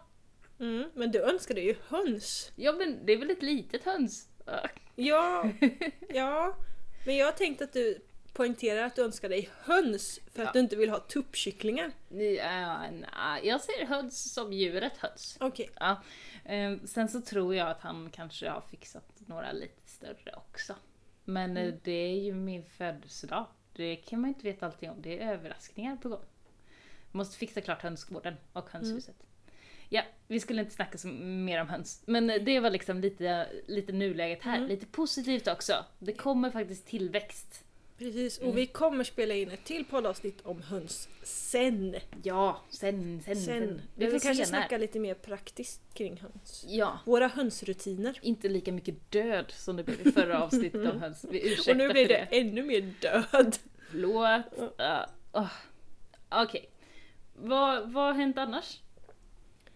Mm, 0.59 0.89
men 0.95 1.11
du 1.11 1.21
önskade 1.21 1.61
ju 1.61 1.75
höns. 1.87 2.51
Ja 2.55 2.71
men 2.71 3.05
det 3.05 3.13
är 3.13 3.17
väl 3.17 3.29
ett 3.31 3.43
litet 3.43 3.83
höns? 3.83 4.29
Ja, 4.95 5.49
ja. 6.09 6.57
Men 7.05 7.15
jag 7.17 7.37
tänkte 7.37 7.63
att 7.63 7.73
du 7.73 7.99
poängterar 8.33 8.83
att 8.83 8.95
du 8.95 9.03
önskar 9.03 9.29
dig 9.29 9.49
höns 9.59 10.19
för 10.33 10.41
att 10.41 10.45
Ja. 10.47 10.51
du 10.53 10.59
inte 10.59 10.75
vill 10.75 10.89
ha 10.89 10.99
tuppkycklingar. 10.99 11.91
Ja, 12.37 12.81
nej, 12.91 13.47
jag 13.47 13.61
ser 13.61 13.85
höns 13.85 14.33
som 14.33 14.53
djuret 14.53 14.97
höns. 14.97 15.37
Okej. 15.39 15.69
Ja. 15.79 16.01
Eh, 16.45 16.77
sen 16.85 17.09
så 17.09 17.21
tror 17.21 17.55
jag 17.55 17.67
att 17.69 17.81
han 17.81 18.09
kanske 18.09 18.49
har 18.49 18.61
fixat 18.61 19.13
några 19.17 19.51
lite 19.51 19.81
större 19.89 20.33
också. 20.35 20.75
Men 21.23 21.57
eh, 21.57 21.73
det 21.83 21.91
är 21.91 22.19
ju 22.19 22.33
min 22.33 22.63
födelsedag. 22.65 23.45
Det 23.73 23.95
kan 23.95 24.21
man 24.21 24.27
inte 24.27 24.43
veta 24.43 24.65
allting 24.65 24.89
om. 24.89 25.01
Det 25.01 25.19
är 25.23 25.33
överraskningar 25.33 25.95
på 25.95 26.09
gång. 26.09 26.25
Måste 27.11 27.37
fixa 27.37 27.61
klart 27.61 27.81
hönsgården 27.81 28.33
och 28.53 28.69
hönshuset. 28.69 29.15
Ja, 29.89 30.01
vi 30.27 30.39
skulle 30.39 30.61
inte 30.61 30.73
snacka 30.73 30.97
så 30.97 31.07
mer 31.07 31.61
om 31.61 31.69
höns. 31.69 32.03
Men 32.05 32.29
eh, 32.29 32.41
det 32.43 32.59
var 32.59 32.69
liksom 32.69 33.01
lite, 33.01 33.47
lite 33.67 33.91
nuläget 33.93 34.41
här. 34.43 34.57
Mm. 34.57 34.69
Lite 34.69 34.85
positivt 34.85 35.47
också. 35.47 35.85
Det 35.99 36.13
kommer 36.13 36.51
faktiskt 36.51 36.87
tillväxt. 36.87 37.63
Precis, 37.97 38.37
och 38.37 38.43
Mm. 38.43 38.55
vi 38.55 38.67
kommer 38.67 39.03
spela 39.03 39.33
in 39.33 39.51
ett 39.51 39.65
till 39.65 39.85
poddavsnitt 39.85 40.41
om 40.43 40.61
höns 40.61 41.09
sen. 41.23 41.95
Ja, 42.23 42.61
sen, 42.69 43.21
sen, 43.25 43.35
sen. 43.35 43.45
Sen. 43.45 43.81
Vi 43.95 44.05
får 44.05 44.11
kanske 44.11 44.45
se 44.45 44.51
när. 44.51 44.59
snacka 44.59 44.77
lite 44.77 44.99
mer 44.99 45.13
praktiskt 45.13 45.81
kring 45.93 46.17
höns. 46.17 46.65
Ja, 46.67 46.99
Våra 47.05 47.27
hönsrutiner. 47.27 48.19
inte 48.21 48.49
lika 48.49 48.71
mycket 48.71 49.11
död 49.11 49.45
som 49.51 49.75
det 49.75 49.83
blev 49.83 50.07
i 50.07 50.11
förra 50.11 50.39
avsnittet 50.43 50.93
om 50.93 50.99
höns. 51.01 51.25
Vi 51.31 51.51
ursäktar 51.53 51.71
Och 51.71 51.77
nu 51.77 51.89
blir 51.89 52.05
för 52.07 52.13
det 52.13 52.27
ännu 52.39 52.63
mer 52.63 52.81
död. 53.01 53.57
Förlåt. 53.91 54.59
Uh, 54.79 55.05
oh. 55.31 55.51
Okej. 56.29 56.69
Vad, 57.39 57.91
vad 57.91 58.05
har 58.05 58.13
hänt 58.13 58.37
annars? 58.37 58.79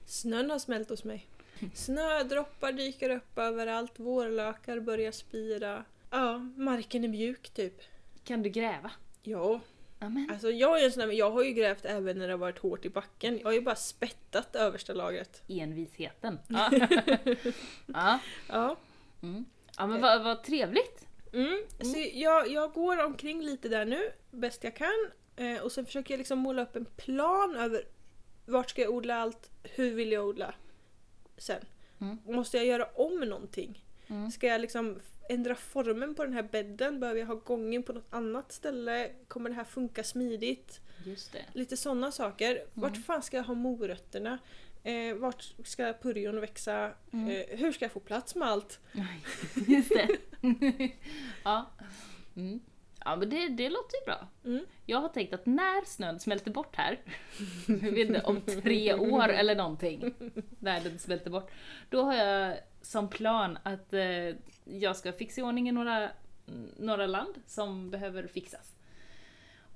Snön 0.06 0.50
har 0.50 0.60
smält 0.60 0.90
hos 0.90 1.04
mig. 1.04 1.28
Snödroppar 1.74 2.72
dyker 2.72 3.10
upp 3.10 3.38
överallt, 3.38 4.00
vårlökar 4.00 4.80
börjar 4.80 5.12
spira. 5.12 5.84
Ja, 6.10 6.38
marken 6.38 7.04
är 7.04 7.08
mjuk 7.08 7.50
typ. 7.50 7.82
Kan 8.24 8.44
du 8.44 8.50
gräva? 8.50 8.92
Ja, 9.24 9.60
Amen. 10.00 10.30
alltså 10.32 10.52
jag 10.52 10.82
är 10.82 10.86
en 10.86 10.92
sån 10.92 11.08
där, 11.08 11.14
jag 11.16 11.32
har 11.32 11.44
ju 11.44 11.52
grävt 11.52 11.86
även 11.86 12.18
när 12.18 12.28
det 12.28 12.34
har 12.34 12.38
varit 12.38 12.60
hårt 12.60 12.86
i 12.86 12.90
backen. 12.90 13.38
Jag 13.38 13.46
har 13.46 13.54
ju 13.54 13.62
bara 13.62 13.76
spettat 13.76 14.56
översta 14.56 14.94
lagret. 14.94 15.44
Envisheten. 15.48 16.40
Ja. 16.48 16.72
ja. 17.86 18.20
Ja. 18.50 18.76
Mm. 19.24 19.46
ja 19.78 19.88
men 19.88 20.02
vad, 20.02 20.24
vad 20.24 20.44
trevligt. 20.44 21.08
Mm. 21.34 21.64
Så 21.80 22.10
jag, 22.14 22.52
jag 22.52 22.74
går 22.74 23.06
omkring 23.06 23.42
lite 23.42 23.70
där 23.70 23.86
nu, 23.86 24.12
bäst 24.32 24.64
jag 24.64 24.76
kan. 24.76 25.10
Eh, 25.42 25.62
och 25.62 25.72
sen 25.72 25.86
försöker 25.86 26.14
jag 26.14 26.18
liksom 26.18 26.40
måla 26.40 26.62
upp 26.62 26.76
en 26.76 26.86
plan 26.86 27.56
över 27.56 27.84
vart 28.46 28.70
ska 28.70 28.82
jag 28.82 28.94
odla 28.94 29.16
allt, 29.16 29.50
hur 29.64 29.92
vill 29.94 30.12
jag 30.12 30.28
odla 30.28 30.54
sen. 31.38 31.62
Mm. 32.02 32.18
Måste 32.26 32.58
jag 32.58 32.66
göra 32.66 32.86
om 32.86 33.20
någonting? 33.20 33.84
Mm. 34.08 34.32
Ska 34.32 34.48
jag 34.48 34.62
liksom 34.62 35.00
ändra 35.30 35.56
formen 35.56 36.16
på 36.16 36.24
den 36.24 36.34
här 36.34 36.44
bädden? 36.52 37.00
Behöver 37.00 37.20
jag 37.20 37.28
ha 37.28 37.36
gången 37.36 37.84
på 37.84 37.94
något 37.94 38.08
annat 38.14 38.52
ställe? 38.52 39.12
Kommer 39.28 39.50
det 39.50 39.56
här 39.56 39.64
funka 39.64 40.04
smidigt? 40.04 40.82
Just 41.06 41.34
det. 41.34 41.46
Lite 41.54 41.78
sådana 41.78 42.12
saker. 42.12 42.66
Vart 42.74 43.06
fan 43.06 43.22
ska 43.22 43.38
jag 43.38 43.44
ha 43.44 43.54
morötterna? 43.54 44.40
Eh, 44.84 45.16
vart 45.16 45.54
ska 45.64 45.94
purjon 46.02 46.42
växa? 46.42 46.92
Mm. 47.14 47.30
Eh, 47.30 47.58
hur 47.58 47.72
ska 47.72 47.86
jag 47.86 47.92
få 47.92 48.00
plats 48.00 48.36
med 48.36 48.48
allt? 48.48 48.80
Just 49.68 49.90
det. 49.90 50.18
ja. 51.44 51.72
Mm. 52.36 52.60
Ja 53.06 53.16
men 53.16 53.30
det, 53.30 53.48
det 53.48 53.70
låter 53.70 53.98
ju 53.98 54.06
bra. 54.06 54.28
Mm. 54.46 54.66
Jag 54.86 54.98
har 54.98 55.10
tänkt 55.10 55.34
att 55.34 55.46
när 55.46 55.86
snön 55.86 56.20
smälter 56.20 56.52
bort 56.52 56.76
här, 56.76 57.00
jag 57.68 57.92
vet 57.92 58.08
inte, 58.08 58.22
om 58.22 58.42
tre 58.42 58.94
år 58.94 59.30
eller 59.30 59.56
någonting, 59.56 60.14
när 60.60 60.82
den 60.84 61.00
smälter 61.00 61.30
bort, 61.30 61.52
då 61.90 62.04
har 62.04 62.14
jag 62.14 62.58
som 62.82 63.10
plan 63.10 63.58
att 63.64 63.94
eh, 63.94 64.36
jag 64.64 64.96
ska 64.96 65.12
fixa 65.12 65.42
i 65.42 65.44
ordning 65.44 65.70
i 65.70 65.72
några, 65.72 66.10
några 66.78 67.06
land 67.06 67.36
som 67.48 67.90
behöver 67.90 68.28
fixas. 68.28 68.76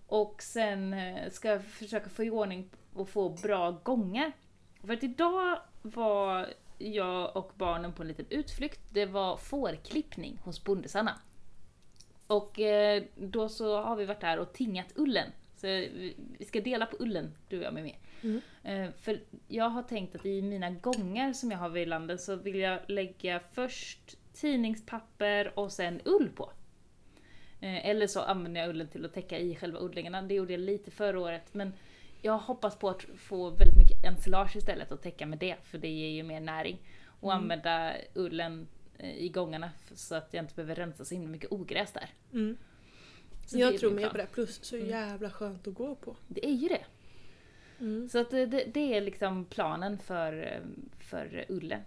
Och 0.07 0.41
sen 0.41 0.93
eh, 0.93 1.29
ska 1.31 1.47
jag 1.47 1.65
försöka 1.65 2.09
få 2.09 2.23
i 2.23 2.29
ordning 2.29 2.69
och 2.93 3.09
få 3.09 3.29
bra 3.29 3.71
gångar. 3.71 4.31
För 4.81 4.93
att 4.93 5.03
idag 5.03 5.59
var 5.81 6.53
jag 6.77 7.37
och 7.37 7.51
barnen 7.55 7.93
på 7.93 8.01
en 8.01 8.07
liten 8.07 8.25
utflykt. 8.29 8.81
Det 8.89 9.05
var 9.05 9.37
fårklippning 9.37 10.39
hos 10.43 10.63
bondesarna. 10.63 11.19
Och 12.27 12.59
eh, 12.59 13.03
då 13.15 13.49
så 13.49 13.81
har 13.81 13.95
vi 13.95 14.05
varit 14.05 14.21
där 14.21 14.39
och 14.39 14.53
tingat 14.53 14.87
ullen. 14.95 15.27
Så 15.55 15.67
vi 15.67 16.45
ska 16.45 16.61
dela 16.61 16.85
på 16.85 16.95
ullen, 16.99 17.31
du 17.49 17.57
och 17.57 17.63
jag 17.63 17.73
med 17.73 17.83
mig. 17.83 17.99
Mm. 18.23 18.41
Eh, 18.63 18.91
för 19.01 19.19
jag 19.47 19.69
har 19.69 19.83
tänkt 19.83 20.15
att 20.15 20.25
i 20.25 20.41
mina 20.41 20.69
gångar 20.69 21.33
som 21.33 21.51
jag 21.51 21.57
har 21.57 21.69
vid 21.69 21.87
landet 21.87 22.21
så 22.21 22.35
vill 22.35 22.55
jag 22.55 22.79
lägga 22.87 23.39
först 23.39 24.17
tidningspapper 24.33 25.59
och 25.59 25.71
sen 25.71 26.01
ull 26.05 26.29
på. 26.29 26.51
Eh, 27.61 27.85
eller 27.89 28.07
så 28.07 28.21
använder 28.21 28.61
jag 28.61 28.69
ullen 28.69 28.87
till 28.87 29.05
att 29.05 29.13
täcka 29.13 29.37
i 29.39 29.55
själva 29.55 29.79
odlingarna. 29.79 30.21
Det 30.21 30.33
gjorde 30.33 30.53
jag 30.53 30.59
lite 30.59 30.91
förra 30.91 31.19
året 31.19 31.53
men 31.53 31.73
jag 32.21 32.37
hoppas 32.37 32.77
på 32.79 32.89
att 32.89 33.01
få 33.17 33.49
väldigt 33.49 33.77
mycket 33.77 34.05
ensilage 34.05 34.55
istället 34.55 34.91
och 34.91 35.01
täcka 35.01 35.25
med 35.25 35.39
det 35.39 35.55
för 35.63 35.77
det 35.77 35.89
ger 35.89 36.09
ju 36.09 36.23
mer 36.23 36.39
näring. 36.39 36.77
Och 37.19 37.31
Mm. 37.31 37.43
använda 37.43 37.93
ullen 38.13 38.67
i 38.99 39.29
gångarna 39.29 39.71
så 39.95 40.15
att 40.15 40.33
jag 40.33 40.43
inte 40.43 40.55
behöver 40.55 40.75
rensa 40.75 41.05
så 41.05 41.15
himla 41.15 41.29
mycket 41.29 41.51
ogräs 41.51 41.91
där. 41.91 42.09
Mm. 42.33 42.57
Jag 43.51 43.77
tror 43.79 43.91
mer 43.91 44.09
på 44.09 44.17
det. 44.17 44.27
Plus 44.33 44.59
så 44.63 44.75
Mm. 44.75 44.89
jävla 44.89 45.29
skönt 45.29 45.67
att 45.67 45.73
gå 45.73 45.95
på. 45.95 46.15
Det 46.27 46.45
är 46.45 46.53
ju 46.53 46.67
det. 46.67 46.85
Mm. 47.79 48.09
Så 48.09 48.19
att 48.19 48.31
det, 48.31 48.45
det, 48.45 48.63
det 48.73 48.93
är 48.97 49.01
liksom 49.01 49.45
planen 49.45 49.97
för, 49.99 50.33
eh, 50.43 50.61
för 51.09 51.45
ullen. 51.49 51.81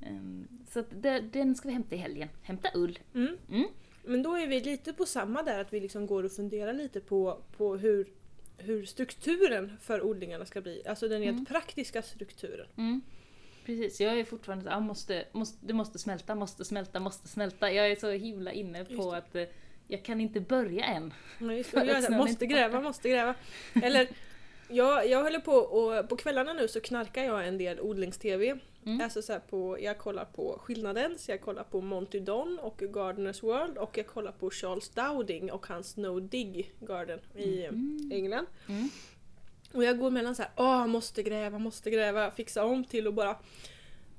Ehm, 0.00 0.48
Så 0.68 0.80
att 0.80 0.86
det, 1.02 1.20
den 1.20 1.54
ska 1.54 1.68
vi 1.68 1.74
hämta 1.74 1.94
i 1.94 1.98
helgen. 1.98 2.28
Hämta 2.42 2.68
ull. 2.74 2.98
Mm. 3.14 3.36
Mm. 3.50 3.66
Men 4.04 4.22
då 4.22 4.34
är 4.34 4.46
vi 4.46 4.60
lite 4.60 4.92
på 4.92 5.06
samma 5.06 5.42
där, 5.42 5.60
att 5.60 5.72
vi 5.72 5.80
liksom 5.80 6.06
går 6.06 6.24
och 6.24 6.32
funderar 6.32 6.72
lite 6.72 7.00
på, 7.00 7.42
på 7.56 7.76
hur, 7.76 8.06
hur 8.58 8.84
strukturen 8.84 9.76
för 9.80 10.02
odlingarna 10.02 10.44
ska 10.44 10.60
bli. 10.60 10.82
Alltså 10.86 11.08
den 11.08 11.20
rent 11.20 11.48
praktiska 11.48 12.02
strukturen. 12.02 12.66
Precis, 13.66 14.00
jag 14.00 14.18
är 14.18 14.24
fortfarande 14.24 14.64
så, 14.64 14.70
ah, 14.70 14.80
måste, 14.80 15.24
måste, 15.32 15.66
det 15.66 15.72
måste 15.72 15.98
smälta, 15.98 16.34
måste 16.34 16.64
smälta, 16.64 17.00
måste 17.00 17.28
smälta. 17.28 17.72
Jag 17.72 17.90
är 17.90 17.96
så 17.96 18.10
himla 18.10 18.52
inne 18.52 18.84
på 18.84 19.12
att 19.12 19.34
eh, 19.34 19.44
jag 19.88 20.04
kan 20.04 20.20
inte 20.20 20.40
börja 20.40 20.84
än. 20.84 21.14
Ja, 21.38 21.52
just. 21.52 21.72
Jag 21.72 22.02
så 22.02 22.06
snön 22.06 22.18
måste 22.18 22.30
inte 22.30 22.46
gräva, 22.46 22.80
måste 22.80 23.08
gräva. 23.08 23.34
Eller, 23.82 24.08
jag, 24.68 25.08
jag 25.08 25.22
håller 25.22 25.40
på 25.40 25.52
och 25.52 26.08
på 26.08 26.16
kvällarna 26.16 26.52
nu 26.52 26.68
så 26.68 26.80
knarkar 26.80 27.24
jag 27.24 27.48
en 27.48 27.58
del 27.58 27.80
odlings-tv. 27.80 28.58
Mm. 28.86 29.00
Alltså 29.00 29.22
så 29.22 29.40
på, 29.50 29.80
jag 29.80 29.98
kollar 29.98 30.24
på 30.24 30.58
Skillnadens, 30.60 31.28
jag 31.28 31.40
kollar 31.40 31.64
på 31.64 31.80
Monty 31.80 32.20
Don 32.20 32.58
och 32.62 32.78
Gardeners 32.78 33.42
World 33.42 33.78
och 33.78 33.98
jag 33.98 34.06
kollar 34.06 34.32
på 34.32 34.50
Charles 34.50 34.88
Dowding 34.88 35.52
och 35.52 35.66
hans 35.66 35.96
No 35.96 36.20
Dig 36.20 36.70
Garden 36.80 37.20
i 37.34 37.64
Mm. 37.64 38.10
England. 38.12 38.46
Mm. 38.68 38.88
Och 39.72 39.84
jag 39.84 39.98
går 39.98 40.10
mellan 40.10 40.34
så 40.36 40.42
här, 40.42 40.50
åh 40.56 40.86
måste 40.86 41.22
gräva, 41.22 41.58
måste 41.58 41.90
gräva, 41.90 42.30
fixa 42.30 42.64
om 42.64 42.84
till 42.84 43.06
och 43.06 43.14
bara 43.14 43.36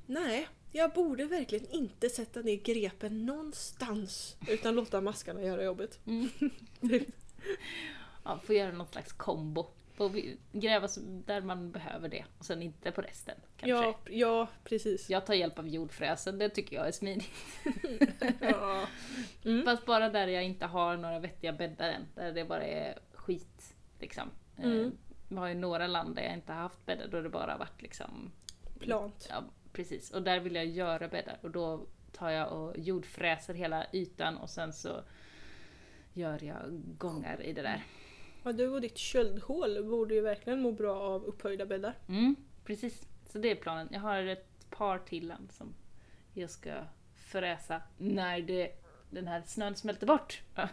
Nej, 0.05 0.47
jag 0.71 0.91
borde 0.91 1.25
verkligen 1.25 1.71
inte 1.71 2.09
sätta 2.09 2.39
ner 2.39 2.55
grepen 2.55 3.25
någonstans 3.25 4.37
utan 4.47 4.75
låta 4.75 5.01
maskarna 5.01 5.41
göra 5.41 5.63
jobbet. 5.63 5.99
Mm. 6.05 6.29
Ja, 8.23 8.39
får 8.45 8.55
göra 8.55 8.71
någon 8.71 8.87
slags 8.87 9.13
kombo. 9.13 9.65
Vi 10.11 10.37
gräva 10.51 10.87
där 11.25 11.41
man 11.41 11.71
behöver 11.71 12.09
det 12.09 12.25
och 12.39 12.45
sen 12.45 12.61
inte 12.61 12.91
på 12.91 13.01
resten. 13.01 13.35
Kanske. 13.57 13.87
Ja, 13.87 13.99
ja, 14.09 14.47
precis. 14.63 15.09
Jag 15.09 15.25
tar 15.25 15.33
hjälp 15.33 15.59
av 15.59 15.67
jordfräsen, 15.67 16.37
det 16.37 16.49
tycker 16.49 16.75
jag 16.75 16.87
är 16.87 16.91
smidigt. 16.91 17.29
Ja. 18.39 18.87
Mm. 19.45 19.65
Fast 19.65 19.85
bara 19.85 20.09
där 20.09 20.27
jag 20.27 20.43
inte 20.43 20.65
har 20.65 20.97
några 20.97 21.19
vettiga 21.19 21.53
bäddar 21.53 21.89
än. 21.89 22.05
Där 22.15 22.31
det 22.31 22.45
bara 22.45 22.63
är 22.63 22.99
skit. 23.13 23.75
Liksom. 23.99 24.29
Mm. 24.57 24.97
Vi 25.27 25.35
har 25.35 25.47
ju 25.47 25.55
några 25.55 25.87
land 25.87 26.15
där 26.15 26.23
jag 26.23 26.33
inte 26.33 26.53
har 26.53 26.59
haft 26.59 26.85
bäddar 26.85 27.07
då 27.07 27.21
det 27.21 27.29
bara 27.29 27.57
varit 27.57 27.81
liksom... 27.81 28.31
Plant. 28.79 29.27
Ja, 29.29 29.43
precis. 29.71 30.11
Och 30.11 30.21
där 30.21 30.39
vill 30.39 30.55
jag 30.55 30.65
göra 30.65 31.07
bäddar 31.07 31.37
och 31.41 31.51
då 31.51 31.85
tar 32.11 32.29
jag 32.29 32.51
och 32.51 32.77
jordfräser 32.77 33.53
hela 33.53 33.85
ytan 33.93 34.37
och 34.37 34.49
sen 34.49 34.73
så 34.73 35.01
gör 36.13 36.43
jag 36.43 36.81
gångar 36.97 37.41
i 37.41 37.53
det 37.53 37.61
där. 37.61 37.83
Ja, 38.43 38.51
du 38.51 38.67
och 38.67 38.81
ditt 38.81 38.97
köldhål 38.97 39.83
borde 39.83 40.13
ju 40.13 40.21
verkligen 40.21 40.61
må 40.61 40.71
bra 40.71 40.99
av 40.99 41.23
upphöjda 41.25 41.65
bäddar. 41.65 41.93
Mm, 42.07 42.35
precis. 42.63 43.07
Så 43.29 43.37
det 43.37 43.51
är 43.51 43.55
planen. 43.55 43.87
Jag 43.91 43.99
har 43.99 44.23
ett 44.23 44.69
par 44.69 44.99
till 44.99 45.27
land 45.27 45.51
som 45.51 45.73
jag 46.33 46.49
ska 46.49 46.73
fräsa 47.15 47.81
när 47.97 48.41
det, 48.41 48.71
den 49.09 49.27
här 49.27 49.41
snön 49.45 49.75
smälter 49.75 50.07
bort. 50.07 50.41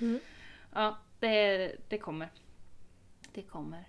Mm. 0.00 0.20
ja 0.72 0.98
det, 1.18 1.76
det 1.88 1.98
kommer. 1.98 2.28
Det 3.32 3.42
kommer. 3.42 3.88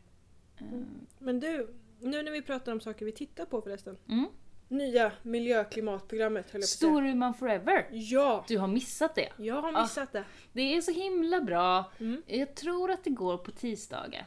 Mm. 0.59 0.85
Men 1.19 1.39
du, 1.39 1.73
nu 1.99 2.23
när 2.23 2.31
vi 2.31 2.41
pratar 2.41 2.71
om 2.71 2.79
saker 2.81 3.05
vi 3.05 3.11
tittar 3.11 3.45
på 3.45 3.61
förresten. 3.61 3.97
Mm. 4.09 4.25
Nya 4.67 5.11
miljö-klimatprogrammet 5.23 6.51
höll 6.51 6.61
jag 6.61 6.61
på 6.61 6.65
att 6.65 6.69
säga. 6.69 6.89
Storuman 6.91 7.33
Forever! 7.33 7.87
Ja! 7.91 8.45
Du 8.47 8.57
har 8.57 8.67
missat 8.67 9.15
det. 9.15 9.29
Jag 9.37 9.61
har 9.61 9.73
Ah. 9.73 9.81
missat 9.81 10.11
det. 10.11 10.23
Det 10.53 10.61
är 10.75 10.81
så 10.81 10.91
himla 10.91 11.41
bra. 11.41 11.91
Mm. 11.99 12.23
Jag 12.27 12.55
tror 12.55 12.91
att 12.91 13.03
det 13.03 13.09
går 13.09 13.37
på 13.37 13.51
tisdagar. 13.51 14.25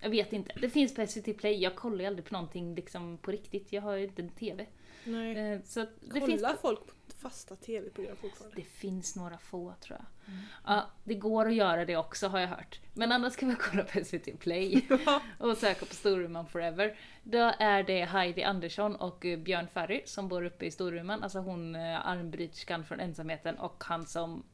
Jag 0.00 0.10
vet 0.10 0.32
inte. 0.32 0.52
Det 0.60 0.70
finns 0.70 0.94
på 0.94 1.06
SVT 1.06 1.32
Play. 1.38 1.62
Jag 1.62 1.76
kollar 1.76 1.98
ju 2.00 2.06
aldrig 2.06 2.24
på 2.24 2.32
någonting 2.34 2.74
liksom 2.74 3.18
på 3.18 3.30
riktigt. 3.30 3.72
Jag 3.72 3.82
har 3.82 3.92
ju 3.96 4.04
inte 4.04 4.22
en 4.22 4.28
TV. 4.30 4.66
Nej. 5.04 5.52
Eh, 5.52 5.60
Så 5.64 5.80
det 5.80 6.20
Kollar 6.20 6.26
finns 6.26 6.42
folk 6.60 6.86
på 6.86 6.92
fasta 7.18 7.56
tv-program 7.56 8.16
fortfarande? 8.16 8.56
Det 8.56 8.62
finns 8.62 9.16
några 9.16 9.38
få 9.38 9.74
tror 9.80 9.98
jag. 9.98 10.34
Ja, 10.66 10.90
det 11.04 11.14
går 11.14 11.46
att 11.48 11.54
göra 11.54 11.84
det 11.84 11.96
också 11.96 12.28
har 12.28 12.38
jag 12.40 12.48
hört. 12.48 12.80
Men 12.94 13.12
annars 13.12 13.36
kan 13.36 13.48
vi 13.48 13.54
kolla 13.60 13.82
på 13.84 14.04
SVT 14.04 14.38
Play 14.40 14.86
Ja. 15.06 15.20
och 15.38 15.56
söka 15.56 15.86
på 15.86 15.94
Storuman 15.94 16.46
Forever. 16.46 16.98
Då 17.22 17.52
är 17.58 17.82
det 17.82 18.04
Heidi 18.04 18.42
Andersson 18.42 18.96
och 18.96 19.26
eh, 19.26 19.38
Björn 19.38 19.68
Ferry 19.68 20.02
som 20.06 20.28
bor 20.28 20.44
uppe 20.44 20.64
i 20.66 20.70
Storuman. 20.70 21.22
Alltså 21.22 21.38
hon 21.38 21.74
eh, 21.74 22.06
armbryterskan 22.06 22.84
från 22.84 23.00
ensamheten 23.00 23.58
och 23.58 23.84
han 23.84 24.06
som 24.06 24.44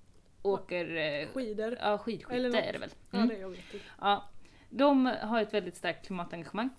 åker 0.42 0.96
eh, 0.96 1.28
Skidor. 1.28 1.78
ja, 1.80 1.98
skidskytte 1.98 2.58
är 2.60 2.72
det 2.72 2.78
väl. 2.78 2.90
Ja, 3.10 3.16
Mm. 3.18 3.28
det 3.28 3.38
jag 3.38 3.48
vet 3.50 3.58
inte. 3.74 3.86
Ja, 4.00 4.24
de 4.70 5.06
har 5.06 5.42
ett 5.42 5.54
väldigt 5.54 5.76
starkt 5.76 6.06
klimatengagemang. 6.06 6.70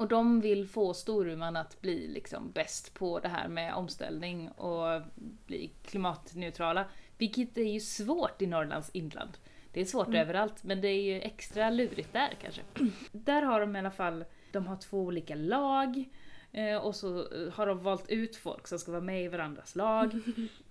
Och 0.00 0.08
de 0.08 0.40
vill 0.40 0.68
få 0.68 0.94
Storuman 0.94 1.56
att 1.56 1.80
bli 1.80 2.08
liksom 2.08 2.50
bäst 2.52 2.94
på 2.94 3.20
det 3.20 3.28
här 3.28 3.48
med 3.48 3.74
omställning 3.74 4.48
och 4.50 5.02
bli 5.46 5.70
klimatneutrala. 5.84 6.84
Vilket 7.18 7.58
är 7.58 7.72
ju 7.72 7.80
svårt 7.80 8.42
i 8.42 8.46
Norrlands 8.46 8.90
inland. 8.92 9.30
Det 9.72 9.80
är 9.80 9.84
svårt 9.84 10.14
överallt, 10.14 10.64
men 10.64 10.80
det 10.80 10.88
är 10.88 11.02
ju 11.02 11.20
extra 11.20 11.70
lurigt 11.70 12.12
där 12.12 12.36
kanske. 12.42 12.62
Där 13.12 13.42
har 13.42 13.60
de 13.60 13.76
i 13.76 13.78
alla 13.78 13.90
fall, 13.90 14.24
de 14.52 14.66
har 14.66 14.76
två 14.76 14.98
olika 14.98 15.34
lag. 15.34 16.04
eh, 16.52 16.76
Och 16.76 16.96
så 16.96 17.18
eh, 17.18 17.52
har 17.52 17.66
de 17.66 17.78
valt 17.78 18.10
ut 18.10 18.36
folk 18.36 18.68
som 18.68 18.78
ska 18.78 18.90
vara 18.92 19.02
med 19.02 19.24
i 19.24 19.28
varandras 19.28 19.76
lag. 19.76 20.20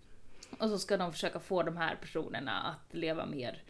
Och 0.60 0.70
så 0.70 0.80
ska 0.80 0.98
de 0.98 1.12
försöka 1.14 1.40
få 1.40 1.64
de 1.64 1.78
här 1.78 1.96
personerna 1.96 2.62
att 2.62 2.94
leva 2.94 3.26
mer 3.26 3.64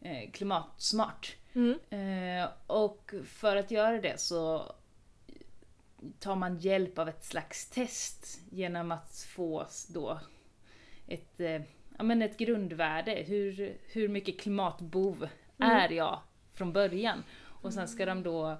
eh, 0.00 0.30
klimatsmart. 0.30 1.36
Mm. 1.54 1.78
Och 2.66 3.14
för 3.26 3.56
att 3.56 3.70
göra 3.70 4.00
det 4.00 4.20
så 4.20 4.72
tar 6.18 6.36
man 6.36 6.58
hjälp 6.58 6.98
av 6.98 7.08
ett 7.08 7.24
slags 7.24 7.70
test 7.70 8.40
genom 8.50 8.92
att 8.92 9.26
få 9.28 9.66
då 9.88 10.20
ett, 11.06 11.40
eh, 11.40 11.62
ja, 11.96 12.02
men 12.02 12.22
ett 12.22 12.38
grundvärde. 12.38 13.12
Hur, 13.12 13.76
hur 13.86 14.08
mycket 14.08 14.40
klimatbov 14.40 15.28
är 15.58 15.92
jag 15.92 16.20
från 16.52 16.72
början? 16.72 17.24
Och 17.44 17.74
sen 17.74 17.88
ska 17.88 18.06
de 18.06 18.22
då 18.22 18.58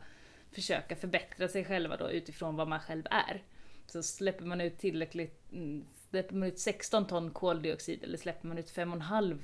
försöka 0.52 0.96
förbättra 0.96 1.48
sig 1.48 1.64
själva 1.64 1.96
då 1.96 2.10
utifrån 2.10 2.56
vad 2.56 2.68
man 2.68 2.80
själv 2.80 3.02
är. 3.10 3.42
Så 3.86 4.02
släpper 4.02 4.44
man 4.44 4.60
ut 4.60 4.78
tillräckligt, 4.78 5.52
mm, 5.52 5.84
släpper 6.10 6.34
man 6.34 6.48
ut 6.48 6.58
16 6.58 7.06
ton 7.06 7.30
koldioxid 7.30 8.04
eller 8.04 8.18
släpper 8.18 8.48
man 8.48 8.58
ut 8.58 8.70
5,5 8.70 9.38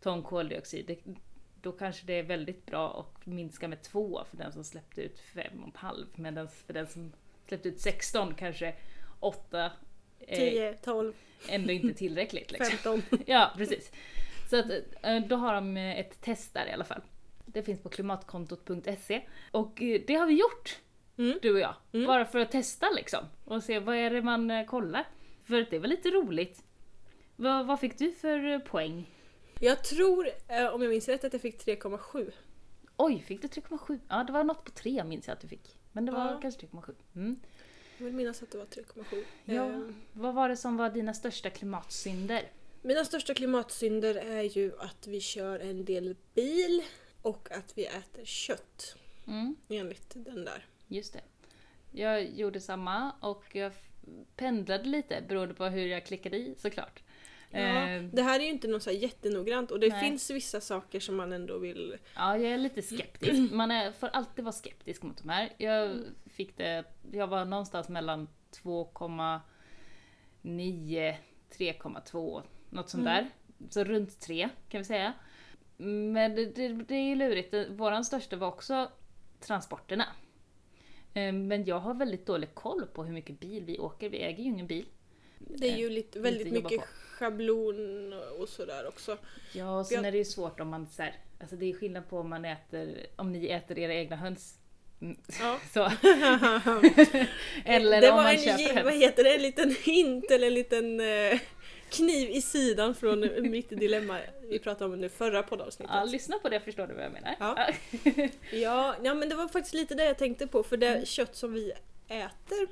ton 0.00 0.22
koldioxid, 0.22 1.16
då 1.62 1.72
kanske 1.72 2.06
det 2.06 2.12
är 2.12 2.22
väldigt 2.22 2.66
bra 2.66 3.00
att 3.00 3.26
minska 3.26 3.68
med 3.68 3.82
2 3.82 4.24
för 4.30 4.36
den 4.36 4.52
som 4.52 4.64
släppte 4.64 5.02
ut 5.02 5.18
5,5 5.18 6.06
medan 6.14 6.48
för 6.48 6.72
den 6.72 6.86
som 6.86 7.12
släppte 7.48 7.68
ut 7.68 7.80
16 7.80 8.34
kanske 8.34 8.74
8 9.20 9.72
är 10.26 10.36
10, 10.36 10.72
12, 10.72 11.12
ändå 11.48 11.72
inte 11.72 11.94
tillräckligt. 11.94 12.50
Liksom. 12.50 12.78
15. 12.78 13.02
Ja, 13.26 13.52
precis. 13.56 13.92
Så 14.50 14.58
att, 14.58 14.66
eh, 15.02 15.20
då 15.28 15.36
har 15.36 15.54
de 15.54 15.76
eh, 15.76 15.98
ett 15.98 16.20
test 16.20 16.54
där 16.54 16.66
i 16.66 16.72
alla 16.72 16.84
fall. 16.84 17.02
Det 17.46 17.62
finns 17.62 17.80
på 17.82 17.88
klimatkontot.se. 17.88 19.22
Och 19.50 19.82
eh, 19.82 20.00
det 20.06 20.14
har 20.14 20.26
vi 20.26 20.34
gjort, 20.40 20.78
Mm. 21.18 21.38
du 21.42 21.52
och 21.52 21.58
jag. 21.60 21.74
Mm. 21.92 22.06
Bara 22.06 22.24
för 22.24 22.38
att 22.38 22.50
testa 22.50 22.90
liksom. 22.90 23.24
Och 23.44 23.62
se 23.62 23.78
vad 23.78 23.96
är 23.96 24.10
det 24.10 24.22
man 24.22 24.66
kollar. 24.66 25.04
För 25.44 25.66
det 25.70 25.78
var 25.78 25.86
lite 25.88 26.10
roligt. 26.10 26.62
Vad, 27.36 27.66
vad 27.66 27.80
fick 27.80 27.98
du 27.98 28.12
för 28.12 28.58
poäng? 28.58 29.10
Jag 29.60 29.84
tror, 29.84 30.28
om 30.72 30.82
jag 30.82 30.90
minns 30.90 31.08
rätt, 31.08 31.24
att 31.24 31.32
jag 31.32 31.42
fick 31.42 31.66
3,7. 31.66 32.32
Oj, 32.96 33.20
fick 33.20 33.42
du 33.42 33.48
3,7? 33.48 33.98
Ja, 34.08 34.24
det 34.24 34.32
var 34.32 34.44
något 34.44 34.64
på 34.64 34.70
3 34.70 35.04
minns 35.04 35.26
jag 35.26 35.34
att 35.34 35.40
du 35.40 35.48
fick. 35.48 35.76
Men 35.96 36.06
det 36.06 36.12
var 36.12 36.30
Ja. 36.32 36.38
kanske 36.42 36.66
3,7. 36.66 36.94
Mm. 37.14 37.40
Jag 37.98 38.04
vill 38.04 38.14
minnas 38.14 38.42
att 38.42 38.50
det 38.50 38.58
var 38.58 38.64
3,7. 38.66 39.24
Ja. 39.44 39.70
Eh, 39.70 39.80
Vad 40.12 40.34
var 40.34 40.48
det 40.48 40.56
som 40.56 40.76
var 40.76 40.90
dina 40.90 41.14
största 41.14 41.50
klimatsynder? 41.50 42.42
Mina 42.82 43.04
största 43.04 43.34
klimatsynder 43.34 44.14
är 44.14 44.42
ju 44.42 44.72
att 44.78 45.06
vi 45.06 45.20
kör 45.20 45.58
en 45.60 45.84
del 45.84 46.16
bil 46.34 46.82
och 47.22 47.48
att 47.50 47.78
vi 47.78 47.86
äter 47.86 48.24
kött. 48.24 48.96
Mm. 49.26 49.56
Enligt 49.68 50.10
den 50.14 50.44
där. 50.44 50.66
Just 50.88 51.12
det. 51.12 51.20
Jag 51.92 52.24
gjorde 52.30 52.60
samma 52.60 53.12
och 53.20 53.44
jag 53.56 53.72
pendlade 54.36 54.84
lite 54.84 55.22
beroende 55.28 55.54
på 55.54 55.64
hur 55.64 55.86
jag 55.86 56.06
klickade 56.06 56.36
i 56.36 56.54
såklart. 56.58 57.02
Ja, 57.50 57.58
Eh, 57.58 58.02
det 58.02 58.22
här 58.22 58.40
är 58.40 58.44
ju 58.44 58.50
inte 58.50 58.68
något 58.68 58.82
så 58.82 58.90
här 58.90 58.96
jättenoggrant 58.96 59.70
och 59.70 59.80
det 59.80 59.88
Nej. 59.88 60.00
finns 60.04 60.30
vissa 60.30 60.60
saker 60.60 61.00
som 61.00 61.16
man 61.16 61.32
ändå 61.32 61.58
vill... 61.58 61.96
ja, 62.16 62.38
jag 62.38 62.52
är 62.52 62.58
lite 62.58 62.82
skeptisk. 62.82 63.52
Man 63.52 63.70
är, 63.70 63.92
får 63.92 64.08
alltid 64.08 64.44
vara 64.44 64.52
skeptisk 64.52 65.02
mot 65.02 65.22
de 65.22 65.28
här. 65.28 65.52
Jag 65.58 65.84
Mm. 65.90 66.04
fick 66.26 66.56
det, 66.56 66.84
jag 67.12 67.26
var 67.26 67.44
någonstans 67.44 67.88
mellan 67.88 68.28
2,9, 70.42 71.14
3,2, 71.58 72.42
något 72.70 72.90
sånt 72.90 73.06
Mm. 73.06 73.14
där. 73.14 73.30
Så 73.70 73.84
runt 73.84 74.20
3 74.20 74.48
kan 74.68 74.78
vi 74.80 74.84
säga. 74.84 75.12
Men 75.76 76.34
det, 76.34 76.44
det, 76.46 76.68
det 76.68 76.94
är 76.94 77.16
lurigt. 77.16 77.54
Våran 77.70 78.04
största 78.04 78.36
var 78.36 78.48
också 78.48 78.90
transporterna. 79.40 80.04
Eh, 81.14 81.32
Men 81.32 81.64
jag 81.64 81.78
har 81.78 81.94
väldigt 81.94 82.26
dålig 82.26 82.54
koll 82.54 82.86
på 82.86 83.04
hur 83.04 83.12
mycket 83.12 83.40
bil 83.40 83.64
vi 83.64 83.78
åker. 83.78 84.08
Vi 84.10 84.18
äger 84.18 84.38
ju 84.44 84.50
ingen 84.50 84.66
bil. 84.66 84.86
Det 85.38 85.68
är 85.72 85.76
ju 85.76 85.90
lite, 85.90 86.20
väldigt 86.20 86.46
lite 86.46 86.54
mycket 86.62 86.80
på. 86.80 86.86
schablon 87.18 88.12
och 88.38 88.48
sådär 88.48 88.88
också. 88.88 89.18
Ja, 89.52 89.78
och 89.80 89.86
sen 89.86 89.96
Jag- 89.96 90.06
är 90.06 90.12
det 90.12 90.18
ju 90.18 90.24
svårt 90.24 90.60
om 90.60 90.68
man 90.68 90.86
så 90.86 91.02
här, 91.02 91.14
alltså 91.40 91.56
det 91.56 91.66
är 91.70 91.74
skillnad 91.74 92.08
på 92.08 92.18
om 92.18 92.28
man 92.30 92.44
äter, 92.44 93.06
om 93.16 93.32
ni 93.32 93.46
äter 93.46 93.78
era 93.78 93.94
egna 93.94 94.16
höns. 94.16 94.58
Mm, 95.00 95.16
Ja. 95.40 95.58
Så. 95.74 95.80
Eller 97.64 98.00
det 98.00 98.10
om 98.10 98.16
var 98.16 98.22
man 98.22 98.32
en, 98.34 98.58
köper 98.58 98.84
vad 98.84 98.94
heter 98.94 99.24
det, 99.24 99.34
en 99.34 99.42
liten 99.42 99.74
hint 99.84 100.30
eller 100.30 100.46
en 100.46 100.54
liten 100.54 101.00
eh, 101.00 101.40
kniv 101.90 102.30
i 102.30 102.42
sidan 102.42 102.94
från 102.94 103.20
mitt 103.50 103.68
dilemma 103.70 104.18
vi 104.50 104.58
pratade 104.58 104.84
om 104.84 104.92
under 104.92 105.08
förra 105.08 105.42
poddavsnittet. 105.42 105.94
Ja, 105.96 106.04
lyssna 106.04 106.38
på 106.38 106.48
det 106.48 106.60
förstår 106.60 106.86
du 106.86 106.94
vad 106.94 107.04
jag 107.04 107.12
menar. 107.12 107.34
Ja. 107.40 107.68
Ja, 108.50 108.94
ja 109.02 109.14
men 109.14 109.28
det 109.28 109.34
var 109.34 109.48
faktiskt 109.48 109.74
lite 109.74 109.94
det 109.94 110.04
jag 110.04 110.18
tänkte 110.18 110.46
på 110.46 110.62
för 110.62 110.76
det 110.76 111.08
kött 111.08 111.36
som 111.36 111.52
vi 111.52 111.72
äter. 112.08 112.68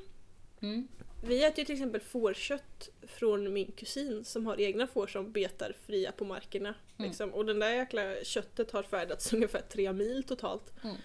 Mm. 0.62 0.88
Vi 1.26 1.44
äter 1.44 1.58
ju 1.58 1.64
till 1.64 1.74
exempel 1.74 2.00
fårkött 2.00 2.88
från 3.02 3.52
min 3.52 3.72
kusin 3.72 4.24
som 4.24 4.46
har 4.46 4.60
egna 4.60 4.86
får 4.86 5.06
som 5.06 5.32
betar 5.32 5.74
fria 5.86 6.12
på 6.12 6.24
markerna. 6.24 6.74
Mm. 6.98 7.08
Liksom. 7.08 7.30
Och 7.34 7.46
den 7.46 7.58
där 7.58 7.70
jäkla 7.70 8.24
köttet 8.24 8.70
har 8.70 8.82
färdats 8.82 9.32
ungefär 9.32 9.60
tre 9.60 9.92
mil 9.92 10.22
totalt. 10.24 10.72
Mm. 10.84 10.96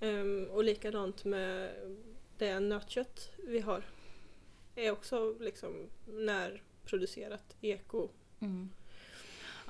Ehm, 0.00 0.50
och 0.50 0.64
likadant 0.64 1.24
med 1.24 1.70
det 2.38 2.60
nötkött 2.60 3.30
vi 3.46 3.60
har. 3.60 3.82
Är 4.74 4.90
också 4.90 5.34
liksom 5.40 5.88
närproducerat 6.06 7.56
eko. 7.60 8.08
Mm. 8.40 8.70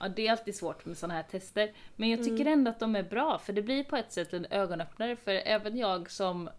Ja, 0.01 0.09
det 0.09 0.27
är 0.27 0.31
alltid 0.31 0.55
svårt 0.57 0.85
med 0.85 0.98
sådana 0.98 1.14
här 1.14 1.22
tester. 1.22 1.72
Men 1.96 2.09
jag 2.09 2.18
tycker 2.18 2.40
Mm. 2.40 2.53
ändå 2.53 2.70
att 2.70 2.81
de 2.81 2.96
är 2.96 3.03
bra, 3.03 3.38
för 3.38 3.53
det 3.53 3.62
blir 3.62 3.85
på 3.85 3.96
ett 3.96 4.12
sätt 4.12 4.33
en 4.33 4.46
ögonöppnare. 4.51 5.16
För 5.16 5.31
även 5.33 5.77
jag 5.77 6.11
som, 6.11 6.51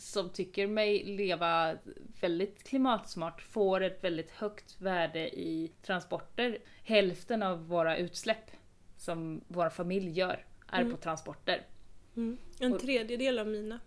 som 0.00 0.30
tycker 0.30 0.66
mig 0.66 1.04
leva 1.04 1.76
väldigt 2.20 2.64
klimatsmart 2.64 3.42
får 3.42 3.80
ett 3.80 4.04
väldigt 4.04 4.30
högt 4.30 4.80
värde 4.80 5.28
i 5.38 5.72
transporter. 5.82 6.58
Hälften 6.84 7.42
av 7.42 7.66
våra 7.68 7.96
utsläpp 7.96 8.50
som 8.96 9.40
vår 9.48 9.68
familj 9.70 10.10
gör 10.10 10.44
är 10.72 10.80
Mm. 10.80 10.92
på 10.92 10.96
transporter. 10.98 11.66
En 12.60 12.72
Och- 12.72 12.80
tredjedel 12.80 13.38
av 13.38 13.46
mina. 13.46 13.80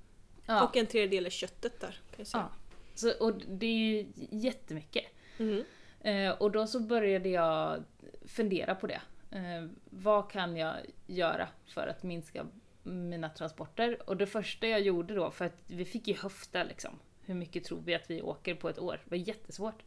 Ja, 0.46 0.64
Och 0.68 0.78
en 0.78 0.86
tredjedel 0.88 1.26
är 1.26 1.30
köttet 1.30 1.80
där. 1.80 1.88
Kan 1.92 2.16
jag 2.18 2.28
säga. 2.28 2.48
ja. 2.52 2.58
Så, 2.96 3.12
och 3.26 3.34
det 3.48 3.66
är 3.66 3.78
ju 3.78 4.06
jättemycket. 4.32 5.06
Mm. 5.38 5.64
Eh, 6.02 6.32
och 6.32 6.52
då 6.52 6.68
så 6.68 6.80
började 6.80 7.30
jag 7.30 7.84
fundera 8.28 8.76
på 8.76 8.88
det. 8.88 9.02
Eh, 9.32 9.68
vad 9.86 10.32
kan 10.32 10.58
jag 10.58 10.76
göra 11.08 11.48
för 11.68 11.88
att 11.88 12.04
minska 12.04 12.46
mina 12.84 13.30
transporter? 13.30 13.98
Och 14.10 14.18
det 14.18 14.28
första 14.28 14.68
jag 14.68 14.82
gjorde 14.82 15.16
då, 15.16 15.32
för 15.32 15.46
att 15.46 15.64
vi 15.68 15.86
fick 15.86 16.08
ju 16.08 16.14
höfta 16.14 16.64
liksom. 16.64 17.00
Hur 17.26 17.34
mycket 17.36 17.64
tror 17.64 17.82
vi 17.86 17.96
att 17.96 18.10
vi 18.10 18.22
åker 18.22 18.56
på 18.56 18.70
ett 18.70 18.80
år? 18.80 19.02
Det 19.04 19.12
var 19.12 19.28
jättesvårt. 19.28 19.84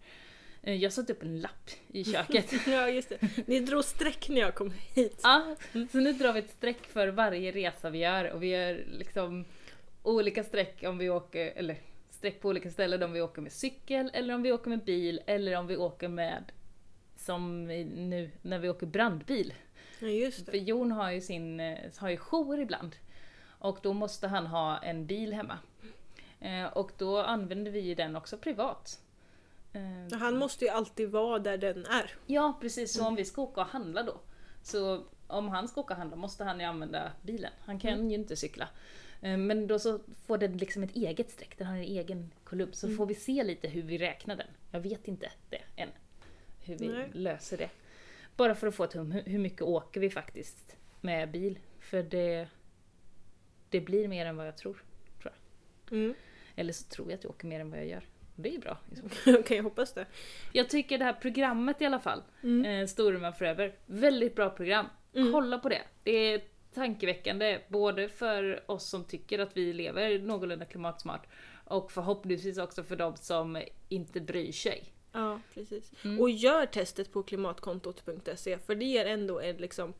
Eh, 0.63 0.75
jag 0.75 0.93
satte 0.93 1.13
upp 1.13 1.23
en 1.23 1.41
lapp 1.41 1.71
i 1.89 2.05
köket. 2.05 2.53
Ja 2.67 2.89
just 2.89 3.09
det. 3.09 3.47
Ni 3.47 3.61
drog 3.61 3.85
streck 3.85 4.29
när 4.29 4.41
jag 4.41 4.55
kom 4.55 4.73
hit. 4.95 5.21
ja, 5.23 5.57
så 5.93 5.99
nu 5.99 6.13
drar 6.13 6.33
vi 6.33 6.39
ett 6.39 6.51
streck 6.51 6.87
för 6.87 7.09
varje 7.09 7.53
resa 7.53 7.91
vi 7.91 7.99
gör 7.99 8.33
och 8.33 8.43
vi 8.43 8.47
gör 8.47 8.85
liksom 8.99 9.45
olika 10.03 10.45
streck 10.45 10.83
om 10.87 10.99
vi 10.99 11.11
åker, 11.11 11.53
eller 11.57 11.77
streck 12.11 12.41
på 12.41 12.49
olika 12.49 12.71
ställen 12.71 13.03
om 13.03 13.13
vi 13.13 13.21
åker 13.21 13.43
med 13.43 13.53
cykel 13.53 14.11
eller 14.15 14.35
om 14.35 14.43
vi 14.43 14.53
åker 14.53 14.71
med 14.71 14.85
bil 14.85 15.21
eller 15.27 15.57
om 15.57 15.67
vi 15.67 15.77
åker 15.77 16.09
med 16.09 16.53
som 17.17 17.65
nu 18.09 18.31
när 18.43 18.59
vi 18.59 18.69
åker 18.69 18.87
brandbil. 18.87 19.55
Ja 19.99 20.07
just 20.09 20.45
För 20.45 20.53
det. 20.53 20.59
Jon 20.59 20.93
har 20.93 21.11
ju 21.11 21.21
sin, 21.21 21.61
eh, 21.61 21.79
har 21.97 22.09
ju 22.09 22.17
jour 22.17 22.61
ibland. 22.61 22.97
Och 23.59 23.79
då 23.83 23.93
måste 23.93 24.29
han 24.29 24.47
ha 24.47 24.79
en 24.79 25.07
bil 25.07 25.33
hemma. 25.35 25.59
Eh, 26.41 26.65
och 26.67 26.91
då 26.99 27.19
använder 27.19 27.71
vi 27.71 27.95
den 27.95 28.17
också 28.17 28.39
privat. 28.39 29.01
Eh, 29.73 30.19
Han 30.19 30.39
måste 30.39 30.65
ju 30.65 30.71
alltid 30.71 31.11
vara 31.11 31.39
där 31.39 31.59
den 31.59 31.87
är. 31.87 32.11
Ja 32.27 32.59
precis, 32.61 32.93
så 32.95 33.07
om 33.07 33.15
vi 33.15 33.25
ska 33.25 33.43
åka 33.43 33.61
och 33.61 33.67
handla 33.67 34.03
då. 34.03 34.21
Så 34.63 35.05
om 35.27 35.49
han 35.49 35.69
ska 35.69 35.81
åka 35.81 35.95
och 35.95 35.99
handla 35.99 36.17
måste 36.17 36.45
han 36.45 36.61
ju 36.61 36.67
använda 36.67 37.13
bilen. 37.23 37.53
Han 37.61 37.79
kan 37.79 38.11
ju 38.11 38.15
inte 38.17 38.37
cykla. 38.37 38.69
Eh, 39.23 39.37
Men 39.37 39.67
då 39.67 39.79
så 39.79 40.01
får 40.27 40.39
den 40.39 40.57
liksom 40.57 40.83
ett 40.83 40.97
eget 40.97 41.31
streck, 41.31 41.59
den 41.59 41.67
har 41.67 41.77
en 41.77 41.83
egen 41.83 42.31
kolumn. 42.45 42.73
Så 42.73 42.89
får 42.91 43.07
vi 43.07 43.15
se 43.15 43.45
lite 43.45 43.69
hur 43.69 43.83
vi 43.83 43.99
räknar 43.99 44.37
den. 44.37 44.49
Jag 44.71 44.81
vet 44.81 45.09
inte 45.09 45.31
det 45.51 45.63
än. 45.77 45.89
Hur 46.61 46.79
vi 46.79 46.89
Nej. 46.89 47.11
löser 47.13 47.57
det. 47.59 47.71
Bara 48.37 48.55
för 48.55 48.67
att 48.67 48.75
få 48.75 48.85
ett 48.85 48.93
hum, 48.93 49.13
hur 49.13 49.39
mycket 49.39 49.63
åker 49.63 50.01
vi 50.01 50.11
faktiskt 50.11 50.77
med 51.01 51.31
bil? 51.31 51.59
För 51.81 52.03
det, 52.03 52.49
det 53.71 53.81
blir 53.81 54.09
mer 54.09 54.27
än 54.27 54.37
vad 54.37 54.47
jag 54.47 54.57
tror. 54.57 54.83
tror 55.23 55.33
jag. 55.89 55.99
Mm. 55.99 56.15
Eller 56.57 56.73
så 56.73 56.89
tror 56.89 57.11
jag 57.11 57.19
att 57.19 57.25
jag 57.25 57.31
åker 57.31 57.47
mer 57.47 57.61
än 57.61 57.71
vad 57.71 57.79
jag 57.81 57.87
gör. 57.89 58.03
Det 58.37 58.55
är 58.55 58.59
bra 58.59 58.75
fall. 59.25 59.43
kan 59.47 59.57
jag 59.57 59.65
hoppas 59.65 59.93
det. 59.95 60.07
Jag 60.53 60.69
tycker 60.71 60.99
det 60.99 61.05
här 61.05 61.13
programmet 61.13 61.81
i 61.83 61.85
alla 61.87 61.99
fall, 62.01 62.23
Mm. 62.43 62.65
eh, 62.83 62.87
Storuman 62.87 63.35
Forever, 63.35 63.75
väldigt 63.87 64.35
bra 64.37 64.51
program. 64.51 64.87
Mm. 65.15 65.33
Kolla 65.33 65.59
på 65.59 65.69
det. 65.69 65.83
Det 66.03 66.11
är 66.11 66.41
tankeväckande 66.75 67.59
både 67.69 68.09
för 68.09 68.71
oss 68.71 68.89
som 68.89 69.05
tycker 69.05 69.39
att 69.39 69.57
vi 69.57 69.73
lever 69.73 70.19
någorlunda 70.19 70.65
klimatsmart 70.65 71.27
och 71.65 71.93
förhoppningsvis 71.93 72.59
också 72.59 72.83
för 72.83 72.97
de 72.97 73.17
som 73.17 73.63
inte 73.89 74.21
bryr 74.21 74.53
sig. 74.53 74.85
Ja, 75.17 75.41
precis. 75.55 75.93
Mm. 76.05 76.21
Och 76.21 76.31
gör 76.31 76.67
testet 76.67 77.13
på 77.13 77.23
klimatkontot.se 77.23 78.59
för 78.59 78.75
det 78.75 78.85
ger 78.85 79.07
ändå 79.07 79.41
en, 79.41 79.57
liksom, 79.57 79.95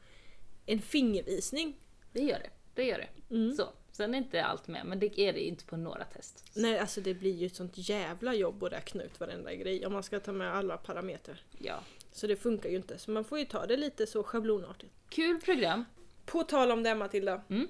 en 0.67 0.83
fingervisning. 0.83 1.77
Det 2.13 2.21
gör 2.21 2.39
det. 2.39 2.51
Det 2.75 2.85
gör 2.85 2.99
det. 2.99 3.35
Mm. 3.35 3.55
Så. 3.57 3.69
Sen 3.93 4.15
är 4.15 4.19
inte 4.19 4.45
allt 4.45 4.69
med, 4.69 4.87
men 4.87 4.99
det 4.99 5.21
är 5.21 5.33
det 5.33 5.41
inte 5.41 5.65
på 5.65 5.77
några 5.77 6.05
test. 6.05 6.45
Nej, 6.55 6.79
alltså 6.79 7.01
det 7.01 7.15
blir 7.15 7.35
ju 7.35 7.47
ett 7.47 7.57
sånt 7.57 7.73
jävla 7.77 8.35
jobb 8.35 8.65
att 8.65 8.73
räkna 8.73 9.03
ut 9.03 9.21
varenda 9.21 9.55
grej 9.55 9.87
om 9.87 9.93
man 9.93 10.03
ska 10.03 10.21
ta 10.21 10.33
med 10.33 10.55
alla 10.55 10.77
parametrar. 10.77 11.43
Ja. 11.59 11.81
Så 12.13 12.27
det 12.27 12.37
funkar 12.37 12.69
ju 12.71 12.77
inte, 12.77 12.99
så 12.99 13.11
man 13.11 13.25
får 13.25 13.39
ju 13.39 13.45
ta 13.45 13.67
det 13.67 13.77
lite 13.77 14.07
så 14.07 14.23
schablonartigt. 14.23 14.93
Kul 15.09 15.41
program. 15.41 15.85
På 16.27 16.43
tal 16.43 16.73
om 16.73 16.83
det 16.83 16.95
Matilda. 16.95 17.43
Mm. 17.51 17.69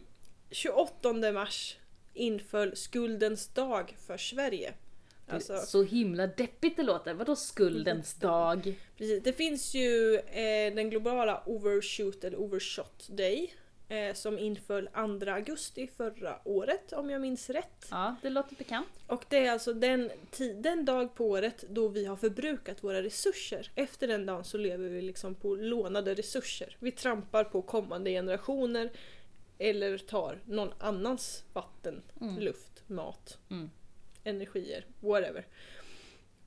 28 0.51 1.33
mars 1.33 1.77
inföll 2.15 2.77
skuldens 2.77 3.49
dag 3.49 3.97
för 4.07 4.17
Sverige. 4.17 4.75
Alltså, 5.29 5.57
Så 5.59 5.83
himla 5.83 6.27
deppigt 6.27 6.77
det 6.77 6.83
låter. 6.83 7.15
Vadå 7.15 7.37
skuldens 7.37 8.15
dag? 8.21 8.75
precis. 8.97 9.23
Det 9.23 9.33
finns 9.33 9.75
ju 9.75 10.15
eh, 10.17 10.75
den 10.75 10.91
globala 10.91 11.43
Overshoot 11.47 12.25
eller 12.25 12.37
Overshot 12.41 13.09
Day 13.09 13.55
eh, 13.89 14.15
som 14.15 14.39
inföll 14.39 14.89
2 15.21 15.31
augusti 15.31 15.87
förra 15.97 16.39
året 16.45 16.93
om 16.93 17.11
jag 17.11 17.21
minns 17.21 17.51
rätt. 17.51 17.87
Ja, 17.91 18.17
det 18.23 18.31
låter 18.31 18.57
bekant. 18.57 18.89
Och 19.07 19.25
det 19.29 19.47
är 19.47 19.53
alltså 19.53 19.73
den, 19.73 20.11
den 20.57 20.85
dag 20.85 21.15
på 21.15 21.27
året 21.31 21.65
då 21.71 21.89
vi 21.89 22.05
har 22.05 22.17
förbrukat 22.17 22.85
våra 22.85 23.03
resurser. 23.03 23.71
Efter 23.75 24.09
den 24.09 24.27
dagen 24.27 24.45
så 24.45 24.59
lever 24.59 24.89
vi 24.89 25.03
liksom 25.03 25.35
på 25.35 25.55
lånade 25.57 26.15
resurser. 26.15 26.77
Vi 26.81 26.91
trampar 26.93 27.45
på 27.45 27.63
kommande 27.63 28.11
generationer 28.11 28.91
eller 29.59 29.99
tar 29.99 30.39
någon 30.47 30.73
annans 30.79 31.45
vatten, 31.53 32.03
Mm. 32.21 32.39
luft, 32.39 32.83
mat, 32.87 33.39
Mm. 33.51 33.71
Energier, 34.27 34.87
whatever. 35.01 35.47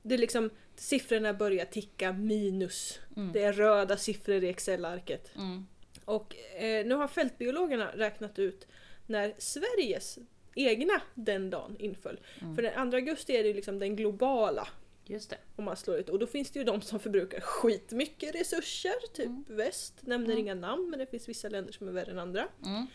Det 0.02 0.14
är 0.14 0.18
liksom, 0.18 0.50
siffrorna 0.76 1.34
börjar 1.34 1.64
ticka 1.64 2.12
minus. 2.12 2.98
Mm. 3.16 3.32
Det 3.32 3.42
är 3.42 3.52
röda 3.52 3.96
siffror 3.96 4.44
i 4.44 4.48
Excel-arket. 4.48 5.30
Mm. 5.36 5.66
Och 6.04 6.36
eh, 6.36 6.86
nu 6.86 6.94
har 6.94 7.08
fältbiologerna 7.08 7.90
räknat 7.96 8.38
ut 8.38 8.66
när 9.06 9.34
Sveriges 9.38 10.18
egna 10.54 11.02
den 11.14 11.50
dagen 11.50 11.76
inföll. 11.78 12.20
Mm. 12.40 12.56
För 12.56 12.62
den 12.62 12.90
2 12.90 12.96
augusti 12.96 13.36
är 13.36 13.42
det 13.42 13.48
ju 13.48 13.54
liksom 13.54 13.78
den 13.78 13.96
globala 13.96 14.68
Just 15.06 15.30
det. 15.30 15.36
om 15.56 15.64
man 15.64 15.76
slår 15.76 15.96
ut. 15.96 16.08
Och 16.08 16.18
då 16.18 16.26
finns 16.26 16.50
det 16.50 16.58
ju 16.58 16.64
de 16.64 16.80
som 16.82 17.00
förbrukar 17.00 17.40
skitmycket 17.40 18.34
resurser, 18.34 19.12
typ 19.14 19.26
Mm. 19.26 19.44
väst. 19.48 19.94
Nämner 20.02 20.26
Mm. 20.30 20.38
inga 20.38 20.54
namn 20.54 20.90
men 20.90 20.98
det 20.98 21.06
finns 21.06 21.28
vissa 21.28 21.48
länder 21.48 21.72
som 21.72 21.88
är 21.88 21.92
värre 21.92 22.10
än 22.10 22.18
andra. 22.18 22.48
Mm. 22.66 22.86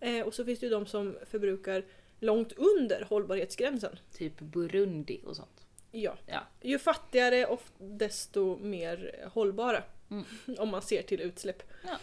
Eh, 0.00 0.26
och 0.26 0.34
så 0.34 0.44
finns 0.44 0.60
det 0.60 0.66
ju 0.66 0.70
de 0.70 0.86
som 0.86 1.16
förbrukar 1.26 1.84
långt 2.24 2.52
under 2.52 3.04
hållbarhetsgränsen. 3.04 3.98
Typ 4.12 4.40
Burundi 4.40 5.20
och 5.26 5.36
sånt. 5.36 5.66
Ja. 5.90 6.16
Ja. 6.26 6.40
Ju 6.62 6.78
fattigare 6.78 7.46
och 7.46 7.62
desto 7.78 8.56
mer 8.56 9.28
hållbara. 9.32 9.82
Mm. 10.10 10.24
Om 10.58 10.68
man 10.68 10.82
ser 10.82 11.02
till 11.02 11.20
utsläpp. 11.20 11.62
Ja. 11.86 11.96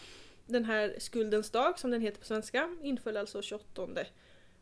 Den 0.45 0.65
här 0.65 0.95
skuldens 0.97 1.51
dag, 1.51 1.79
som 1.79 1.91
den 1.91 2.01
heter 2.01 2.19
på 2.19 2.25
svenska, 2.25 2.75
inföll 2.81 3.17
alltså 3.17 3.41
28 3.41 3.88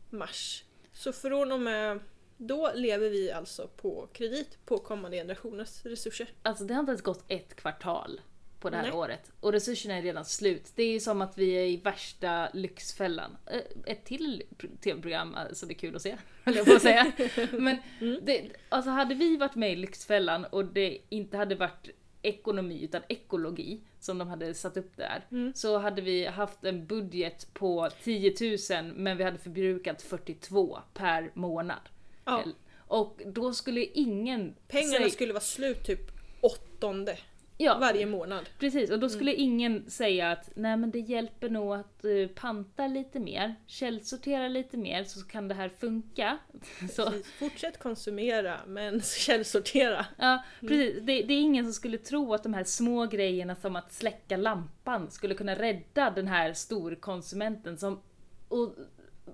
mars. 0.09 0.63
Så 0.93 1.13
från 1.13 1.51
och 1.51 1.59
med 1.59 1.99
då 2.37 2.71
lever 2.75 3.09
vi 3.09 3.31
alltså 3.31 3.67
på 3.67 4.07
kredit 4.13 4.57
på 4.65 4.77
kommande 4.77 5.17
generationers 5.17 5.85
resurser. 5.85 6.29
Alltså 6.43 6.63
det 6.63 6.73
har 6.73 6.79
inte 6.79 6.89
ens 6.89 7.01
gått 7.01 7.23
ett 7.27 7.55
kvartal 7.55 8.21
på 8.59 8.69
det 8.69 8.75
här 8.77 8.83
Nej. 8.83 8.91
året. 8.93 9.31
Och 9.39 9.51
resurserna 9.51 9.95
är 9.97 10.01
redan 10.01 10.25
slut. 10.25 10.71
Det 10.75 10.83
är 10.83 10.91
ju 10.91 10.99
som 10.99 11.21
att 11.21 11.37
vi 11.37 11.51
är 11.51 11.65
i 11.65 11.77
värsta 11.77 12.49
lyxfällan. 12.53 13.37
Eh, 13.51 13.91
Ett 13.93 14.05
till 14.05 14.43
tv-program 14.83 15.35
eh, 15.35 15.53
som 15.53 15.69
är 15.69 15.73
kul 15.73 15.95
att 15.95 16.01
se, 16.01 16.17
höll 16.43 16.55
jag 16.55 16.65
på 16.65 16.73
att 16.73 16.81
säga. 16.81 17.11
Men 17.51 17.77
Mm. 18.01 18.19
det, 18.25 18.49
alltså 18.69 18.89
hade 18.91 19.15
vi 19.15 19.37
varit 19.37 19.55
med 19.55 19.71
i 19.71 19.75
Lyxfällan 19.75 20.45
och 20.45 20.65
det 20.65 20.97
inte 21.09 21.37
hade 21.37 21.55
varit 21.55 21.89
ekonomi 22.21 22.83
utan 22.83 23.01
ekologi 23.09 23.81
som 23.99 24.17
de 24.17 24.27
hade 24.27 24.53
satt 24.53 24.77
upp 24.77 24.97
där. 24.97 25.25
Mm. 25.31 25.53
Så 25.55 25.77
hade 25.77 26.01
vi 26.01 26.25
haft 26.25 26.63
en 26.63 26.85
budget 26.85 27.53
på 27.53 27.89
10 28.03 28.33
000 28.81 28.93
men 28.95 29.17
vi 29.17 29.23
hade 29.23 29.37
förbrukat 29.37 30.01
42 30.01 30.79
per 30.93 31.31
månad. 31.33 31.79
Ja. 32.25 32.43
Och 32.77 33.21
då 33.25 33.53
skulle 33.53 33.85
ingen 33.85 34.55
Pengarna 34.67 34.97
säga- 34.97 35.09
skulle 35.09 35.33
vara 35.33 35.41
slut 35.43 35.83
typ 35.85 36.11
åttonde 36.41 37.17
ja, 37.63 37.77
varje 37.77 38.05
månad. 38.05 38.49
Precis, 38.59 38.91
och 38.91 38.99
då 38.99 39.09
skulle 39.09 39.33
ingen 39.33 39.89
säga 39.89 40.31
att 40.31 40.49
nej 40.55 40.77
men 40.77 40.91
det 40.91 40.99
hjälper 40.99 41.49
nog 41.49 41.73
att 41.73 42.05
uh, 42.05 42.27
panta 42.27 42.87
lite 42.87 43.19
mer, 43.19 43.55
källsortera 43.67 44.47
lite 44.47 44.77
mer 44.77 45.03
så 45.03 45.25
kan 45.27 45.47
det 45.47 45.53
här 45.53 45.69
funka. 45.69 46.37
Så. 46.91 47.11
Fortsätt 47.39 47.79
konsumera 47.79 48.59
men 48.67 49.01
källsortera. 49.25 50.05
ja, 50.17 50.43
precis. 50.59 50.95
Det, 51.01 51.21
det 51.21 51.33
är 51.33 51.41
ingen 51.41 51.65
som 51.65 51.73
skulle 51.73 51.97
tro 51.97 52.33
att 52.33 52.43
de 52.43 52.53
här 52.53 52.63
små 52.63 53.05
grejerna 53.05 53.55
som 53.55 53.75
att 53.75 53.93
släcka 53.93 54.37
lampan 54.37 55.11
skulle 55.11 55.35
kunna 55.35 55.55
rädda 55.55 56.09
den 56.09 56.27
här 56.27 56.53
storkonsumenten 56.53 57.77
som 57.77 58.01
och 58.47 58.75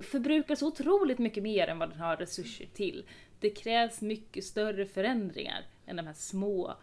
förbrukar 0.01 0.55
så 0.55 0.67
otroligt 0.67 1.19
mycket 1.19 1.43
mer 1.43 1.67
än 1.67 1.79
vad 1.79 1.89
den 1.89 1.99
har 1.99 2.17
resurser 2.17 2.67
till. 2.73 3.05
Det 3.39 3.49
krävs 3.49 4.01
mycket 4.01 4.43
större 4.43 4.85
förändringar 4.85 5.65
än 5.85 5.95
de 5.95 6.07
här 6.07 6.13
små 6.13 6.75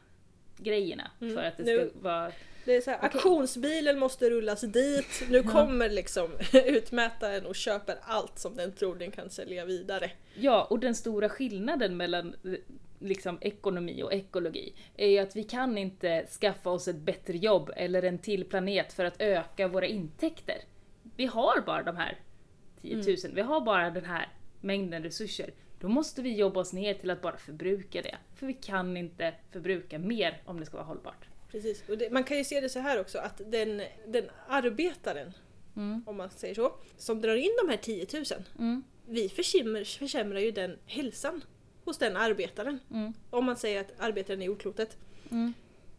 grejerna 0.62 1.10
Mm. 1.20 1.34
för 1.34 1.42
att 1.42 1.56
det 1.56 1.62
Nu- 1.64 1.90
ska 1.90 1.98
vara... 2.00 2.32
Det 2.64 2.76
är 2.76 2.80
så 2.80 2.90
här, 2.90 2.98
Okej. 2.98 3.10
auktionsbilen 3.12 3.98
måste 3.98 4.30
rullas 4.30 4.60
dit. 4.60 5.22
Nu 5.30 5.42
kommer 5.42 5.88
liksom 5.90 6.30
utmätaren 6.66 7.46
och 7.46 7.54
köper 7.56 7.96
allt 8.02 8.38
som 8.38 8.56
den 8.56 8.72
tror 8.72 8.94
den 8.96 9.10
kan 9.10 9.30
sälja 9.30 9.64
vidare. 9.64 10.10
Ja, 10.34 10.64
och 10.70 10.78
den 10.78 10.94
stora 10.94 11.28
skillnaden 11.28 11.96
mellan 11.96 12.34
eh, 12.44 12.52
liksom 12.98 13.38
ekonomi 13.40 14.02
och 14.02 14.12
ekologi 14.12 14.74
är 14.96 15.08
ju 15.08 15.18
att 15.18 15.36
vi 15.36 15.44
kan 15.44 15.78
inte 15.78 16.26
skaffa 16.40 16.70
oss 16.70 16.88
ett 16.88 16.96
bättre 16.96 17.38
jobb 17.38 17.70
eller 17.76 18.02
en 18.02 18.18
till 18.18 18.44
planet 18.44 18.92
för 18.92 19.04
att 19.04 19.20
öka 19.20 19.68
våra 19.68 19.86
intäkter. 19.86 20.56
Vi 21.16 21.26
har 21.26 21.60
bara 21.60 21.82
de 21.82 21.96
här 21.96 22.18
10 22.82 22.96
000, 22.96 23.04
vi 23.34 23.40
har 23.40 23.60
bara 23.60 23.90
den 23.90 24.04
här 24.04 24.28
mängden 24.60 25.02
resurser. 25.02 25.50
Då 25.82 25.88
måste 25.88 26.22
vi 26.22 26.34
jobba 26.36 26.60
oss 26.60 26.72
ner 26.72 26.94
till 26.94 27.10
att 27.10 27.22
bara 27.22 27.36
förbruka 27.36 28.02
det. 28.02 28.16
För 28.34 28.46
vi 28.46 28.54
kan 28.54 28.96
inte 28.96 29.34
förbruka 29.50 29.98
mer 29.98 30.42
om 30.44 30.60
det 30.60 30.66
ska 30.66 30.76
vara 30.76 30.86
hållbart. 30.86 31.28
Precis. 31.50 31.88
Och 31.88 31.98
det, 31.98 32.10
man 32.12 32.24
kan 32.24 32.36
ju 32.36 32.44
se 32.44 32.60
det 32.60 32.68
så 32.68 32.78
här 32.78 33.00
också 33.00 33.18
att 33.18 33.40
den, 33.46 33.82
den 34.06 34.24
arbetaren, 34.48 35.32
Mm. 35.76 36.02
om 36.06 36.16
man 36.16 36.30
säger 36.30 36.54
så, 36.54 36.72
som 36.96 37.20
drar 37.20 37.34
in 37.36 37.50
de 37.62 37.70
här 37.70 37.76
10 37.76 38.06
000. 38.12 38.24
Mm. 38.58 38.82
Vi 39.06 39.28
försämrar, 39.28 39.84
försämrar 39.84 40.40
ju 40.40 40.50
den 40.50 40.78
hälsan 40.86 41.44
hos 41.84 41.98
den 41.98 42.16
arbetaren. 42.16 42.78
Mm. 42.90 43.12
Om 43.30 43.44
man 43.44 43.56
säger 43.56 43.80
att 43.80 43.92
arbetaren 43.98 44.42
är 44.42 44.46
jordklotet. 44.46 44.96
Mm. 45.30 45.52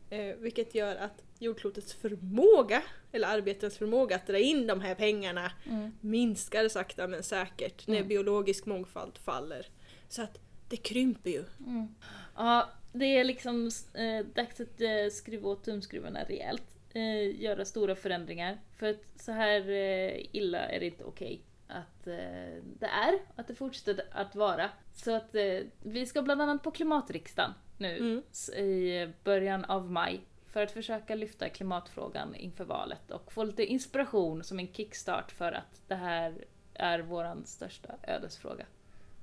Eh, 0.09 0.35
vilket 0.35 0.75
gör 0.75 0.95
att 0.95 1.23
jordklotets 1.43 1.93
förmåga, 1.93 2.81
eller 3.11 3.27
arbetarens 3.27 3.77
förmåga 3.77 4.15
att 4.15 4.27
dra 4.27 4.37
in 4.39 4.67
de 4.67 4.81
här 4.81 4.95
pengarna 4.95 5.51
Mm. 5.69 5.91
minskar 6.01 6.67
sakta 6.69 7.07
men 7.07 7.23
säkert 7.23 7.87
när 7.87 7.95
Mm. 7.95 8.07
biologisk 8.07 8.65
mångfald 8.65 9.17
faller. 9.17 9.65
Så 10.09 10.21
att 10.21 10.39
det 10.69 10.77
krymper 10.77 11.29
ju. 11.29 11.43
Mm. 11.67 11.87
Ja, 12.35 12.69
det 12.93 13.05
är 13.05 13.23
liksom 13.23 13.69
eh, 13.93 14.25
dags 14.25 14.59
att 14.61 14.81
eh, 14.81 15.09
skruva 15.11 15.49
åt 15.49 15.63
tumskruvarna 15.63 16.23
rejält. 16.23 16.63
Eh, 16.93 17.41
göra 17.41 17.65
stora 17.65 17.95
förändringar. 17.95 18.57
För 18.77 18.89
att 18.89 19.03
så 19.21 19.31
här 19.31 19.69
eh, 19.69 20.25
illa 20.31 20.59
är 20.69 20.79
det 20.79 20.85
inte 20.85 21.03
okej 21.03 21.41
att 21.67 22.07
eh, 22.07 22.63
det 22.79 22.85
är, 22.85 23.13
att 23.35 23.47
det 23.47 23.55
fortsätter 23.55 24.05
att 24.11 24.35
vara. 24.35 24.69
Så 24.95 25.11
att 25.15 25.35
eh, 25.35 25.59
vi 25.83 26.05
ska 26.05 26.21
bland 26.21 26.41
annat 26.41 26.63
på 26.63 26.71
klimatriksdagen 26.71 27.51
nu 27.77 27.97
Mm. 27.97 28.21
i 28.67 29.07
början 29.23 29.65
av 29.65 29.91
maj 29.91 30.21
för 30.53 30.63
att 30.63 30.71
försöka 30.71 31.15
lyfta 31.15 31.49
klimatfrågan 31.49 32.35
inför 32.35 32.65
valet 32.65 33.11
och 33.11 33.33
få 33.33 33.43
lite 33.43 33.65
inspiration 33.65 34.43
som 34.43 34.59
en 34.59 34.73
kickstart 34.73 35.31
för 35.31 35.51
att 35.51 35.81
det 35.87 35.95
här 35.95 36.45
är 36.73 36.99
våran 36.99 37.45
största 37.45 37.95
ödesfråga. 38.03 38.65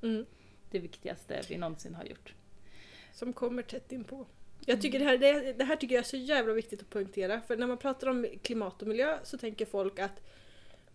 Mm. 0.03 0.27
Det 0.71 0.79
viktigaste 0.79 1.43
vi 1.49 1.57
någonsin 1.57 1.95
har 1.95 2.05
gjort. 2.05 2.35
Som 3.13 3.33
kommer 3.33 3.63
tätt 3.63 3.93
inpå. 3.93 4.27
Jag 4.67 4.83
tycker 4.83 4.99
det, 4.99 5.05
här, 5.05 5.19
det, 5.19 5.53
det 5.53 5.65
här 5.65 5.77
tycker 5.77 5.95
jag 5.95 6.05
är 6.05 6.09
så 6.09 6.17
jävla 6.17 6.53
viktigt 6.53 6.81
att 6.81 6.91
poängtera. 6.91 7.41
För 7.41 7.57
när 7.57 7.67
man 7.67 7.79
pratar 7.79 8.07
om 8.07 8.27
klimat 8.43 8.83
och 8.83 8.89
miljö 8.89 9.19
så 9.23 9.39
tänker 9.39 9.67
folk 9.67 9.99
att 9.99 10.23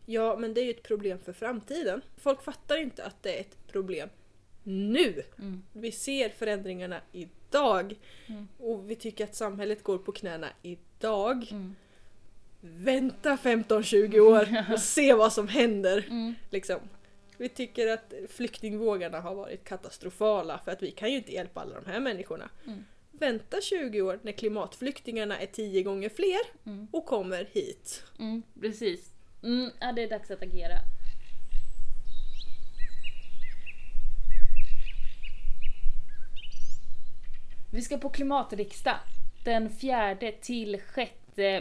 ja, 0.06 0.36
men 0.38 0.54
det 0.54 0.62
är 0.62 0.66
ju 0.66 0.72
ett 0.72 0.84
problem 0.84 1.20
för 1.20 1.34
framtiden. 1.34 2.02
Folk 2.18 2.44
fattar 2.44 2.78
inte 2.78 3.06
att 3.06 3.24
det 3.24 3.38
är 3.38 3.42
ett 3.42 3.68
problem 3.68 4.10
nu. 4.64 5.24
Mm. 5.40 5.64
Vi 5.74 5.92
ser 5.92 6.30
förändringarna 6.30 7.02
idag. 7.12 7.45
Mm. 8.28 8.47
Och 8.60 8.89
vi 8.89 8.95
tycker 8.95 9.24
att 9.24 9.36
samhället 9.36 9.84
går 9.84 9.97
på 9.97 10.12
knäna 10.12 10.47
idag. 10.62 11.47
Mm. 11.51 11.76
Vänta 12.62 13.36
15-20 13.36 14.20
år 14.20 14.74
och 14.74 14.80
se 14.80 15.14
vad 15.14 15.34
som 15.34 15.47
händer. 15.47 16.06
Mm. 16.10 16.34
Liksom. 16.49 16.80
Vi 17.38 17.49
tycker 17.49 17.88
att 17.88 18.14
flyktingvågarna 18.30 19.20
har 19.22 19.36
varit 19.36 19.64
katastrofala 19.64 20.60
för 20.66 20.72
att 20.72 20.84
vi 20.84 20.91
kan 20.91 21.12
ju 21.12 21.18
inte 21.18 21.34
hjälpa 21.34 21.62
alla 21.62 21.82
de 21.82 21.91
här 21.91 21.99
människorna. 21.99 22.49
Mm. 22.68 22.86
Vänta 23.12 23.62
20 23.62 24.01
år 24.01 24.20
när 24.22 24.32
klimatflyktingarna 24.32 25.39
är 25.39 25.45
10 25.45 25.84
gånger 25.84 26.10
fler 26.10 26.39
Mm. 26.66 26.88
och 26.91 27.06
kommer 27.06 27.47
hit. 27.51 28.03
Mm, 28.20 28.43
precis. 28.62 29.12
Ja, 29.80 29.91
det 29.91 30.03
är 30.03 30.10
dags 30.10 30.32
att 30.32 30.41
agera. 30.41 30.74
Vi 37.76 37.82
ska 37.82 37.98
på 37.98 38.10
klimatriksdag. 38.10 38.98
Den 39.44 39.70
4 39.70 40.16
till 40.42 40.82
6 40.96 41.12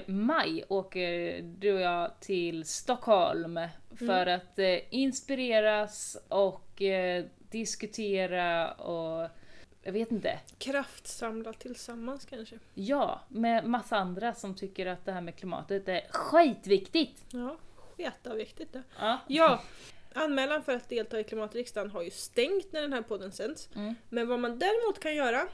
maj 0.06 0.64
åker 0.68 1.42
du 1.42 1.74
och 1.74 1.80
jag 1.80 2.20
till 2.20 2.64
Stockholm 2.64 3.60
för 3.98 4.26
att 4.26 4.58
eh, 4.58 4.94
inspireras 4.94 6.16
och 6.28 6.82
eh, 6.82 7.24
diskutera 7.50 8.72
och 8.72 9.28
jag 9.82 9.92
vet 9.92 10.12
inte. 10.12 10.38
Kraftsamla 10.58 11.52
tillsammans 11.52 12.24
kanske. 12.24 12.58
Ja, 12.74 13.20
med 13.28 13.64
massa 13.64 13.96
andra 13.96 14.34
som 14.34 14.54
tycker 14.54 14.86
att 14.86 15.04
det 15.04 15.12
här 15.12 15.20
med 15.20 15.36
klimatet 15.36 15.88
är 15.88 16.00
skitviktigt. 16.10 17.24
Ja, 17.30 17.56
sketaviktigt 17.96 18.72
det. 18.72 18.82
Ja. 19.00 19.18
Ja, 19.26 19.62
anmälan 20.14 20.62
för 20.62 20.76
att 20.76 20.88
delta 20.88 21.20
i 21.20 21.24
klimatriksdagen 21.24 21.90
har 21.90 22.02
ju 22.02 22.10
stängt 22.10 22.72
när 22.72 22.80
den 22.80 22.92
här 22.92 23.02
podden 23.02 23.32
sänds. 23.32 23.68
Mm. 23.74 23.94
Men 24.08 24.28
vad 24.28 24.38
man 24.38 24.58
däremot 24.58 25.00
kan 25.00 25.14
göra, 25.14 25.48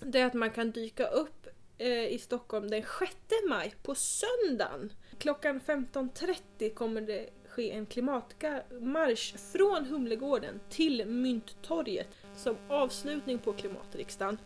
det 0.00 0.20
är 0.20 0.26
att 0.26 0.34
man 0.34 0.50
kan 0.50 0.70
dyka 0.70 1.06
upp 1.06 1.46
eh, 1.78 2.06
i 2.06 2.18
Stockholm 2.18 2.70
den 2.70 2.82
6 2.98 3.14
maj 3.48 3.74
på 3.82 3.94
söndagen. 3.94 4.92
Klockan 5.18 5.60
15.30 5.60 6.74
kommer 6.74 7.00
det 7.00 7.30
ske 7.48 7.70
en 7.72 7.86
klimatmarsch 7.86 9.34
från 9.52 9.84
Humlegården 9.86 10.60
till 10.70 11.06
Mynttorget 11.06 12.08
som 12.36 12.56
avslutning 12.68 13.38
på 13.38 13.52
klimatriksdagen 13.52 14.38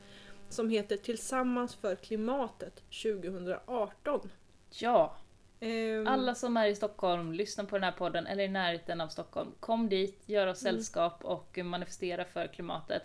som 0.49 0.71
heter 0.71 0.97
Tillsammans 0.97 1.75
för 1.75 1.95
klimatet 1.97 2.83
2018. 3.03 4.31
Ja, 4.71 5.17
Ehm, 5.61 6.07
alla 6.07 6.35
som 6.35 6.57
är 6.57 6.67
i 6.67 6.75
Stockholm, 6.75 7.33
lyssna 7.33 7.65
på 7.65 7.77
den 7.77 7.85
här 7.85 7.93
podden 7.93 8.27
eller 8.27 8.45
i 8.45 8.49
närheten 8.49 9.01
av 9.01 9.09
Stockholm. 9.09 9.53
Kom 9.61 9.89
dit, 9.89 10.23
gör 10.27 10.47
oss 10.47 10.63
Mm. 10.63 10.75
sällskap 10.75 11.25
och 11.25 11.59
manifestera 11.65 12.25
för 12.25 12.47
klimatet. 12.47 13.03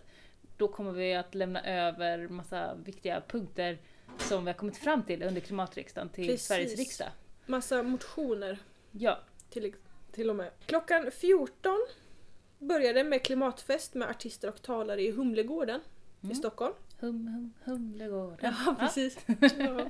Då 0.58 0.68
kommer 0.68 0.92
vi 0.92 1.14
att 1.14 1.36
lämna 1.36 1.62
över 1.66 2.28
massa 2.28 2.76
viktiga 2.76 3.22
punkter 3.28 3.78
som 4.18 4.46
vi 4.46 4.52
har 4.52 4.58
kommit 4.58 4.78
fram 4.78 5.04
till 5.04 5.24
under 5.24 5.42
klimatriksdagen 5.42 6.10
till 6.10 6.28
Precis. 6.28 6.48
Sveriges 6.48 6.78
riksdag. 6.78 7.08
Massa 7.46 7.84
motioner 7.84 8.58
Ja, 8.92 9.20
till, 9.50 9.74
till 10.12 10.30
och 10.30 10.36
med. 10.36 10.52
Klockan 10.66 11.12
14 11.12 11.88
börjar 12.60 12.94
det 12.94 13.04
med 13.04 13.24
klimatfest 13.24 13.94
med 13.94 14.10
artister 14.10 14.48
och 14.50 14.62
talare 14.62 15.02
i 15.02 15.12
Humlegården 15.12 15.82
i 16.22 16.26
Mm. 16.26 16.36
Stockholm. 16.36 16.74
hum 17.00 17.28
hum 17.28 17.54
humlegården. 17.64 18.54
Ja, 18.66 18.76
precis. 18.80 19.18
Ja. 19.58 19.90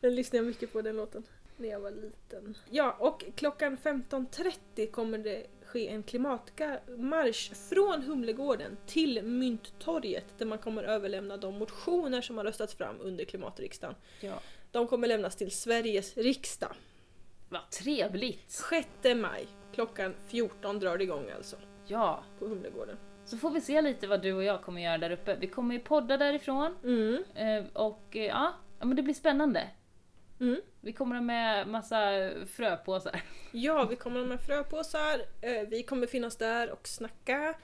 Den 0.00 0.14
lyssnade 0.14 0.36
jag 0.38 0.46
mycket 0.46 0.72
på 0.72 0.82
den 0.82 0.96
låten 0.96 1.22
när 1.56 1.68
jag 1.68 1.80
var 1.80 1.90
liten. 1.90 2.58
Ja, 2.70 2.92
och 2.98 3.24
klockan 3.34 3.76
15.30 3.78 4.90
kommer 4.90 5.18
det 5.18 5.46
ske 5.76 5.88
en 5.88 6.02
klimatmarsch 6.02 7.52
från 7.68 8.02
Humlegården 8.02 8.76
till 8.86 9.22
Mynttorget 9.22 10.24
där 10.38 10.46
man 10.46 10.58
kommer 10.58 10.82
överlämna 10.82 11.36
de 11.36 11.58
motioner 11.58 12.20
som 12.20 12.36
har 12.36 12.44
röstats 12.44 12.74
fram 12.74 12.96
under 13.00 13.24
klimatriksdagen. 13.24 13.94
Ja. 14.20 14.40
De 14.70 14.86
kommer 14.88 15.08
lämnas 15.08 15.36
till 15.36 15.50
Sveriges 15.50 16.16
riksdag. 16.16 16.72
Vad 17.48 17.70
trevligt! 17.70 18.50
6 18.50 18.88
maj 19.16 19.46
klockan 19.74 20.14
14 20.26 20.78
drar 20.80 20.98
det 20.98 21.04
igång 21.04 21.30
alltså 21.36 21.56
Ja, 21.86 22.24
på 22.38 22.46
Humlegården. 22.46 22.96
så 23.24 23.36
får 23.36 23.50
vi 23.50 23.60
se 23.60 23.82
lite 23.82 24.06
vad 24.06 24.22
du 24.22 24.32
och 24.32 24.44
jag 24.44 24.62
kommer 24.62 24.82
göra 24.82 24.98
där 24.98 25.10
uppe. 25.10 25.36
Vi 25.40 25.46
kommer 25.46 25.74
ju 25.74 25.80
podda 25.80 26.16
därifrån 26.16 26.74
Mm. 26.84 27.24
eh, 27.34 27.64
och 27.72 28.16
eh, 28.16 28.24
ja, 28.24 28.52
ja, 28.78 28.86
men 28.86 28.96
det 28.96 29.02
blir 29.02 29.14
spännande. 29.14 29.68
Mm. 30.40 30.60
Vi 30.80 30.92
kommer 30.92 31.20
med 31.20 31.68
massa 31.68 32.30
fröpåsar. 32.46 33.22
Ja, 33.52 33.84
vi 33.84 33.96
kommer 33.96 34.26
med 34.26 34.40
fröpåsar. 34.40 35.20
Eh, 35.40 35.68
Vi 35.68 35.82
kommer 35.82 36.06
finnas 36.06 36.36
där 36.36 36.70
och 36.70 36.88
snacka 36.88 37.54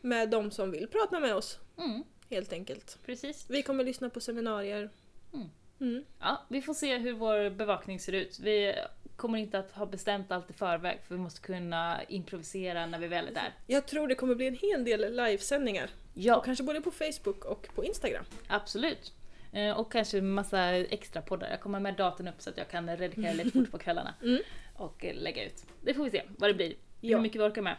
med 0.00 0.30
de 0.30 0.50
som 0.50 0.70
vill 0.70 0.88
prata 0.88 1.20
med 1.20 1.34
oss. 1.34 1.58
Mm, 1.78 2.04
Helt 2.30 2.52
enkelt. 2.52 2.98
precis. 3.06 3.46
Vi 3.50 3.62
kommer 3.62 3.84
lyssna 3.84 4.10
på 4.10 4.20
seminarier. 4.20 4.90
Mm. 5.34 5.48
Mm. 5.80 6.04
Ja, 6.20 6.42
vi 6.48 6.62
får 6.62 6.74
se 6.74 6.98
hur 6.98 7.12
vår 7.12 7.50
bevakning 7.50 8.00
ser 8.00 8.12
ut. 8.12 8.38
Vi 8.42 8.74
kommer 9.16 9.38
inte 9.38 9.58
att 9.58 9.70
ha 9.72 9.86
bestämt 9.86 10.32
allt 10.32 10.50
i 10.50 10.52
förväg 10.52 11.00
för 11.08 11.14
vi 11.14 11.20
måste 11.20 11.40
kunna 11.40 12.00
improvisera 12.08 12.86
när 12.86 12.98
vi 12.98 13.06
väl 13.08 13.28
är 13.28 13.32
där. 13.34 13.52
Jag 13.66 13.86
tror 13.86 14.08
det 14.08 14.14
kommer 14.14 14.34
bli 14.34 14.46
en 14.46 14.54
hel 14.56 14.84
del 14.84 15.16
livesändningar. 15.16 15.90
Ja, 16.14 16.36
Och 16.36 16.44
kanske 16.44 16.64
både 16.64 16.80
på 16.80 16.90
Facebook 16.90 17.44
och 17.44 17.68
på 17.74 17.84
Instagram. 17.84 18.24
absolut. 18.48 19.12
Eh, 19.54 19.78
Och 19.78 19.92
kanske 19.92 20.20
massa 20.20 20.70
extra 20.76 21.22
poddar. 21.22 21.50
Jag 21.50 21.60
kommer 21.60 21.80
med 21.80 21.94
datorn 21.94 22.28
upp 22.28 22.34
så 22.42 22.50
att 22.50 22.56
jag 22.58 22.68
kan 22.70 22.96
redigera 22.96 23.32
lite 23.32 23.50
fort 23.50 23.70
på 23.70 23.78
kvällarna. 23.78 24.14
Mm. 24.22 24.42
Och 24.76 25.04
eh, 25.04 25.14
lägga 25.14 25.44
ut. 25.44 25.64
Det 25.82 25.94
får 25.94 26.04
vi 26.04 26.10
se 26.10 26.22
vad 26.38 26.50
det 26.50 26.54
blir. 26.54 26.74
Ja. 27.00 27.16
Hur 27.16 27.22
mycket 27.22 27.40
vi 27.40 27.44
orkar 27.44 27.62
med. 27.62 27.76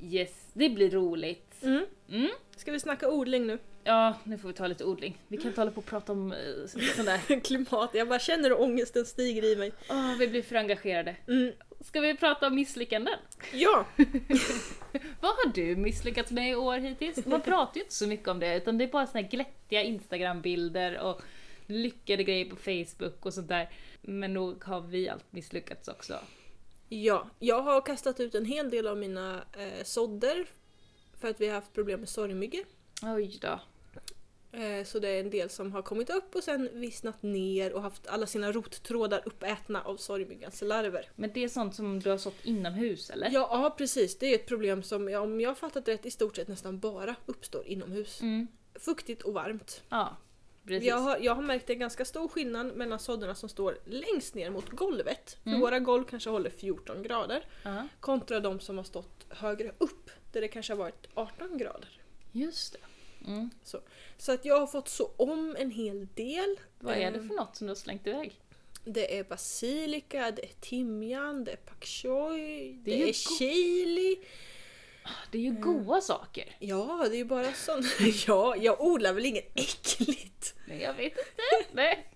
Yes, 0.00 0.46
det 0.52 0.68
blir 0.68 0.90
roligt. 0.90 1.62
Mm. 1.62 1.86
Mm. 2.10 2.28
Ska 2.56 2.72
vi 2.72 2.80
snacka 2.80 3.08
odling 3.10 3.46
nu? 3.46 3.58
Ja, 3.84 4.14
nu 4.24 4.38
får 4.38 4.48
vi 4.48 4.54
ta 4.54 4.66
lite 4.66 4.84
odling. 4.84 5.18
Vi 5.28 5.36
kan 5.36 5.46
inte 5.46 5.60
hålla 5.60 5.70
på 5.70 5.78
och 5.78 5.84
prata 5.86 6.12
om 6.12 6.32
eh, 6.32 6.38
sånt 6.66 7.06
där. 7.06 7.40
Klimat. 7.44 7.90
Jag 7.94 8.08
bara 8.08 8.18
känner 8.18 8.48
hur 8.50 8.60
ångesten 8.60 9.04
stiger 9.04 9.44
i 9.44 9.56
mig. 9.56 9.72
Åh, 9.90 10.16
vi 10.18 10.28
blir 10.28 10.42
för 10.42 10.56
engagerade. 10.56 11.16
Mm. 11.28 11.52
Ska 11.80 12.00
vi 12.00 12.16
prata 12.16 12.46
om 12.46 12.54
misslyckanden? 12.54 13.14
Ja! 13.52 13.86
Vad 15.20 15.30
har 15.30 15.52
du 15.52 15.76
misslyckats 15.76 16.30
med 16.30 16.50
i 16.50 16.54
år 16.54 16.78
hittills? 16.78 17.26
Man 17.26 17.40
pratar 17.40 17.76
ju 17.76 17.82
inte 17.82 17.94
så 17.94 18.06
mycket 18.06 18.28
om 18.28 18.38
det 18.38 18.56
utan 18.56 18.78
det 18.78 18.84
är 18.84 18.88
bara 18.88 19.06
såna 19.06 19.22
här 19.22 19.28
glättiga 19.28 19.82
instagrambilder 19.82 20.98
och 20.98 21.22
lyckade 21.66 22.24
grejer 22.24 22.44
på 22.44 22.56
Facebook 22.56 23.26
och 23.26 23.34
sånt 23.34 23.48
där. 23.48 23.70
Men 24.02 24.34
nog 24.34 24.64
har 24.64 24.80
vi 24.80 25.08
allt 25.08 25.32
misslyckats 25.32 25.88
också. 25.88 26.18
Ja, 26.88 27.30
jag 27.38 27.62
har 27.62 27.80
kastat 27.80 28.20
ut 28.20 28.34
en 28.34 28.44
hel 28.44 28.70
del 28.70 28.86
av 28.86 28.96
mina 28.98 29.44
eh, 29.52 29.84
sådder 29.84 30.46
för 31.20 31.28
att 31.28 31.40
vi 31.40 31.46
har 31.46 31.54
haft 31.54 31.72
problem 31.72 32.00
med 32.00 32.08
sorgmyggor. 32.08 32.64
Oj 33.02 33.38
då. 33.40 33.60
Eh, 34.52 34.84
Så 34.84 34.98
det 34.98 35.08
är 35.08 35.20
en 35.20 35.30
del 35.30 35.50
som 35.50 35.72
har 35.72 35.82
kommit 35.82 36.10
upp 36.10 36.34
och 36.34 36.44
sen 36.44 36.68
vissnat 36.72 37.22
ner 37.22 37.72
och 37.72 37.82
haft 37.82 38.06
alla 38.06 38.26
sina 38.26 38.52
rottrådar 38.52 39.22
uppätna 39.24 39.82
av 39.82 39.96
sorgmyggans 39.96 40.62
larver. 40.62 41.10
Men 41.16 41.30
det 41.32 41.44
är 41.44 41.48
sånt 41.48 41.74
som 41.74 42.00
du 42.00 42.10
har 42.10 42.18
sått 42.18 42.44
inomhus 42.44 43.10
eller? 43.10 43.30
Ja, 43.30 43.48
ja 43.52 43.74
precis, 43.78 44.18
det 44.18 44.26
är 44.26 44.34
ett 44.34 44.46
problem 44.46 44.82
som 44.82 45.14
om 45.14 45.40
jag 45.40 45.50
har 45.50 45.54
fattat 45.54 45.88
rätt 45.88 46.06
i 46.06 46.10
stort 46.10 46.36
sett 46.36 46.48
nästan 46.48 46.78
bara 46.78 47.14
uppstår 47.26 47.66
inomhus. 47.66 48.20
Mm. 48.20 48.46
Fuktigt 48.74 49.22
och 49.22 49.32
varmt. 49.34 49.82
Ja, 49.88 50.16
precis. 50.66 50.88
Jag 50.88 50.96
har, 50.96 51.18
jag 51.20 51.34
har 51.34 51.42
märkt 51.42 51.70
en 51.70 51.78
ganska 51.78 52.04
stor 52.04 52.28
skillnad 52.28 52.76
mellan 52.76 52.98
sådderna 52.98 53.34
som 53.34 53.48
står 53.48 53.78
längst 53.84 54.34
ner 54.34 54.50
mot 54.50 54.70
golvet, 54.70 55.36
för 55.42 55.50
Mm. 55.50 55.60
våra 55.60 55.78
golv 55.78 56.04
kanske 56.04 56.30
håller 56.30 56.50
14 56.50 57.02
grader, 57.02 57.44
Ja, 57.62 57.88
kontra 58.00 58.40
de 58.40 58.60
som 58.60 58.76
har 58.76 58.84
stått 58.84 59.26
högre 59.28 59.72
upp, 59.78 60.10
där 60.32 60.40
det 60.40 60.48
kanske 60.48 60.72
har 60.72 60.78
varit 60.78 61.08
18 61.14 61.58
grader. 61.58 62.00
just 62.32 62.72
det. 62.72 62.78
Mm. 63.28 63.50
Så 64.18 64.32
att 64.32 64.44
jag 64.44 64.60
har 64.60 64.66
fått 64.66 64.88
så 64.88 65.10
om 65.16 65.56
en 65.58 65.70
hel 65.70 66.08
del. 66.14 66.56
Vad 66.78 66.96
är 66.96 67.10
det 67.10 67.18
Eh, 67.18 67.26
för 67.26 67.34
något 67.34 67.56
som 67.56 67.66
du 67.66 67.70
har 67.70 67.76
slängt 67.76 68.06
iväg? 68.06 68.40
Det 68.84 69.18
är 69.18 69.24
basilika, 69.24 70.30
det 70.30 70.44
är 70.44 70.52
timjan, 70.60 71.44
det 71.44 71.52
är 71.52 71.56
pak 71.56 71.84
choi, 71.84 72.72
Det 72.72 72.90
det 72.90 73.02
är 73.02 73.08
är, 73.08 73.12
chili. 73.12 74.16
Det 75.30 75.38
är 75.38 75.42
ju 75.42 75.52
goda 75.52 76.00
saker. 76.00 76.56
Ja, 76.58 77.06
det 77.10 77.16
är 77.16 77.18
ju 77.18 77.24
bara 77.24 77.52
sånt. 77.52 77.86
ja, 78.26 78.56
jag 78.56 78.80
odlar 78.80 79.12
väl 79.12 79.26
inget 79.26 79.50
äckligt. 79.54 80.54
Nej, 80.66 80.82
jag 80.82 80.94
vet 80.94 81.12
inte. 81.12 81.24
Nej. 81.72 82.08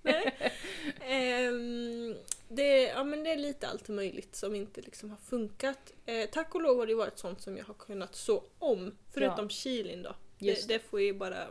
Ehm, 1.01 2.17
det, 2.49 2.83
ja, 2.83 3.05
men 3.05 3.25
det 3.25 3.31
är 3.33 3.37
lite 3.37 3.69
allt 3.69 3.89
möjligt 3.89 4.37
som 4.37 4.55
inte 4.55 4.81
liksom 4.81 5.11
har 5.11 5.17
funkat. 5.17 5.93
Eh, 6.07 6.29
tack 6.31 6.55
och 6.55 6.63
lov 6.63 6.79
har 6.79 6.87
det 6.87 6.95
varit 6.95 7.19
sånt 7.19 7.43
som 7.43 7.57
jag 7.57 7.65
har 7.65 7.75
kunnat 7.75 8.15
så 8.17 8.45
om. 8.59 8.95
Förutom 9.11 9.49
chilin 9.51 10.03
då. 10.03 10.15
Det, 10.43 10.69
det 10.69 10.79
får 10.79 11.01
ju 11.01 11.13
bara 11.15 11.47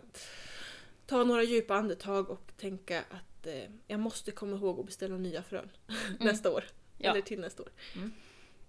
ta 1.05 1.23
några 1.23 1.43
djupa 1.43 1.75
andetag 1.75 2.29
och 2.29 2.51
tänka 2.57 2.99
att 3.09 3.47
eh, 3.47 3.63
jag 3.87 3.99
måste 3.99 4.31
komma 4.31 4.55
ihåg 4.55 4.79
att 4.79 4.85
beställa 4.85 5.17
nya 5.17 5.43
frön 5.43 5.69
nästa 6.19 6.51
år. 6.51 6.63
Ja. 6.97 7.11
Eller 7.11 7.21
till 7.21 7.39
nästa 7.39 7.63
år. 7.63 7.69
Mm. 7.95 8.11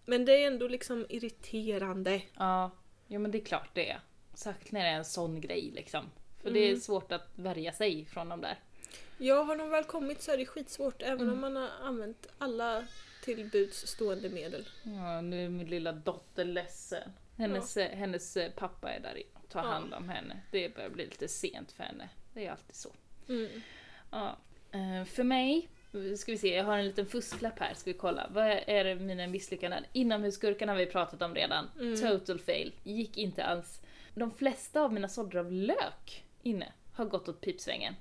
Men 0.06 0.24
det 0.24 0.32
är 0.42 0.46
ändå 0.46 0.68
liksom 0.68 1.06
irriterande. 1.08 2.22
Ja, 2.38 2.70
jo 3.08 3.20
men 3.20 3.30
det 3.30 3.38
är 3.38 3.44
klart 3.44 3.70
det 3.74 3.90
är. 3.90 4.00
Särskilt 4.34 4.72
när 4.72 4.80
det 4.84 4.88
är 4.90 4.94
en 4.96 5.04
sån 5.04 5.40
grej 5.40 5.70
liksom. 5.74 6.10
För 6.42 6.50
det 6.50 6.60
är 6.60 6.68
Mm. 6.68 6.80
svårt 6.80 7.12
att 7.12 7.28
värja 7.36 7.72
sig 7.72 8.04
från 8.04 8.28
de 8.28 8.40
där. 8.40 8.58
Ja, 9.18 9.42
har 9.42 9.56
de 9.56 9.68
väl 9.70 9.84
kommit 9.84 10.22
så 10.22 10.30
är 10.32 10.38
det 10.38 10.46
skitsvårt 10.46 11.02
även 11.02 11.20
Mm. 11.20 11.32
om 11.32 11.40
man 11.40 11.56
har 11.56 11.68
använt 11.82 12.26
alla 12.38 12.86
till 13.24 13.48
buds 13.52 13.86
stående 13.86 14.28
medel. 14.28 14.68
Ja, 14.82 15.20
nu 15.20 15.44
är 15.44 15.48
min 15.48 15.66
lilla 15.66 15.92
dotter 15.92 16.44
ledsen. 16.44 17.10
Hennes, 17.36 17.76
eh, 17.76 17.96
hennes 17.96 18.36
eh, 18.36 18.50
pappa 18.52 18.90
är 18.92 19.00
där 19.00 19.14
inne 19.16 19.40
Ja. 19.60 19.66
hand 19.66 19.94
om 19.94 20.08
henne. 20.08 20.40
Det 20.50 20.74
börjar 20.74 20.90
bli 20.90 21.04
lite 21.04 21.28
sent 21.28 21.72
för 21.72 21.84
henne. 21.84 22.08
Det 22.34 22.46
är 22.46 22.50
alltid 22.50 22.76
så. 22.76 22.90
Mm. 23.28 23.48
Ja. 24.10 24.36
Eh, 24.72 25.04
För 25.04 25.24
mig, 25.24 25.68
ska 26.16 26.32
vi 26.32 26.38
se, 26.38 26.54
jag 26.54 26.64
har 26.64 26.78
en 26.78 26.86
liten 26.86 27.06
fusklapp 27.06 27.58
här, 27.58 27.74
ska 27.74 27.90
vi 27.92 27.98
kolla. 27.98 28.26
Vad 28.30 28.46
är 28.66 28.84
det 28.84 28.94
mina 28.94 29.26
misslyckanden? 29.26 29.84
Inomhusgurkan 29.92 30.68
har 30.68 30.76
vi 30.76 30.86
pratat 30.86 31.22
om 31.22 31.34
redan. 31.34 31.68
Mm. 31.80 31.96
Total 32.00 32.38
fail. 32.38 32.72
Gick 32.82 33.16
inte 33.16 33.44
alls. 33.44 33.80
De 34.14 34.30
flesta 34.30 34.80
av 34.82 34.92
mina 34.92 35.08
sådder 35.08 35.38
av 35.38 35.52
lök 35.52 36.24
inne 36.42 36.72
har 36.94 37.04
gått 37.04 37.28
åt 37.28 37.40
pipsvängen. 37.40 37.94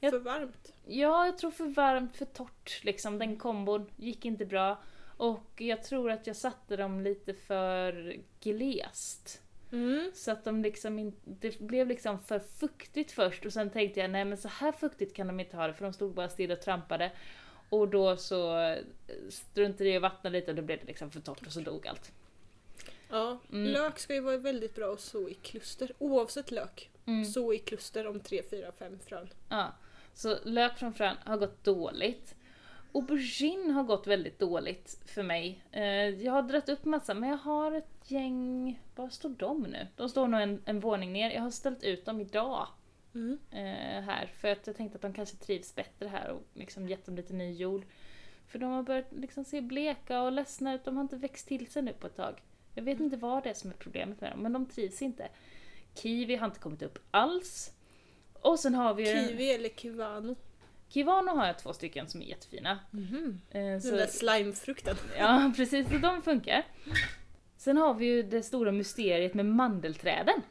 Jag- 0.00 0.10
För 0.12 0.18
varmt. 0.18 0.72
Ja, 0.86 1.26
jag 1.26 1.38
tror 1.38 1.50
för 1.50 1.64
varmt, 1.64 2.16
för 2.16 2.24
torrt 2.24 2.80
liksom. 2.84 3.18
Den 3.18 3.36
kombon 3.36 3.90
gick 3.96 4.24
inte 4.24 4.46
bra. 4.46 4.82
Och 5.16 5.52
jag 5.60 5.82
tror 5.84 6.10
att 6.10 6.26
jag 6.26 6.36
satte 6.36 6.76
dem 6.76 7.00
lite 7.00 7.34
för 7.34 8.16
glest. 8.40 9.42
Mm. 9.74 10.10
Så 10.14 10.30
att 10.30 10.44
de 10.44 10.62
liksom 10.62 10.98
inte, 10.98 11.20
det 11.24 11.58
blev 11.60 11.88
liksom 11.88 12.18
för 12.18 12.38
fuktigt 12.38 13.12
först 13.12 13.46
och 13.46 13.52
sen 13.52 13.70
tänkte 13.70 14.00
jag 14.00 14.10
nej 14.10 14.24
men 14.24 14.38
så 14.38 14.48
här 14.48 14.72
fuktigt 14.72 15.14
kan 15.16 15.26
de 15.26 15.40
inte 15.40 15.56
ha 15.56 15.66
det 15.66 15.74
för 15.74 15.84
de 15.84 15.92
stod 15.92 16.14
bara 16.14 16.28
still 16.28 16.52
och 16.52 16.60
trampade. 16.60 17.12
Och 17.68 17.88
då 17.88 18.16
så 18.16 18.58
eh, 18.60 18.78
struntade 19.28 19.84
jag 19.84 19.92
i 19.92 19.96
att 19.96 20.02
vattna 20.02 20.30
lite 20.30 20.50
och 20.50 20.56
då 20.56 20.62
blev 20.62 20.78
det 20.80 20.86
liksom 20.86 21.10
för 21.10 21.20
torrt 21.20 21.46
och 21.46 21.52
så 21.52 21.60
dog 21.60 21.86
allt. 21.86 22.12
Ja, 23.10 23.38
Mm. 23.52 23.72
lök 23.72 23.98
ska 23.98 24.14
ju 24.14 24.20
vara 24.20 24.36
väldigt 24.38 24.74
bra 24.74 24.92
att 24.92 25.00
så 25.00 25.28
i 25.28 25.34
kluster. 25.34 25.92
Oavsett 25.98 26.50
lök. 26.50 26.90
Mm. 27.06 27.24
Så 27.24 27.52
i 27.52 27.58
kluster 27.58 28.06
om 28.06 28.20
3, 28.20 28.42
4, 28.50 28.72
5 28.78 28.98
frön. 28.98 29.28
Ja. 29.48 29.72
Så 30.14 30.36
lök 30.44 30.78
från 30.78 30.94
frön 30.94 31.16
har 31.24 31.36
gått 31.36 31.64
dåligt. 31.64 32.34
Aubergine 32.92 33.70
har 33.70 33.82
gått 33.82 34.06
väldigt 34.06 34.38
dåligt 34.38 34.98
för 35.06 35.22
mig. 35.22 35.64
Eh, 35.72 35.82
Jag 36.24 36.32
har 36.32 36.42
dragit 36.42 36.68
upp 36.68 36.84
massa, 36.84 37.14
men 37.14 37.28
jag 37.30 37.36
har 37.36 37.72
ett 37.72 37.93
gäng... 38.04 38.80
Var 38.94 39.08
står 39.08 39.30
de 39.30 39.62
nu? 39.62 39.86
De 39.96 40.08
står 40.08 40.28
nog 40.28 40.40
en, 40.40 40.62
en 40.64 40.80
våning 40.80 41.12
ner. 41.12 41.30
Jag 41.30 41.42
har 41.42 41.50
ställt 41.50 41.82
ut 41.84 42.04
dem 42.04 42.20
idag. 42.20 42.66
Mm. 43.14 43.38
eh, 43.50 44.02
här. 44.02 44.26
För 44.40 44.48
att 44.48 44.66
jag 44.66 44.76
tänkte 44.76 44.96
att 44.96 45.02
de 45.02 45.12
kanske 45.14 45.36
trivs 45.36 45.74
bättre 45.74 46.08
här 46.08 46.28
och 46.30 46.42
liksom 46.54 46.88
gett 46.88 47.06
dem 47.06 47.16
lite 47.16 47.32
ny 47.34 47.52
jord. 47.52 47.84
För 48.46 48.58
de 48.58 48.70
har 48.70 48.82
börjat 48.82 49.12
liksom 49.12 49.44
se 49.44 49.60
bleka 49.60 50.22
och 50.22 50.32
ledsna 50.32 50.74
ut. 50.74 50.84
De 50.84 50.96
har 50.96 51.02
inte 51.02 51.16
växt 51.16 51.48
till 51.48 51.66
sig 51.66 51.82
nu 51.82 51.92
på 51.92 52.06
ett 52.06 52.16
tag. 52.16 52.42
Jag 52.74 52.82
vet 52.82 53.00
inte 53.00 53.16
vad 53.16 53.42
det 53.42 53.50
är 53.50 53.54
som 53.54 53.70
är 53.70 53.74
problemet 53.74 54.20
med 54.20 54.32
dem, 54.32 54.40
men 54.40 54.52
de 54.52 54.66
trivs 54.66 55.02
inte. 55.02 55.28
Kiwi 55.94 56.36
har 56.36 56.46
inte 56.46 56.60
kommit 56.60 56.82
upp 56.82 56.98
alls. 57.10 57.72
Och 58.32 58.58
sen 58.60 58.74
har 58.74 58.94
vi. 58.94 59.06
Kiwi 59.06 59.52
eller 59.52 59.68
kivano. 59.68 60.36
Kivano 60.88 61.30
har 61.36 61.46
jag 61.46 61.58
två 61.58 61.72
stycken 61.72 62.08
som 62.08 62.22
är 62.22 62.26
jättefina. 62.26 62.78
Mhm. 62.90 63.40
Eh, 63.50 63.60
Den 63.60 63.82
så, 63.82 63.90
där 63.96 64.06
slimefrukten. 64.06 64.96
ja, 65.18 65.52
precis. 65.56 65.88
Så 65.88 65.98
de 65.98 66.22
funkar. 66.22 66.62
Sen 67.64 67.76
har 67.76 67.94
vi 67.94 68.06
ju 68.06 68.22
det 68.22 68.42
stora 68.42 68.72
mysteriet 68.72 69.34
med 69.34 69.46
mandelträden. 69.46 70.42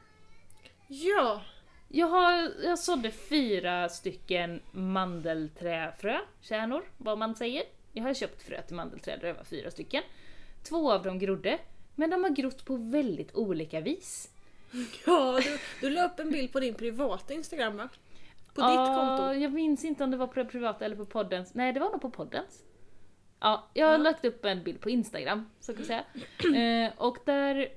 Ja! 0.88 1.42
Jag, 1.88 2.08
har, 2.08 2.52
jag 2.64 2.80
sådde 2.80 3.12
fyra 3.12 3.90
stycken 3.90 4.62
mandelträfrö, 4.72 6.18
kärnor, 6.42 6.84
vad 6.98 7.18
man 7.18 7.36
säger. 7.36 7.64
Jag 7.92 8.04
har 8.04 8.14
köpt 8.14 8.44
frö 8.44 8.62
till 8.62 8.76
mandelträd 8.76 9.20
och 9.20 9.26
det 9.26 9.34
var 9.34 9.44
fyra 9.44 9.72
stycken. 9.72 10.04
Två 10.64 10.92
av 10.92 11.04
dem 11.04 11.20
grodde, 11.20 11.60
men 11.96 12.10
de 12.10 12.24
har 12.24 12.30
grott 12.30 12.66
på 12.66 12.76
väldigt 12.76 13.36
olika 13.36 13.82
vis. 13.82 14.30
Ja, 15.06 15.40
du, 15.44 15.58
du 15.82 15.90
la 15.90 16.06
upp 16.06 16.20
en 16.20 16.32
bild 16.32 16.54
på 16.54 16.60
din 16.60 16.74
privata 16.74 17.34
Instagram 17.34 17.78
va? 17.78 17.90
På 18.54 18.62
ditt 18.62 18.98
konto. 18.98 19.34
Jag 19.34 19.54
minns 19.54 19.84
inte 19.84 20.04
om 20.04 20.12
det 20.12 20.18
var 20.18 20.28
på 20.28 20.40
det 20.40 20.46
privata 20.46 20.86
eller 20.86 20.96
på 20.96 21.06
poddens. 21.06 21.54
Nej, 21.54 21.74
det 21.74 21.80
var 21.80 21.90
nog 21.90 22.02
på 22.02 22.10
poddens. 22.10 22.64
Ja, 23.44 23.70
jag 23.74 23.88
har 23.88 23.98
lagt 23.98 24.26
upp 24.26 24.46
en 24.46 24.64
bild 24.64 24.82
på 24.82 24.90
Instagram, 24.90 25.50
så 25.60 25.74
kan 25.74 25.86
jag 25.86 25.88
säga. 25.88 26.06
Eh, 26.58 26.92
och 26.98 27.18
där 27.26 27.70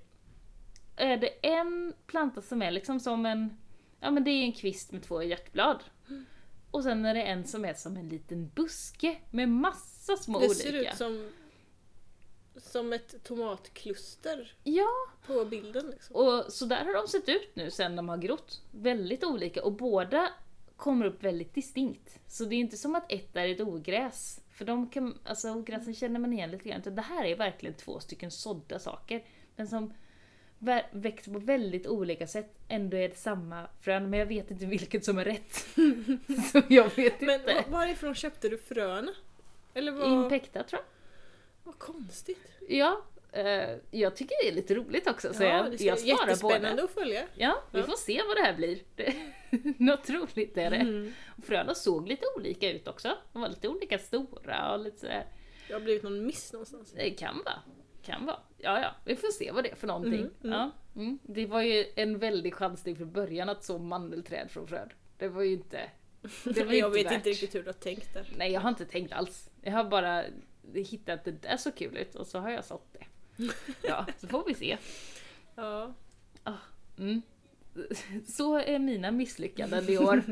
är 0.96 1.16
det 1.16 1.28
en 1.46 1.94
planta 2.06 2.42
som 2.42 2.62
är 2.62 2.70
liksom 2.70 3.00
som 3.00 3.26
en, 3.26 3.56
ja 4.00 4.10
men 4.10 4.24
det 4.24 4.30
är 4.30 4.42
en 4.44 4.52
kvist 4.52 4.92
med 4.92 5.02
två 5.02 5.22
hjärtblad. 5.22 5.84
Och 6.70 6.82
sen 6.82 7.04
är 7.04 7.14
det 7.14 7.22
en 7.22 7.44
som 7.44 7.64
är 7.64 7.74
som 7.74 7.96
en 7.96 8.08
liten 8.08 8.50
buske 8.54 9.16
med 9.30 9.48
massa 9.48 10.16
små 10.16 10.38
Det 10.38 10.46
olika. 10.46 10.60
ser 10.62 10.72
ut 10.72 10.94
som, 10.96 11.30
som 12.56 12.92
ett 12.92 13.24
tomatkluster 13.24 14.54
Ja, 14.64 14.88
på 15.26 15.44
bilden. 15.44 15.90
Liksom. 15.90 16.16
och 16.16 16.44
så 16.52 16.66
där 16.66 16.84
har 16.84 16.94
de 16.94 17.08
sett 17.08 17.28
ut 17.28 17.50
nu 17.56 17.70
sen 17.70 17.96
de 17.96 18.08
har 18.08 18.16
grott. 18.18 18.62
Väldigt 18.70 19.24
olika 19.24 19.64
och 19.64 19.72
båda 19.72 20.30
kommer 20.76 21.06
upp 21.06 21.22
väldigt 21.22 21.54
distinkt. 21.54 22.18
Så 22.26 22.44
det 22.44 22.54
är 22.54 22.60
inte 22.60 22.76
som 22.76 22.94
att 22.94 23.12
ett 23.12 23.36
är 23.36 23.48
ett 23.48 23.60
ogräs. 23.60 24.40
För 24.57 24.64
de 24.64 24.88
kan, 24.90 25.18
alltså 25.24 25.50
ogräsen 25.54 25.94
känner 25.94 26.20
man 26.20 26.32
igen 26.32 26.50
lite 26.50 26.68
grann. 26.68 26.80
Utan 26.80 26.94
Det 26.94 27.02
här 27.02 27.24
är 27.24 27.36
verkligen 27.36 27.74
två 27.74 28.00
stycken 28.00 28.30
sådda 28.30 28.78
saker. 28.78 29.24
Men 29.57 29.68
som 29.68 29.92
vä- 30.59 30.84
växer 30.92 31.32
på 31.32 31.38
väldigt 31.38 31.86
olika 31.86 32.26
sätt. 32.26 32.52
Ändå 32.68 32.96
är 32.96 33.09
det 33.09 33.16
samma 33.18 33.66
frön, 33.80 34.11
men 34.11 34.18
jag 34.18 34.26
vet 34.26 34.50
inte 34.50 34.66
vilket 34.66 35.04
som 35.04 35.18
är 35.18 35.24
rätt. 35.24 35.54
så 36.52 36.62
jag 36.68 36.96
vet 36.96 37.20
Men 37.20 37.40
inte. 37.40 37.54
var, 37.54 37.78
varifrån 37.78 38.14
köpte 38.14 38.48
du 38.48 38.59
fröna? 38.59 39.12
Eller 39.74 39.92
vad? 39.92 40.12
Impecta 40.24 40.62
tror 40.62 40.80
jag. 40.80 40.86
Vad 41.64 41.78
konstigt. 41.78 42.46
Ja, 42.68 43.02
eh, 43.39 43.76
jag 43.91 44.16
tycker 44.16 44.34
det 44.43 44.49
är 44.49 44.53
lite 44.53 44.74
roligt 44.74 45.07
också. 45.07 45.34
Så 45.34 45.43
ja, 45.43 45.49
jag, 45.49 45.70
det 45.78 45.84
jag 45.84 45.99
sparar 45.99 46.43
båda. 46.70 46.84
att 46.84 46.91
följa. 46.91 47.26
Ja, 47.34 47.62
vi 47.72 47.78
Ja. 47.78 47.87
får 47.87 47.97
se 47.97 48.22
vad 48.28 48.37
det 48.37 48.43
här 48.43 48.57
blir. 48.57 48.78
Det, 48.95 49.14
något 49.84 50.11
roligt 50.11 50.57
är 50.59 50.70
det. 50.70 50.76
Mm. 50.76 51.12
Och 51.39 51.45
Fröna 51.45 51.74
såg 51.74 52.09
lite 52.09 52.26
olika 52.37 52.70
ut 52.72 52.89
också. 52.89 53.16
De 53.32 53.43
var 53.43 53.49
lite 53.49 53.68
olika 53.68 53.99
stora 53.99 54.72
och 54.72 54.80
lite 54.80 54.99
sådär. 54.99 55.26
Det 55.68 55.72
har 55.74 55.80
blivit 55.80 56.03
någon 56.03 56.26
miss 56.26 56.53
någonstans. 56.53 56.93
Det 56.93 57.11
kan 57.11 57.43
vara. 57.45 57.55
Kan 58.03 58.26
vara. 58.26 58.39
Ja, 58.59 58.80
ja, 58.80 58.91
vi 59.05 59.16
får 59.16 59.28
se 59.28 59.53
vad 59.53 59.64
det 59.64 59.70
är 59.70 59.76
för 59.76 59.87
någonting. 59.87 60.14
Mm, 60.20 60.32
mm. 60.45 60.53
Ja, 60.59 60.70
mm. 60.97 61.18
Det 61.22 61.47
var 61.47 61.62
ju 61.62 61.84
en 61.97 62.18
väldig 62.18 62.55
chansning 62.55 62.97
från 62.97 63.12
början 63.12 63.49
att 63.49 63.64
så 63.64 63.78
mandelträd 63.78 64.51
från 64.51 64.68
fröd. 64.68 64.91
Det 65.18 65.28
var 65.28 65.43
ju 65.43 65.53
inte... 65.53 65.91
Det 66.45 66.64
var 66.64 66.72
jag 66.74 66.89
inte 66.89 66.89
vet 66.89 67.07
värt. 67.07 67.12
inte 67.12 67.30
riktigt 67.30 67.55
hur 67.55 67.62
du 67.62 67.68
har 67.68 67.72
tänkt 67.72 68.14
där. 68.14 68.26
Nej, 68.39 68.53
jag 68.53 68.61
har 68.61 68.68
inte 68.68 68.84
tänkt 68.84 69.12
alls. 69.12 69.51
Jag 69.62 69.72
har 69.72 69.84
bara 69.84 70.24
hittat 70.74 71.18
att 71.18 71.24
det 71.24 71.30
där 71.43 71.57
så 71.57 71.72
kul 71.72 71.97
ut 71.97 72.14
och 72.14 72.26
så 72.26 72.39
har 72.39 72.51
jag 72.51 72.64
sått 72.64 72.93
det. 72.93 73.05
Ja, 73.82 74.07
så 74.18 74.26
får 74.26 74.45
vi 74.47 74.55
se. 74.55 74.76
Ja. 75.55 75.95
Mm. 76.99 77.22
Så 78.26 78.59
är 78.59 78.78
mina 78.78 79.11
misslyckanden 79.11 79.91
i 79.91 79.99
år. 79.99 80.22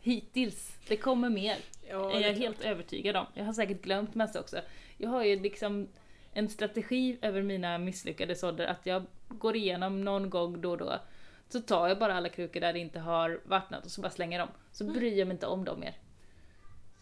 Hittills. 0.00 0.78
Det 0.88 0.96
kommer 0.96 1.30
mer. 1.30 1.56
ja 1.88 2.10
är 2.10 2.14
det 2.14 2.20
jag 2.20 2.30
är 2.30 2.38
helt 2.38 2.60
övertygad 2.60 3.16
om. 3.16 3.26
Jag 3.34 3.44
har 3.44 3.52
säkert 3.52 3.82
glömt 3.82 4.14
massa 4.14 4.40
också. 4.40 4.60
Jag 4.98 5.10
har 5.10 5.24
ju 5.24 5.40
liksom 5.40 5.88
en 6.32 6.48
strategi 6.48 7.18
över 7.22 7.42
mina 7.42 7.78
misslyckade 7.78 8.36
sådder 8.36 8.66
att 8.66 8.86
jag 8.86 9.04
går 9.28 9.56
igenom 9.56 10.04
någon 10.04 10.30
gång 10.30 10.60
då 10.60 10.70
och 10.70 10.78
då. 10.78 10.98
Så 11.48 11.60
tar 11.60 11.88
jag 11.88 11.98
bara 11.98 12.14
alla 12.14 12.28
krukor 12.28 12.60
där 12.60 12.72
det 12.72 12.78
inte 12.78 13.00
har 13.00 13.40
vattnat 13.44 13.84
och 13.84 13.90
så 13.90 14.00
bara 14.00 14.10
slänger 14.10 14.38
dem. 14.38 14.48
Så 14.72 14.84
bryr 14.84 15.18
jag 15.18 15.28
mig 15.28 15.34
inte 15.34 15.46
om 15.46 15.64
dem 15.64 15.80
mer. 15.80 15.94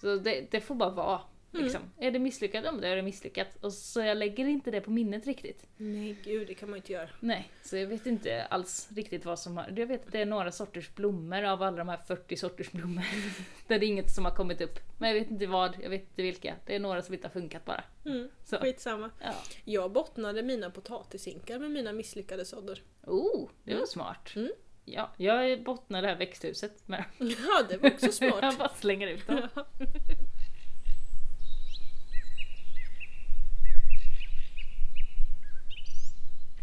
Så 0.00 0.16
det, 0.16 0.50
det 0.50 0.60
får 0.60 0.74
bara 0.74 0.90
vara. 0.90 1.20
Liksom. 1.52 1.80
Är 1.98 2.10
det 2.10 2.18
misslyckat, 2.18 2.64
ja 2.64 2.72
men 2.72 2.80
då 2.80 2.86
är 2.86 2.96
det 2.96 3.02
misslyckat. 3.02 3.48
Och 3.60 3.72
så 3.72 4.00
jag 4.00 4.16
lägger 4.16 4.46
inte 4.46 4.70
det 4.70 4.80
på 4.80 4.90
minnet 4.90 5.26
riktigt. 5.26 5.66
Nej 5.76 6.16
gud, 6.24 6.46
det 6.46 6.54
kan 6.54 6.70
man 6.70 6.76
ju 6.76 6.80
inte 6.80 6.92
göra. 6.92 7.08
Nej, 7.20 7.50
så 7.62 7.76
jag 7.76 7.86
vet 7.86 8.06
inte 8.06 8.44
alls 8.44 8.88
riktigt 8.92 9.24
vad 9.24 9.38
som 9.38 9.56
har... 9.56 9.72
Jag 9.76 9.86
vet 9.86 10.06
att 10.06 10.12
det 10.12 10.20
är 10.20 10.26
några 10.26 10.52
sorters 10.52 10.94
blommor 10.94 11.42
av 11.42 11.62
alla 11.62 11.76
de 11.76 11.88
här 11.88 11.96
40 11.96 12.36
sorters 12.36 12.70
blommor. 12.70 13.04
Där 13.68 13.78
det 13.78 13.86
är 13.86 13.88
inget 13.88 14.10
som 14.14 14.24
har 14.24 14.32
kommit 14.34 14.60
upp. 14.60 14.78
Men 14.98 15.08
jag 15.10 15.20
vet 15.20 15.30
inte 15.30 15.46
vad, 15.46 15.76
jag 15.82 15.90
vet 15.90 16.00
inte 16.02 16.22
vilka. 16.22 16.54
Det 16.66 16.74
är 16.74 16.80
några 16.80 17.02
som 17.02 17.14
inte 17.14 17.26
har 17.26 17.32
funkat 17.32 17.64
bara. 17.64 17.84
Mm. 18.04 18.28
Så. 18.44 18.56
Skitsamma. 18.56 19.10
Ja. 19.20 19.34
Jag 19.64 19.92
bottnade 19.92 20.42
mina 20.42 20.70
potatisinkar 20.70 21.58
med 21.58 21.70
mina 21.70 21.92
misslyckade 21.92 22.44
sådder. 22.44 22.82
Oh, 23.06 23.48
det 23.64 23.70
var 23.70 23.76
Mm. 23.78 23.86
smart. 23.86 24.32
Mm. 24.36 24.50
Ja, 24.84 25.12
jag 25.16 25.62
bottnar 25.62 26.02
det 26.02 26.08
här 26.08 26.16
växthuset 26.16 26.88
med 26.88 27.04
Ja, 27.18 27.62
det 27.68 27.76
var 27.76 27.90
också 27.92 28.06
Jag 28.06 28.14
smart. 28.14 28.58
bara 28.58 28.68
slänger 28.68 29.06
ut 29.08 29.26
dem. 29.26 29.48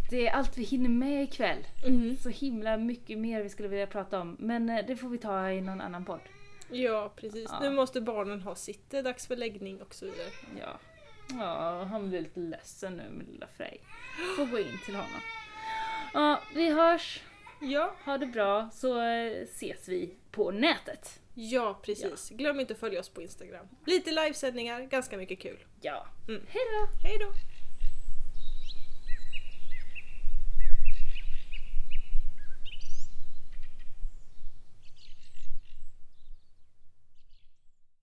Det 0.10 0.28
är 0.28 0.32
allt 0.32 0.57
vi 0.57 0.64
hinner 0.64 0.89
med 0.89 1.24
ikväll. 1.24 1.68
Mm. 1.86 2.18
Så 2.18 2.30
himla 2.30 2.78
mycket 2.78 3.18
mer 3.18 3.43
vi 3.43 3.49
skulle 3.49 3.68
vilja 3.70 3.88
prata 3.88 4.20
om. 4.20 4.36
Men 4.39 4.70
eh, 4.70 4.86
det 4.88 4.95
får 4.95 5.10
vi 5.10 5.18
ta 5.18 5.51
i 5.51 5.62
någon 5.62 5.82
annan 5.82 6.05
podd. 6.05 6.20
Ja, 6.72 7.14
precis. 7.16 7.49
Ja. 7.51 7.60
Nu 7.60 7.70
måste 7.72 8.01
barnen 8.01 8.41
ha 8.41 8.55
sitt. 8.55 8.89
Det 8.89 8.97
är 8.97 9.03
dags 9.03 9.28
för 9.28 9.36
läggning 9.36 9.82
och 9.82 9.95
så 9.95 10.05
vidare. 10.05 10.28
Ja. 10.60 10.80
Ja, 11.39 11.84
han 11.84 12.10
blir 12.10 12.20
lite 12.22 12.39
ledsen 12.39 12.97
nu 12.97 13.10
med 13.10 13.28
lilla 13.28 13.47
Frej. 13.47 13.82
Får 14.38 14.45
gå 14.45 14.60
in 14.60 14.80
till 14.86 14.95
honom. 14.95 15.22
Ja, 16.14 16.39
vi 16.55 16.70
hörs. 16.74 17.22
Ja, 17.62 17.95
Ha 18.05 18.18
det 18.18 18.26
bra 18.26 18.70
så 18.74 19.01
eh, 19.01 19.32
ses 19.43 19.88
vi 19.88 20.16
på 20.32 20.51
nätet. 20.51 21.20
ja 21.34 21.80
precis. 21.84 22.30
Glöm 22.30 22.60
inte 22.60 22.74
att 22.74 22.80
följa 22.80 22.99
oss 22.99 23.10
på 23.10 23.22
Instagram. 23.22 23.66
Lite 23.86 24.12
livesändningar, 24.12 24.82
ganska 24.82 25.18
mycket 25.18 25.39
kul. 25.39 25.57
Ja. 25.82 26.07
Mm. 26.28 26.41
Hej 26.47 26.62
då! 26.72 27.07
Hej 27.07 27.18
då! 27.20 27.32